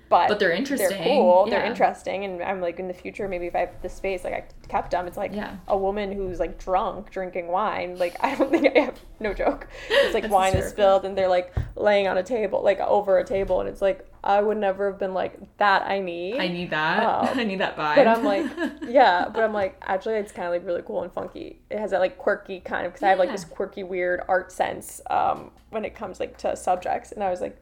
But, 0.08 0.28
But 0.28 0.38
they're 0.38 0.52
interesting, 0.52 0.88
They're 0.88 1.04
cool. 1.04 1.46
They're 1.46 1.64
interesting, 1.64 2.24
and 2.24 2.42
I'm 2.42 2.62
like, 2.62 2.78
in 2.80 2.88
the 2.88 2.94
future, 2.94 3.28
maybe 3.28 3.46
if 3.46 3.54
I 3.54 3.60
have 3.60 3.82
the 3.82 3.90
space, 3.90 4.24
like 4.24 4.32
I 4.32 4.44
kept 4.66 4.92
them. 4.92 5.06
It's 5.06 5.18
like 5.18 5.34
Yeah. 5.34 5.56
a 5.66 5.76
woman 5.76 6.12
who's 6.12 6.40
like 6.40 6.58
drunk 6.58 7.10
drinking 7.10 7.48
wine. 7.48 7.98
Like 7.98 8.16
I 8.24 8.34
don't 8.34 8.50
think 8.50 8.74
I 8.74 8.80
have 8.80 8.98
no 9.20 9.34
joke. 9.34 9.68
It's 9.90 10.14
like 10.14 10.22
That's 10.24 10.32
wine 10.32 10.54
is 10.54 10.70
spilled, 10.70 11.04
and 11.04 11.16
they're 11.16 11.28
like 11.28 11.54
laying 11.76 12.08
on 12.08 12.16
a 12.16 12.22
table, 12.22 12.62
like 12.62 12.80
over 12.80 13.18
a 13.18 13.24
table, 13.24 13.60
and 13.60 13.68
it's 13.68 13.82
like 13.82 14.06
I 14.24 14.40
would 14.40 14.56
never 14.56 14.90
have 14.90 14.98
been 14.98 15.14
like 15.14 15.38
that. 15.58 15.82
I 15.82 16.00
need. 16.00 16.38
I 16.38 16.48
need 16.48 16.70
that. 16.70 17.02
Um, 17.04 17.28
I 17.38 17.44
need 17.44 17.60
that 17.60 17.76
vibe. 17.76 17.96
But 17.96 18.06
I'm 18.08 18.24
like, 18.24 18.46
yeah, 18.88 19.28
but 19.32 19.42
I'm 19.44 19.52
like, 19.52 19.76
actually, 19.82 20.14
it's 20.14 20.32
kind 20.32 20.46
of 20.48 20.52
like 20.52 20.66
really 20.66 20.82
cool 20.82 21.02
and 21.02 21.12
funky. 21.12 21.60
It 21.70 21.78
has 21.78 21.90
that 21.92 22.00
like 22.00 22.18
quirky 22.18 22.60
kind 22.60 22.86
of, 22.86 22.92
because 22.92 23.02
I 23.04 23.10
have 23.10 23.18
like 23.18 23.30
this 23.30 23.44
quirky, 23.44 23.82
weird 23.84 24.22
art 24.26 24.50
sense 24.52 25.00
um, 25.10 25.50
when 25.70 25.84
it 25.84 25.94
comes 25.94 26.18
like 26.18 26.36
to 26.38 26.56
subjects. 26.56 27.12
And 27.12 27.22
I 27.22 27.30
was 27.30 27.40
like, 27.40 27.56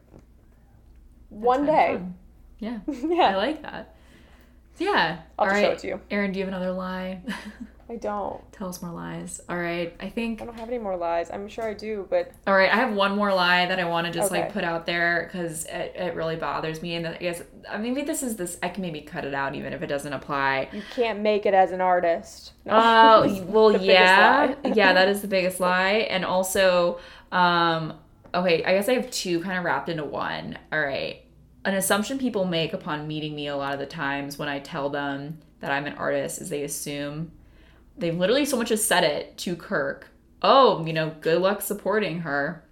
one 1.29 1.65
day, 1.65 1.95
fun. 1.97 2.15
Yeah. 2.59 2.79
yeah. 2.87 3.29
I 3.29 3.35
like 3.35 3.61
that. 3.61 3.95
Yeah. 4.77 5.21
I'll 5.37 5.47
All 5.47 5.51
just 5.51 5.61
show 5.61 5.71
it 5.71 5.79
to 5.79 5.87
you. 5.87 6.01
Erin, 6.11 6.31
do 6.31 6.39
you 6.39 6.45
have 6.45 6.53
another 6.53 6.71
lie? 6.71 7.21
I 7.89 7.95
don't. 7.95 8.41
Tell 8.51 8.67
us 8.67 8.81
more 8.81 8.91
lies. 8.91 9.39
All 9.47 9.57
right. 9.57 9.95
I 10.01 10.09
think 10.09 10.41
I 10.41 10.45
don't 10.45 10.59
have 10.59 10.67
any 10.67 10.77
more 10.77 10.97
lies. 10.97 11.31
I'm 11.31 11.47
sure 11.47 11.63
I 11.63 11.73
do, 11.73 12.05
but 12.09 12.31
All 12.45 12.53
right, 12.53 12.71
I 12.71 12.75
have 12.75 12.93
one 12.93 13.15
more 13.15 13.33
lie 13.33 13.65
that 13.65 13.79
I 13.79 13.85
want 13.85 14.07
to 14.07 14.13
just 14.13 14.29
like 14.29 14.51
put 14.51 14.65
out 14.65 14.85
there 14.85 15.23
because 15.31 15.63
it, 15.65 15.93
it 15.95 16.15
really 16.15 16.35
bothers 16.35 16.81
me, 16.81 16.95
and 16.95 17.07
I 17.07 17.15
guess 17.15 17.41
I 17.69 17.77
mean, 17.77 17.93
maybe 17.93 18.05
this 18.05 18.23
is 18.23 18.35
this. 18.35 18.57
I 18.61 18.67
can 18.67 18.81
maybe 18.81 18.99
cut 19.01 19.23
it 19.23 19.33
out 19.33 19.55
even 19.55 19.71
if 19.71 19.81
it 19.81 19.87
doesn't 19.87 20.11
apply. 20.11 20.67
you 20.73 20.81
can't 20.91 21.21
make 21.21 21.45
it 21.45 21.53
as 21.53 21.71
an 21.71 21.79
artist. 21.81 22.53
No. 22.65 22.73
Oh 22.77 23.43
well, 23.47 23.81
yeah, 23.81 24.55
yeah, 24.65 24.91
that 24.91 25.07
is 25.07 25.21
the 25.21 25.27
biggest 25.29 25.61
lie, 25.61 26.07
and 26.09 26.25
also, 26.25 26.99
um, 27.31 27.93
okay, 28.33 28.65
I 28.65 28.73
guess 28.73 28.89
I 28.89 28.95
have 28.95 29.09
two 29.11 29.39
kind 29.39 29.57
of 29.57 29.63
wrapped 29.63 29.87
into 29.87 30.03
one. 30.03 30.59
All 30.73 30.81
right, 30.81 31.23
an 31.67 31.75
assumption 31.75 32.17
people 32.17 32.45
make 32.45 32.71
upon 32.73 33.07
meeting 33.07 33.35
me 33.35 33.47
a 33.47 33.55
lot 33.57 33.73
of 33.73 33.79
the 33.79 33.85
times 33.85 34.37
when 34.37 34.47
I 34.47 34.59
tell 34.59 34.89
them 34.89 35.39
that 35.59 35.69
I'm 35.71 35.85
an 35.85 35.93
artist 35.93 36.39
is 36.41 36.49
they 36.49 36.63
assume 36.63 37.31
they've 37.97 38.15
literally 38.17 38.45
so 38.45 38.55
much 38.57 38.71
as 38.71 38.83
said 38.83 39.03
it 39.03 39.37
to 39.39 39.55
Kirk. 39.55 40.07
Oh, 40.41 40.85
you 40.85 40.93
know, 40.93 41.13
good 41.19 41.41
luck 41.41 41.61
supporting 41.61 42.19
her. 42.19 42.63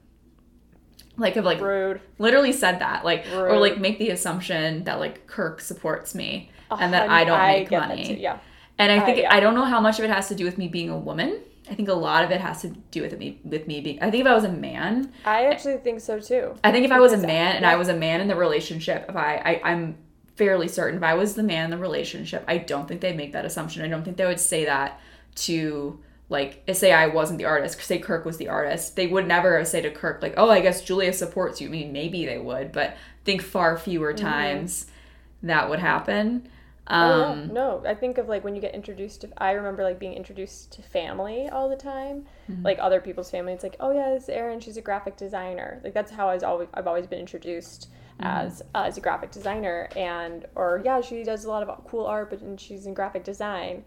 Like, 1.17 1.35
I've 1.35 1.43
like 1.43 1.59
Rude. 1.59 1.99
literally 2.19 2.53
said 2.53 2.79
that, 2.79 3.03
like, 3.03 3.25
or 3.33 3.57
like 3.59 3.79
make 3.79 3.99
the 3.99 4.11
assumption 4.11 4.85
that 4.85 4.99
like 4.99 5.27
Kirk 5.27 5.59
supports 5.59 6.15
me 6.15 6.49
and 6.71 6.93
that 6.93 7.09
I 7.09 7.25
don't 7.25 7.41
make 7.41 7.69
that 7.69 7.89
money. 7.89 8.19
Yeah. 8.21 8.39
And 8.77 8.91
I 8.91 8.99
Uh, 8.99 9.05
think 9.05 9.17
yeah. 9.19 9.33
I 9.33 9.39
don't 9.41 9.55
know 9.55 9.65
how 9.65 9.81
much 9.81 9.99
of 9.99 10.05
it 10.05 10.11
has 10.11 10.29
to 10.29 10.35
do 10.35 10.45
with 10.45 10.57
me 10.57 10.67
being 10.69 10.89
a 10.89 10.97
woman. 10.97 11.39
I 11.69 11.73
think 11.73 11.89
a 11.89 11.93
lot 11.93 12.23
of 12.23 12.31
it 12.31 12.41
has 12.41 12.61
to 12.61 12.69
do 12.69 13.01
with 13.01 13.17
me 13.17 13.39
with 13.43 13.65
me 13.67 13.81
being. 13.81 14.01
I 14.01 14.11
think 14.11 14.21
if 14.21 14.27
I 14.27 14.33
was 14.35 14.43
a 14.43 14.51
man, 14.51 15.11
I 15.25 15.45
actually 15.45 15.77
think 15.77 15.99
so 15.99 16.19
too. 16.19 16.53
I 16.63 16.71
think 16.71 16.85
if 16.85 16.91
I 16.91 16.99
was 16.99 17.13
a 17.13 17.17
man 17.17 17.55
and 17.55 17.63
yeah. 17.63 17.71
I 17.71 17.75
was 17.75 17.87
a 17.87 17.95
man 17.95 18.21
in 18.21 18.27
the 18.27 18.35
relationship, 18.35 19.05
if 19.09 19.15
I, 19.15 19.61
I 19.63 19.71
I'm 19.71 19.97
fairly 20.35 20.67
certain 20.67 20.97
if 20.97 21.03
I 21.03 21.13
was 21.15 21.33
the 21.35 21.43
man 21.43 21.65
in 21.65 21.71
the 21.71 21.77
relationship, 21.77 22.43
I 22.47 22.57
don't 22.59 22.87
think 22.87 23.01
they'd 23.01 23.17
make 23.17 23.31
that 23.33 23.45
assumption. 23.45 23.83
I 23.83 23.87
don't 23.87 24.03
think 24.03 24.17
they 24.17 24.25
would 24.25 24.39
say 24.39 24.65
that 24.65 24.99
to 25.35 25.99
like 26.29 26.63
say 26.73 26.91
I 26.91 27.07
wasn't 27.07 27.39
the 27.39 27.45
artist, 27.45 27.81
say 27.81 27.99
Kirk 27.99 28.25
was 28.25 28.37
the 28.37 28.49
artist. 28.49 28.95
They 28.95 29.07
would 29.07 29.27
never 29.27 29.63
say 29.65 29.81
to 29.81 29.91
Kirk 29.91 30.21
like, 30.21 30.33
"Oh, 30.37 30.49
I 30.49 30.59
guess 30.61 30.83
Julia 30.83 31.13
supports 31.13 31.61
you." 31.61 31.67
I 31.67 31.71
mean, 31.71 31.91
maybe 31.93 32.25
they 32.25 32.37
would, 32.37 32.71
but 32.71 32.89
I 32.91 32.95
think 33.23 33.41
far 33.41 33.77
fewer 33.77 34.13
Mm-hmm. 34.13 34.25
times 34.25 34.85
that 35.43 35.69
would 35.69 35.79
happen. 35.79 36.47
Oh. 36.87 37.23
Um, 37.23 37.51
no, 37.53 37.83
I 37.85 37.95
think 37.95 38.17
of 38.19 38.27
like 38.29 38.43
when 38.43 38.53
you 38.55 38.61
get 38.61 38.75
introduced 38.75 39.21
to. 39.21 39.29
I 39.37 39.51
remember 39.51 39.83
like 39.83 39.97
being 39.99 40.13
introduced 40.13 40.71
to 40.73 40.81
family 40.83 41.49
all 41.49 41.67
the 41.69 41.75
time, 41.75 42.25
Mm-hmm. 42.49 42.63
like 42.63 42.77
other 42.79 43.01
people's 43.01 43.31
family. 43.31 43.53
It's 43.53 43.63
like, 43.63 43.75
oh 43.79 43.91
yeah, 43.91 44.11
this 44.13 44.23
is 44.23 44.29
Erin. 44.29 44.59
She's 44.59 44.77
a 44.77 44.81
graphic 44.81 45.17
designer. 45.17 45.81
Like 45.83 45.93
that's 45.95 46.11
how 46.11 46.29
I 46.29 46.35
was 46.35 46.43
always. 46.43 46.67
I've 46.75 46.87
always 46.87 47.07
been 47.07 47.19
introduced 47.19 47.89
Mm-hmm. 48.19 48.27
as 48.27 48.61
uh, 48.75 48.83
as 48.85 48.97
a 48.97 49.01
graphic 49.01 49.31
designer, 49.31 49.89
and 49.95 50.45
or 50.55 50.81
yeah, 50.85 51.01
she 51.01 51.23
does 51.23 51.43
a 51.45 51.49
lot 51.49 51.67
of 51.67 51.85
cool 51.87 52.05
art, 52.05 52.29
but 52.29 52.41
and 52.41 52.59
she's 52.59 52.85
in 52.85 52.93
graphic 52.93 53.23
design, 53.25 53.83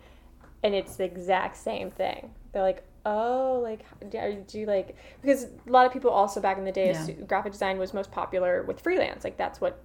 and 0.62 0.74
it's 0.74 0.96
the 0.96 1.04
exact 1.04 1.56
same 1.56 1.90
thing. 1.90 2.30
They're 2.52 2.62
like. 2.62 2.84
Oh, 3.06 3.60
like 3.62 3.86
do 4.10 4.18
you- 4.18 4.44
do 4.46 4.58
you 4.58 4.66
like 4.66 4.94
because 5.22 5.44
a 5.44 5.70
lot 5.70 5.86
of 5.86 5.92
people 5.94 6.10
also 6.10 6.42
back 6.42 6.58
in 6.58 6.64
the 6.66 6.72
day, 6.72 6.92
Yeah. 6.92 7.12
graphic 7.26 7.52
design 7.52 7.78
was 7.78 7.94
most 7.94 8.10
popular 8.10 8.64
with 8.64 8.80
freelance. 8.80 9.24
Like 9.24 9.38
that's 9.38 9.62
what 9.62 9.80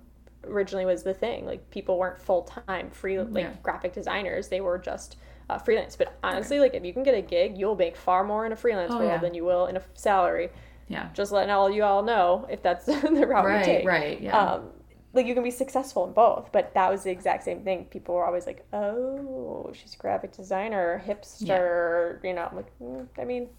originally 0.45 0.85
was 0.85 1.03
the 1.03 1.13
thing. 1.13 1.45
Like 1.45 1.69
people 1.71 1.97
weren't 1.97 2.19
full 2.19 2.43
time 2.43 2.89
free 2.91 3.19
like 3.19 3.43
Yeah. 3.45 3.53
graphic 3.63 3.93
designers; 3.93 4.47
they 4.49 4.61
were 4.61 4.77
just 4.77 5.17
uh, 5.49 5.57
freelance. 5.57 5.95
But 5.95 6.17
honestly, 6.23 6.59
like 6.59 6.73
if 6.73 6.83
you 6.85 6.93
can 6.93 7.03
get 7.03 7.15
a 7.15 7.21
gig, 7.21 7.57
you'll 7.57 7.75
make 7.75 7.95
far 7.97 8.23
more 8.23 8.45
in 8.45 8.51
a 8.51 8.55
freelance 8.55 8.91
Oh, 8.93 8.99
world 8.99 9.11
yeah. 9.11 9.17
than 9.19 9.33
you 9.33 9.45
will 9.45 9.65
in 9.67 9.77
a 9.77 9.81
salary. 9.95 10.49
yeah. 10.87 11.09
Just 11.13 11.31
letting 11.31 11.51
all 11.51 11.69
you 11.69 11.83
all 11.83 12.03
know 12.03 12.45
if 12.49 12.61
that's 12.61 12.85
the 12.85 13.25
route 13.27 13.43
you 13.45 13.49
Right, 13.49 13.65
take. 13.65 13.85
right, 13.85 14.21
yeah. 14.21 14.37
Um, 14.37 14.69
like 15.15 15.27
you 15.27 15.35
can 15.35 15.43
be 15.43 15.51
successful 15.51 16.07
in 16.07 16.13
both, 16.13 16.51
but 16.51 16.73
that 16.73 16.89
was 16.91 17.03
the 17.03 17.11
exact 17.11 17.43
same 17.43 17.63
thing. 17.63 17.85
People 17.85 18.15
were 18.15 18.25
always 18.25 18.47
like, 18.47 18.65
"Oh, 18.73 19.69
she's 19.73 19.93
a 19.93 19.97
graphic 19.97 20.31
designer, 20.35 21.03
hipster," 21.05 22.23
you 22.23 22.33
know. 22.33 22.47
I'm 22.49 22.55
like, 22.55 22.71
mm, 22.81 23.07
I 23.19 23.23
mean, 23.23 23.49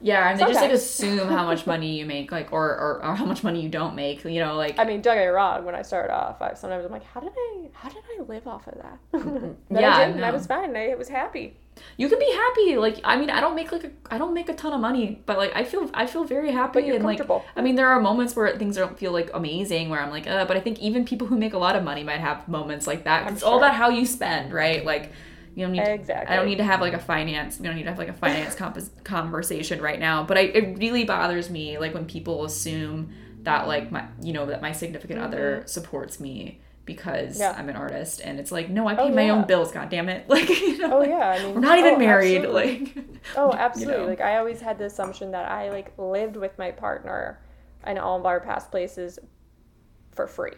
Yeah, 0.00 0.30
and 0.30 0.38
they 0.38 0.44
just 0.44 0.60
like 0.60 0.70
assume 0.70 1.28
how 1.28 1.44
much 1.44 1.66
money 1.72 1.98
you 1.98 2.06
make, 2.06 2.30
like, 2.30 2.52
or, 2.52 2.68
or, 2.68 3.04
or 3.04 3.14
how 3.16 3.24
much 3.24 3.42
money 3.42 3.60
you 3.60 3.68
don't 3.68 3.94
make. 3.94 4.24
You 4.24 4.40
know, 4.40 4.54
like, 4.54 4.78
I 4.78 4.84
mean, 4.84 5.00
don't 5.00 5.16
get 5.16 5.22
me 5.22 5.26
wrong. 5.26 5.64
When 5.64 5.74
I 5.74 5.82
started 5.82 6.12
off, 6.12 6.40
I 6.40 6.54
sometimes 6.54 6.84
I'm 6.84 6.92
like, 6.92 7.04
"How 7.04 7.20
did 7.20 7.32
I? 7.36 7.68
How 7.72 7.88
did 7.88 8.02
I 8.18 8.22
live 8.22 8.46
off 8.46 8.66
of 8.68 8.74
that?" 8.74 8.98
but. 9.70 9.80
Yeah, 9.80 9.96
I 9.96 10.06
did, 10.06 10.16
and 10.16 10.24
I 10.24 10.30
was 10.30 10.46
fine. 10.46 10.76
I 10.76 10.94
was 10.94 11.08
happy. 11.08 11.56
you 11.96 12.08
can 12.08 12.18
be 12.18 12.32
happy. 12.32 12.76
Like, 12.76 13.00
I 13.04 13.16
mean, 13.16 13.30
I 13.30 13.40
don't 13.40 13.56
make 13.56 13.72
like 13.72 13.84
a, 13.84 13.90
I 14.10 14.18
don't 14.18 14.34
make 14.34 14.48
a 14.48 14.54
ton 14.54 14.72
of 14.72 14.80
money, 14.80 15.20
but 15.26 15.36
like, 15.36 15.54
I 15.56 15.64
feel, 15.64 15.90
I 15.94 16.06
feel 16.06 16.24
very 16.24 16.52
happy. 16.52 16.88
And 16.90 17.04
like. 17.04 17.20
I 17.56 17.62
mean, 17.62 17.74
there 17.74 17.88
are 17.88 18.00
moments 18.00 18.36
where 18.36 18.56
things 18.56 18.76
don't 18.76 18.98
feel 18.98 19.12
like 19.12 19.30
amazing, 19.34 19.90
where 19.90 20.00
I'm 20.00 20.10
like, 20.10 20.26
uh, 20.28 20.44
but 20.44 20.56
I 20.56 20.60
think 20.60 20.78
even 20.78 21.04
people 21.04 21.26
who 21.26 21.36
make 21.36 21.54
a 21.54 21.58
lot 21.58 21.74
of 21.74 21.82
money 21.82 22.04
might 22.04 22.20
have 22.20 22.46
moments 22.48 22.86
like 22.86 23.04
that. 23.04 23.32
It's 23.32 23.42
all 23.42 23.58
about 23.58 23.74
how 23.74 23.88
you 23.90 24.06
spend, 24.06 24.52
right? 24.52 24.84
Like, 24.84 25.12
you 25.54 25.64
don't 25.64 25.72
need. 25.72 25.82
Exactly. 25.82 26.32
I 26.32 26.36
don't 26.36 26.46
need 26.46 26.58
to 26.58 26.64
have 26.64 26.80
like 26.80 26.92
a 26.94 26.98
finance. 26.98 27.58
We 27.58 27.66
don't 27.66 27.76
need 27.76 27.84
to 27.84 27.88
have 27.90 27.98
like 27.98 28.08
a 28.08 28.12
finance 28.12 28.54
compos- 28.56 28.90
conversation 29.04 29.80
right 29.80 29.98
now. 29.98 30.22
But 30.24 30.38
I, 30.38 30.40
it 30.42 30.78
really 30.78 31.04
bothers 31.04 31.50
me, 31.50 31.78
like 31.78 31.94
when 31.94 32.06
people 32.06 32.44
assume 32.44 33.10
that 33.42 33.66
like 33.68 33.90
my, 33.90 34.06
you 34.22 34.32
know, 34.32 34.46
that 34.46 34.60
my 34.62 34.72
significant 34.72 35.20
other 35.20 35.62
supports 35.66 36.20
me 36.20 36.60
because 36.84 37.34
Mm-hmm. 37.34 37.40
Yeah. 37.42 37.54
I'm 37.58 37.68
an 37.68 37.76
artist, 37.76 38.22
and 38.24 38.40
it's 38.40 38.50
like, 38.50 38.70
no, 38.70 38.88
I 38.88 38.94
pay 38.94 39.02
Oh, 39.02 39.14
my 39.14 39.26
yeah. 39.26 39.32
own 39.32 39.46
bills. 39.46 39.70
God 39.72 39.90
damn 39.90 40.08
it! 40.08 40.26
Like, 40.28 40.48
you 40.48 40.78
know, 40.78 40.94
Oh 40.96 40.98
like, 41.00 41.10
yeah, 41.10 41.28
I 41.30 41.42
mean, 41.44 41.54
we're 41.54 41.60
not 41.60 41.78
even 41.78 41.94
oh, 41.94 41.98
married. 41.98 42.36
absolutely. 42.38 42.78
Like, 42.94 43.04
Oh, 43.36 43.52
you 43.52 43.58
absolutely. 43.58 44.02
know. 44.04 44.08
Like 44.08 44.20
I 44.22 44.38
always 44.38 44.60
had 44.62 44.78
the 44.78 44.86
assumption 44.86 45.30
that 45.32 45.50
I 45.50 45.68
like 45.70 45.92
lived 45.98 46.36
with 46.36 46.56
my 46.58 46.70
partner 46.70 47.40
in 47.86 47.98
all 47.98 48.18
of 48.18 48.24
our 48.24 48.40
past 48.40 48.70
places 48.70 49.18
for 50.12 50.26
free. 50.26 50.52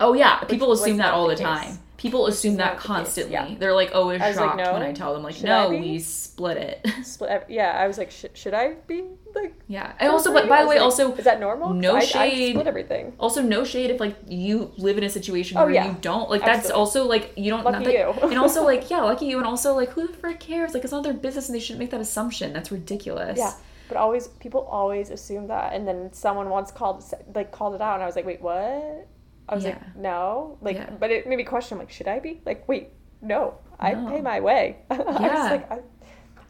Oh 0.00 0.12
yeah, 0.14 0.38
people 0.44 0.68
was 0.68 0.80
assume 0.80 0.98
that 0.98 1.12
all 1.12 1.28
the, 1.28 1.34
the 1.34 1.42
time. 1.42 1.78
People 1.96 2.28
assume 2.28 2.58
that 2.58 2.76
the 2.76 2.82
constantly. 2.82 3.32
yeah. 3.32 3.56
They're 3.58 3.74
like 3.74 3.90
oh, 3.92 4.02
always 4.02 4.22
I 4.22 4.28
was 4.28 4.36
like, 4.36 4.50
shocked 4.50 4.58
no, 4.58 4.72
when 4.72 4.82
I 4.82 4.92
tell 4.92 5.12
them 5.14 5.24
like, 5.24 5.34
should 5.34 5.46
no, 5.46 5.70
we 5.70 5.98
split 5.98 6.56
it. 6.56 6.86
Split. 7.04 7.46
Yeah, 7.48 7.72
I 7.76 7.88
was 7.88 7.98
like, 7.98 8.12
should 8.12 8.54
I 8.54 8.74
be 8.86 9.02
like? 9.34 9.54
yeah, 9.66 9.94
and 9.98 10.08
also, 10.08 10.32
but 10.32 10.48
by 10.48 10.62
the 10.62 10.68
way, 10.68 10.76
like, 10.76 10.84
also 10.84 11.12
is 11.14 11.24
that 11.24 11.40
normal? 11.40 11.74
no 11.74 11.96
I, 11.96 11.98
I 11.98 12.04
shade. 12.04 12.52
split 12.52 12.68
everything. 12.68 13.14
Also, 13.18 13.42
no 13.42 13.64
shade 13.64 13.90
if 13.90 13.98
like 13.98 14.16
you 14.28 14.70
live 14.76 14.96
in 14.96 15.02
a 15.02 15.10
situation 15.10 15.56
Oh, 15.58 15.64
where 15.64 15.74
yeah. 15.74 15.88
you 15.88 15.96
don't 16.00 16.30
like. 16.30 16.42
That's 16.42 16.70
Absolutely. 16.70 16.78
also 16.78 17.04
like 17.06 17.32
you 17.36 17.50
don't. 17.50 17.64
Lucky 17.64 17.78
not 17.78 17.84
that- 17.86 17.92
you. 18.22 18.28
and 18.30 18.38
also 18.38 18.62
like 18.62 18.88
yeah, 18.90 19.02
lucky 19.02 19.26
you. 19.26 19.38
And 19.38 19.46
also 19.46 19.74
like 19.74 19.90
who 19.90 20.06
the 20.06 20.12
frick 20.12 20.38
cares? 20.38 20.74
Like 20.74 20.84
it's 20.84 20.92
not 20.92 21.02
their 21.02 21.14
business, 21.14 21.48
and 21.48 21.56
they 21.56 21.60
shouldn't 21.60 21.80
make 21.80 21.90
that 21.90 22.00
assumption. 22.00 22.52
That's 22.52 22.70
ridiculous. 22.70 23.36
Yeah, 23.38 23.54
but 23.88 23.96
always 23.96 24.28
people 24.28 24.60
always 24.70 25.10
assume 25.10 25.48
that, 25.48 25.72
and 25.72 25.88
then 25.88 26.12
someone 26.12 26.48
once 26.48 26.70
called 26.70 27.02
like 27.34 27.50
called 27.50 27.74
it 27.74 27.80
out, 27.80 27.94
and 27.94 28.04
I 28.04 28.06
was 28.06 28.14
like, 28.14 28.24
wait, 28.24 28.40
what? 28.40 29.08
I 29.48 29.54
was 29.54 29.64
Yeah. 29.64 29.70
like, 29.70 29.96
no, 29.96 30.58
like, 30.60 30.76
Yeah. 30.76 30.90
but 30.98 31.10
it 31.10 31.26
made 31.26 31.36
me 31.36 31.44
question, 31.44 31.78
like, 31.78 31.90
should 31.90 32.08
I 32.08 32.18
be? 32.18 32.40
Like, 32.44 32.68
wait, 32.68 32.90
no, 33.22 33.54
I 33.80 33.92
No. 33.94 34.08
pay 34.10 34.20
my 34.20 34.40
way. 34.40 34.76
I 34.90 34.96
was 34.98 35.20
Yeah. 35.20 35.50
like, 35.50 35.70
I, 35.72 35.78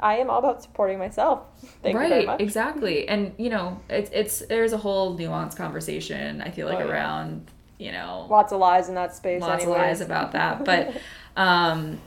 I 0.00 0.16
am 0.18 0.30
all 0.30 0.38
about 0.38 0.62
supporting 0.62 0.98
myself. 0.98 1.40
Thank 1.82 1.96
right, 1.96 2.04
you 2.04 2.08
very 2.14 2.26
much. 2.26 2.40
exactly. 2.40 3.08
And 3.08 3.32
you 3.36 3.50
know, 3.50 3.80
it's 3.88 4.10
it's 4.12 4.38
there's 4.46 4.72
a 4.72 4.76
whole 4.78 5.16
nuanced 5.18 5.56
conversation. 5.56 6.40
I 6.40 6.50
feel 6.50 6.68
like 6.68 6.78
Oh, 6.78 6.86
yeah. 6.86 6.92
around 6.92 7.50
you 7.78 7.90
know 7.92 8.26
Lots 8.30 8.52
of 8.52 8.58
lies 8.60 8.88
in 8.88 8.94
that 8.96 9.14
space. 9.14 9.40
lots 9.40 9.62
anyways. 9.64 9.76
of 9.80 9.86
lies 9.86 10.00
about 10.00 10.32
that. 10.32 10.64
But 10.64 10.94
um, 11.36 12.00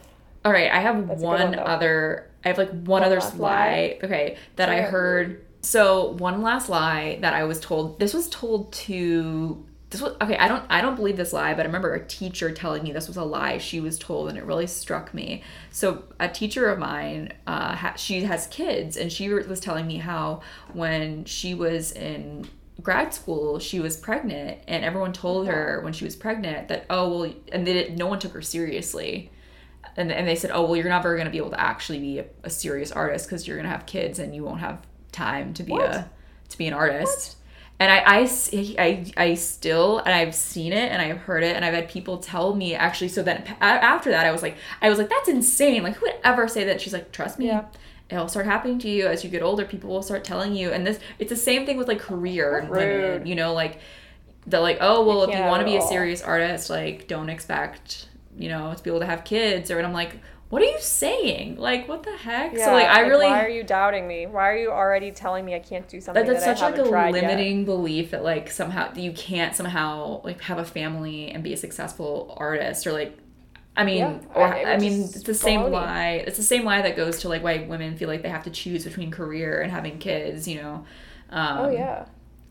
all 0.45 0.51
right, 0.53 0.71
I 0.71 0.79
have 0.79 1.07
That's 1.07 1.21
one 1.21 1.41
one, 1.51 1.59
other. 1.59 2.29
I 2.45 2.47
have 2.49 2.57
like 2.57 2.69
one, 2.69 2.85
One 2.85 3.03
other 3.03 3.15
last 3.19 3.37
lie. 3.37 3.99
Okay, 4.03 4.37
that 4.55 4.69
I 4.69 4.81
heard. 4.81 5.45
So 5.61 6.13
one 6.13 6.41
last 6.41 6.69
lie 6.69 7.19
that 7.21 7.33
I 7.33 7.43
was 7.43 7.59
told. 7.59 7.99
This 7.99 8.13
was 8.13 8.29
told 8.29 8.71
to. 8.73 9.65
This 9.91 10.01
was 10.01 10.15
okay. 10.21 10.37
I 10.37 10.47
don't. 10.47 10.63
I 10.69 10.81
don't 10.81 10.95
believe 10.95 11.17
this 11.17 11.33
lie, 11.33 11.53
but 11.53 11.61
I 11.63 11.65
remember 11.65 11.93
a 11.93 12.05
teacher 12.05 12.49
telling 12.51 12.81
me 12.83 12.93
this 12.93 13.07
was 13.07 13.17
a 13.17 13.23
lie 13.25 13.57
she 13.57 13.81
was 13.81 13.99
told, 13.99 14.29
and 14.29 14.37
it 14.37 14.45
really 14.45 14.65
struck 14.65 15.13
me. 15.13 15.43
So 15.69 16.05
a 16.17 16.29
teacher 16.29 16.69
of 16.69 16.79
mine, 16.79 17.33
uh, 17.45 17.75
ha- 17.75 17.95
she 17.97 18.21
has 18.23 18.47
kids, 18.47 18.95
and 18.95 19.11
she 19.11 19.27
was 19.29 19.59
telling 19.59 19.85
me 19.85 19.97
how 19.97 20.41
when 20.71 21.25
she 21.25 21.53
was 21.53 21.91
in 21.91 22.47
grad 22.81 23.13
school 23.13 23.59
she 23.59 23.79
was 23.79 23.95
pregnant 23.95 24.57
and 24.67 24.83
everyone 24.83 25.13
told 25.13 25.45
her 25.45 25.81
when 25.83 25.93
she 25.93 26.03
was 26.03 26.15
pregnant 26.15 26.67
that 26.67 26.83
oh 26.89 27.09
well 27.09 27.33
and 27.51 27.67
they 27.67 27.73
didn't, 27.73 27.95
no 27.95 28.07
one 28.07 28.17
took 28.17 28.31
her 28.31 28.41
seriously 28.41 29.29
and, 29.97 30.11
and 30.11 30.27
they 30.27 30.35
said 30.35 30.49
oh 30.51 30.63
well 30.63 30.75
you're 30.75 30.89
never 30.89 31.13
going 31.15 31.25
to 31.25 31.31
be 31.31 31.37
able 31.37 31.51
to 31.51 31.59
actually 31.59 31.99
be 31.99 32.17
a, 32.17 32.25
a 32.43 32.49
serious 32.49 32.91
artist 32.91 33.27
because 33.27 33.47
you're 33.47 33.57
going 33.57 33.65
to 33.65 33.69
have 33.69 33.85
kids 33.85 34.17
and 34.17 34.33
you 34.33 34.43
won't 34.43 34.61
have 34.61 34.79
time 35.11 35.53
to 35.53 35.61
be 35.61 35.73
What? 35.73 35.91
a 35.91 36.09
to 36.49 36.57
be 36.57 36.65
an 36.65 36.73
artist 36.73 37.37
and 37.81 37.91
I, 37.91 38.03
I, 38.05 38.75
I, 38.77 39.11
I 39.17 39.33
still 39.33 39.97
and 39.97 40.13
i've 40.13 40.35
seen 40.35 40.71
it 40.71 40.91
and 40.91 41.01
i've 41.01 41.17
heard 41.17 41.43
it 41.43 41.55
and 41.55 41.65
i've 41.65 41.73
had 41.73 41.89
people 41.89 42.19
tell 42.19 42.53
me 42.55 42.75
actually 42.75 43.07
so 43.07 43.23
then 43.23 43.43
after 43.59 44.11
that 44.11 44.27
i 44.27 44.31
was 44.31 44.43
like 44.43 44.55
i 44.83 44.89
was 44.89 44.99
like 44.99 45.09
that's 45.09 45.27
insane. 45.27 45.81
Like 45.81 45.95
who 45.95 46.05
would 46.05 46.15
ever 46.23 46.47
say 46.47 46.63
that? 46.65 46.79
She's 46.79 46.93
like 46.93 47.11
trust 47.11 47.39
me. 47.39 47.47
Yeah. 47.47 47.65
it'll 48.09 48.27
start 48.27 48.45
happening 48.45 48.77
to 48.79 48.89
you. 48.89 49.07
As 49.07 49.23
you 49.23 49.31
get 49.31 49.41
older 49.41 49.65
people 49.65 49.89
will 49.89 50.03
start 50.03 50.23
telling 50.23 50.55
you. 50.55 50.71
And 50.71 50.85
this 50.85 50.99
it's 51.17 51.29
the 51.29 51.35
same 51.35 51.65
thing 51.65 51.77
with 51.77 51.87
like 51.87 51.99
career 51.99 52.59
and 52.59 52.69
women 52.69 53.25
you 53.25 53.35
know 53.35 53.53
like 53.53 53.79
they're 54.45 54.59
like 54.59 54.77
oh 54.79 55.03
well 55.03 55.23
if 55.23 55.35
you 55.35 55.41
want 55.41 55.61
to 55.61 55.65
be 55.65 55.77
a 55.77 55.81
serious 55.81 56.21
artist 56.21 56.69
like 56.69 57.07
don't 57.07 57.29
expect 57.29 58.07
you 58.37 58.49
know 58.49 58.73
to 58.73 58.83
be 58.83 58.89
able 58.89 58.99
to 58.99 59.05
have 59.05 59.23
kids 59.23 59.69
or 59.69 59.77
and 59.77 59.85
i'm 59.85 59.93
like 59.93 60.17
what 60.51 60.61
are 60.61 60.65
you 60.65 60.79
saying 60.79 61.55
like 61.57 61.87
what 61.87 62.03
the 62.03 62.15
heck 62.15 62.55
so 62.57 62.71
like 62.71 62.87
i 62.87 62.99
really 63.01 63.25
Why 63.25 63.43
are 63.43 63.49
you 63.49 63.63
doubting 63.63 64.07
me? 64.07 64.27
Why 64.27 64.51
are 64.51 64.57
you 64.57 64.69
already 64.69 65.11
telling 65.11 65.45
me 65.45 65.55
I 65.55 65.59
can't 65.59 65.87
do 65.87 65.99
something 65.99 66.23
that, 66.25 66.31
that's 66.31 66.45
that 66.45 66.57
such 66.59 66.71
like 66.71 66.85
a 66.85 66.89
tried 66.89 67.15
yet? 67.15 67.23
limiting 67.23 67.65
belief 67.65 68.11
that 68.11 68.23
like 68.23 68.51
somehow 68.51 68.93
you 68.95 69.11
can't 69.13 69.55
somehow 69.55 70.21
like 70.23 70.41
have 70.41 70.59
a 70.59 70.65
family 70.65 71.31
and 71.31 71.43
be 71.43 71.53
a 71.53 71.57
successful 71.57 72.35
artist 72.37 72.85
or 72.85 72.91
like 72.93 73.17
I 73.75 73.85
mean, 73.85 73.99
Yeah, 73.99 74.19
or 74.35 74.53
I- 74.53 74.73
I 74.73 74.77
mean, 74.77 75.03
it's 75.03 75.23
the 75.23 75.33
same 75.33 75.71
lie. 75.71 76.23
It's 76.27 76.35
the 76.35 76.43
same 76.43 76.65
lie 76.65 76.81
that 76.81 76.97
goes 76.97 77.19
to 77.21 77.29
like 77.29 77.41
why 77.41 77.65
women 77.69 77.95
feel 77.95 78.09
like 78.09 78.21
they 78.21 78.29
have 78.29 78.43
to 78.43 78.49
choose 78.51 78.83
between 78.83 79.11
career 79.11 79.61
and 79.61 79.71
having 79.71 79.97
kids. 79.97 80.45
You 80.47 80.61
know. 80.61 80.85
Um, 81.29 81.57
Oh 81.59 81.69
yeah. 81.69 82.05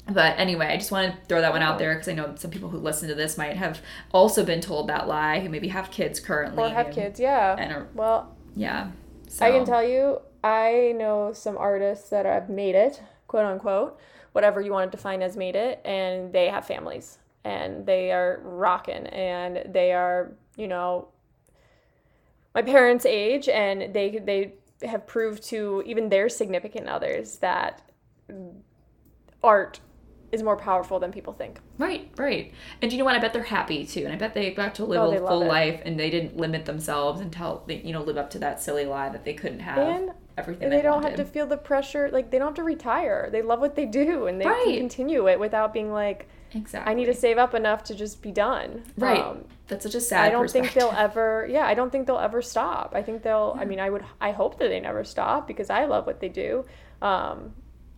But 0.08 0.38
anyway, 0.38 0.66
I 0.66 0.76
just 0.76 0.90
want 0.90 1.14
to 1.14 1.26
throw 1.26 1.40
that 1.40 1.52
one 1.52 1.62
out 1.62 1.78
there 1.78 1.94
because 1.94 2.08
I 2.08 2.12
know 2.12 2.34
some 2.36 2.50
people 2.50 2.68
who 2.68 2.78
listen 2.78 3.08
to 3.08 3.14
this 3.14 3.36
might 3.36 3.56
have 3.56 3.80
also 4.12 4.44
been 4.44 4.60
told 4.60 4.88
that 4.88 5.06
lie, 5.06 5.40
who 5.40 5.48
maybe 5.48 5.68
have 5.68 5.90
kids 5.90 6.18
currently 6.18 6.64
Or 6.64 6.68
have 6.70 6.90
kids, 6.90 7.20
yeah. 7.20 7.56
and 7.58 7.72
are, 7.72 7.88
well, 7.94 8.34
yeah. 8.56 8.90
So, 9.28 9.44
I 9.44 9.50
can 9.50 9.64
tell 9.64 9.84
you, 9.84 10.20
I 10.42 10.94
know 10.96 11.32
some 11.32 11.56
artists 11.56 12.08
that 12.10 12.26
have 12.26 12.48
made 12.48 12.74
it, 12.74 13.02
quote 13.28 13.44
unquote, 13.44 13.98
whatever 14.32 14.60
you 14.60 14.72
want 14.72 14.90
to 14.90 14.96
define 14.96 15.22
as 15.22 15.36
made 15.36 15.54
it, 15.54 15.80
and 15.84 16.32
they 16.32 16.48
have 16.48 16.66
families 16.66 17.18
and 17.44 17.86
they 17.86 18.12
are 18.12 18.40
rocking 18.42 19.06
and 19.06 19.62
they 19.72 19.92
are, 19.92 20.32
you 20.56 20.68
know, 20.68 21.08
my 22.54 22.62
parents' 22.62 23.06
age 23.06 23.48
and 23.48 23.94
they 23.94 24.18
they 24.18 24.54
have 24.86 25.06
proved 25.06 25.42
to 25.42 25.82
even 25.86 26.08
their 26.08 26.28
significant 26.28 26.88
others 26.88 27.38
that 27.38 27.82
art 29.42 29.80
is 30.32 30.42
more 30.42 30.56
powerful 30.56 30.98
than 31.00 31.10
people 31.12 31.32
think. 31.32 31.58
Right, 31.78 32.08
right. 32.16 32.52
And 32.82 32.92
you 32.92 32.98
know 32.98 33.04
what? 33.04 33.16
I 33.16 33.18
bet 33.18 33.32
they're 33.32 33.42
happy 33.42 33.84
too, 33.84 34.04
and 34.04 34.12
I 34.12 34.16
bet 34.16 34.32
they 34.34 34.52
got 34.52 34.74
to 34.76 34.84
live 34.84 35.00
Oh, 35.00 35.12
a 35.12 35.18
full 35.26 35.44
life, 35.46 35.80
and 35.84 35.98
they 35.98 36.10
didn't 36.10 36.36
limit 36.36 36.64
themselves 36.66 37.20
until 37.20 37.62
they, 37.66 37.80
you 37.82 37.92
know, 37.92 38.02
live 38.02 38.16
up 38.16 38.30
to 38.30 38.38
that 38.40 38.60
silly 38.60 38.84
lie 38.84 39.08
that 39.08 39.24
they 39.24 39.34
couldn't 39.34 39.60
have 39.60 39.78
And 39.78 40.10
everything 40.38 40.64
And 40.64 40.72
they, 40.72 40.76
they 40.76 40.82
don't 40.82 41.02
wanted. 41.02 41.18
have 41.18 41.26
to 41.26 41.32
feel 41.32 41.46
the 41.46 41.56
pressure, 41.56 42.08
like 42.12 42.30
they 42.30 42.38
don't 42.38 42.48
have 42.48 42.54
to 42.56 42.62
retire. 42.62 43.28
They 43.32 43.42
love 43.42 43.60
what 43.60 43.74
they 43.74 43.86
do 43.86 44.26
and 44.26 44.40
they 44.40 44.46
Right. 44.46 44.64
can 44.66 44.76
continue 44.78 45.28
it 45.28 45.40
without 45.40 45.72
being 45.72 45.92
like, 45.92 46.28
exactly. 46.54 46.90
I 46.90 46.94
need 46.94 47.06
to 47.06 47.14
save 47.14 47.36
up 47.38 47.54
enough 47.54 47.82
to 47.84 47.94
just 47.94 48.22
be 48.22 48.30
done. 48.30 48.84
Right. 48.96 49.20
Um, 49.20 49.44
That's 49.68 49.82
such 49.84 49.94
a 49.96 50.00
sad. 50.00 50.26
I 50.26 50.30
don't 50.30 50.50
think 50.50 50.72
they'll 50.74 50.94
ever. 50.96 51.46
Yeah, 51.50 51.66
I 51.66 51.74
don't 51.74 51.90
think 51.90 52.06
they'll 52.06 52.18
ever 52.18 52.40
stop. 52.42 52.92
I 52.94 53.02
think 53.02 53.22
they'll. 53.22 53.56
I 53.58 53.64
mean, 53.64 53.78
I 53.80 53.88
would. 53.90 54.04
I 54.20 54.30
hope 54.32 54.58
that 54.58 54.68
they 54.68 54.80
never 54.80 55.04
stop 55.04 55.46
because 55.46 55.70
I 55.70 55.84
love 55.86 56.06
what 56.06 56.18
they 56.20 56.28
do. 56.28 56.64
Um, 57.02 57.54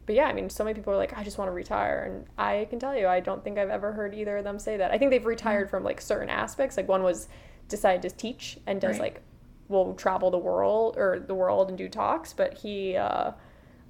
but 0.07 0.15
yeah, 0.15 0.25
I 0.25 0.33
mean, 0.33 0.51
so 0.51 0.65
many 0.65 0.75
people 0.75 0.93
are 0.93 0.97
like, 0.97 1.17
I 1.17 1.23
just 1.25 1.39
want 1.39 1.49
to 1.49 1.53
retire, 1.53 2.03
and 2.05 2.27
I 2.39 2.67
can 2.71 2.79
tell 2.79 2.97
you, 2.97 3.07
I 3.07 3.21
don't 3.21 3.43
think 3.45 3.59
I've 3.59 3.71
ever 3.71 3.93
heard 3.93 4.15
either 4.15 4.39
of 4.39 4.45
them 4.45 4.59
say 4.59 4.77
that. 4.77 4.91
I 4.91 4.99
think 4.99 5.11
they've 5.11 5.25
retired 5.25 5.71
from 5.71 5.85
like 5.85 6.01
certain 6.01 6.29
aspects. 6.29 6.77
Like 6.77 6.89
one 6.89 7.03
was 7.03 7.29
decided 7.69 8.03
to 8.03 8.17
teach 8.17 8.59
and 8.67 8.81
does 8.81 8.99
Right. 8.99 9.15
like 9.15 9.23
will 9.69 9.95
travel 9.95 10.31
the 10.31 10.39
world 10.39 10.97
or 10.99 11.19
the 11.21 11.35
world 11.35 11.69
and 11.69 11.79
do 11.79 11.89
talks, 11.89 12.33
but 12.33 12.55
he. 12.59 12.97
Uh, 12.97 13.33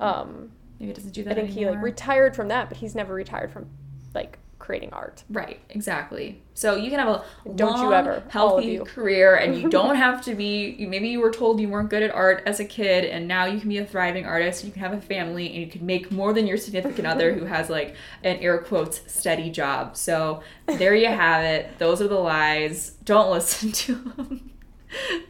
um, 0.01 0.53
Maybe 0.79 0.93
doesn't 0.93 1.13
do 1.13 1.23
that. 1.25 1.33
I 1.33 1.35
think 1.35 1.51
he 1.51 1.65
like 1.69 1.81
retired 1.83 2.35
from 2.35 2.49
that, 2.49 2.69
but 2.69 2.79
he's 2.79 2.95
never 2.95 3.15
retired 3.15 3.51
from 3.53 3.71
like 4.15 4.39
creating 4.63 4.91
art. 4.93 5.25
Right, 5.29 5.61
exactly. 5.69 6.41
So 6.55 6.77
you 6.77 6.89
can 6.91 6.99
have 6.99 7.09
a 7.09 7.25
Don't 7.55 7.79
you 7.81 7.93
ever, 7.93 8.23
healthy 8.29 8.67
you. 8.69 8.85
career, 8.85 9.35
and 9.35 9.59
you 9.61 9.69
don't 9.79 9.97
have 9.97 10.23
to 10.25 10.35
be. 10.35 10.87
Maybe 10.87 11.09
you 11.09 11.21
were 11.21 11.31
told 11.33 11.61
you 11.61 11.69
weren't 11.69 11.91
good 11.91 12.03
at 12.03 12.15
art 12.15 12.43
as 12.47 12.61
a 12.61 12.65
kid, 12.65 13.05
and 13.05 13.27
now 13.29 13.45
you 13.47 13.59
can 13.59 13.69
be 13.69 13.79
a 13.79 13.85
thriving 13.85 14.25
artist. 14.25 14.65
You 14.65 14.71
can 14.71 14.81
have 14.81 14.93
a 14.93 15.01
family, 15.01 15.47
and 15.49 15.57
you 15.57 15.67
can 15.67 15.85
make 15.85 16.11
more 16.11 16.33
than 16.33 16.47
your 16.47 16.57
significant 16.57 17.07
other 17.07 17.35
who 17.35 17.45
has 17.45 17.69
like 17.69 17.95
an 18.23 18.37
air 18.39 18.59
quotes 18.59 19.03
steady 19.13 19.51
job. 19.51 19.97
So 19.97 20.43
there 20.67 20.95
you 20.95 21.09
have 21.09 21.45
it. 21.45 21.79
Those 21.79 22.01
are 22.01 22.09
the 22.09 22.15
lies. 22.19 22.93
Don't 23.05 23.31
listen 23.31 23.73
to 23.85 23.95
them. 23.95 24.51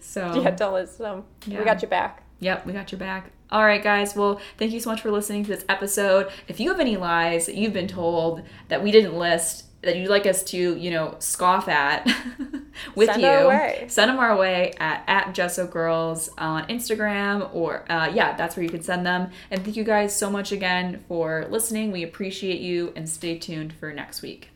So 0.00 0.40
Yeah, 0.42 0.50
don't 0.50 0.74
listen 0.74 0.96
to 0.98 1.02
them. 1.02 1.24
Yeah. 1.46 1.58
We 1.60 1.64
got 1.64 1.82
your 1.82 1.88
back. 1.88 2.22
Yep, 2.40 2.66
we 2.66 2.72
got 2.72 2.90
your 2.92 2.98
back. 2.98 3.30
All 3.53 3.64
right, 3.64 3.82
guys. 3.82 4.16
Well, 4.16 4.40
thank 4.57 4.72
you 4.72 4.80
so 4.80 4.88
much 4.88 5.03
for 5.03 5.11
listening 5.11 5.44
to 5.44 5.50
this 5.55 5.64
episode. 5.68 6.30
If 6.48 6.59
you 6.59 6.70
have 6.70 6.80
any 6.80 6.96
lies 6.96 7.44
that 7.44 7.55
you've 7.55 7.74
been 7.74 7.86
told 7.86 8.42
that 8.68 8.82
we 8.82 8.90
didn't 8.90 9.14
list, 9.14 9.66
that 9.82 9.96
you'd 9.96 10.09
like 10.09 10.24
us 10.24 10.42
to, 10.44 10.76
you 10.76 10.90
know, 10.90 11.16
scoff 11.18 11.68
at 11.68 12.07
with 12.94 13.11
Send 13.11 13.20
you, 13.20 13.28
our 13.28 13.48
way. 13.48 13.84
send 13.88 14.09
them 14.09 14.18
our 14.18 14.36
way 14.36 14.72
at, 14.78 15.05
at 15.07 15.34
Gesso 15.34 15.66
Girls 15.66 16.30
on 16.38 16.66
Instagram 16.68 17.55
or, 17.55 17.84
uh, 17.92 18.11
yeah, 18.14 18.34
that's 18.36 18.57
where 18.57 18.62
you 18.64 18.70
can 18.70 18.82
send 18.82 19.05
them. 19.05 19.30
And 19.50 19.62
thank 19.62 19.76
you 19.76 19.84
guys 19.84 20.16
so 20.16 20.30
much 20.30 20.50
again 20.50 21.05
for 21.07 21.46
listening. 21.50 21.92
We 21.92 22.05
appreciate 22.05 22.61
you 22.61 22.94
and 22.96 23.07
stay 23.07 23.36
tuned 23.38 23.74
for 23.74 23.92
next 23.92 24.22
week. 24.22 24.51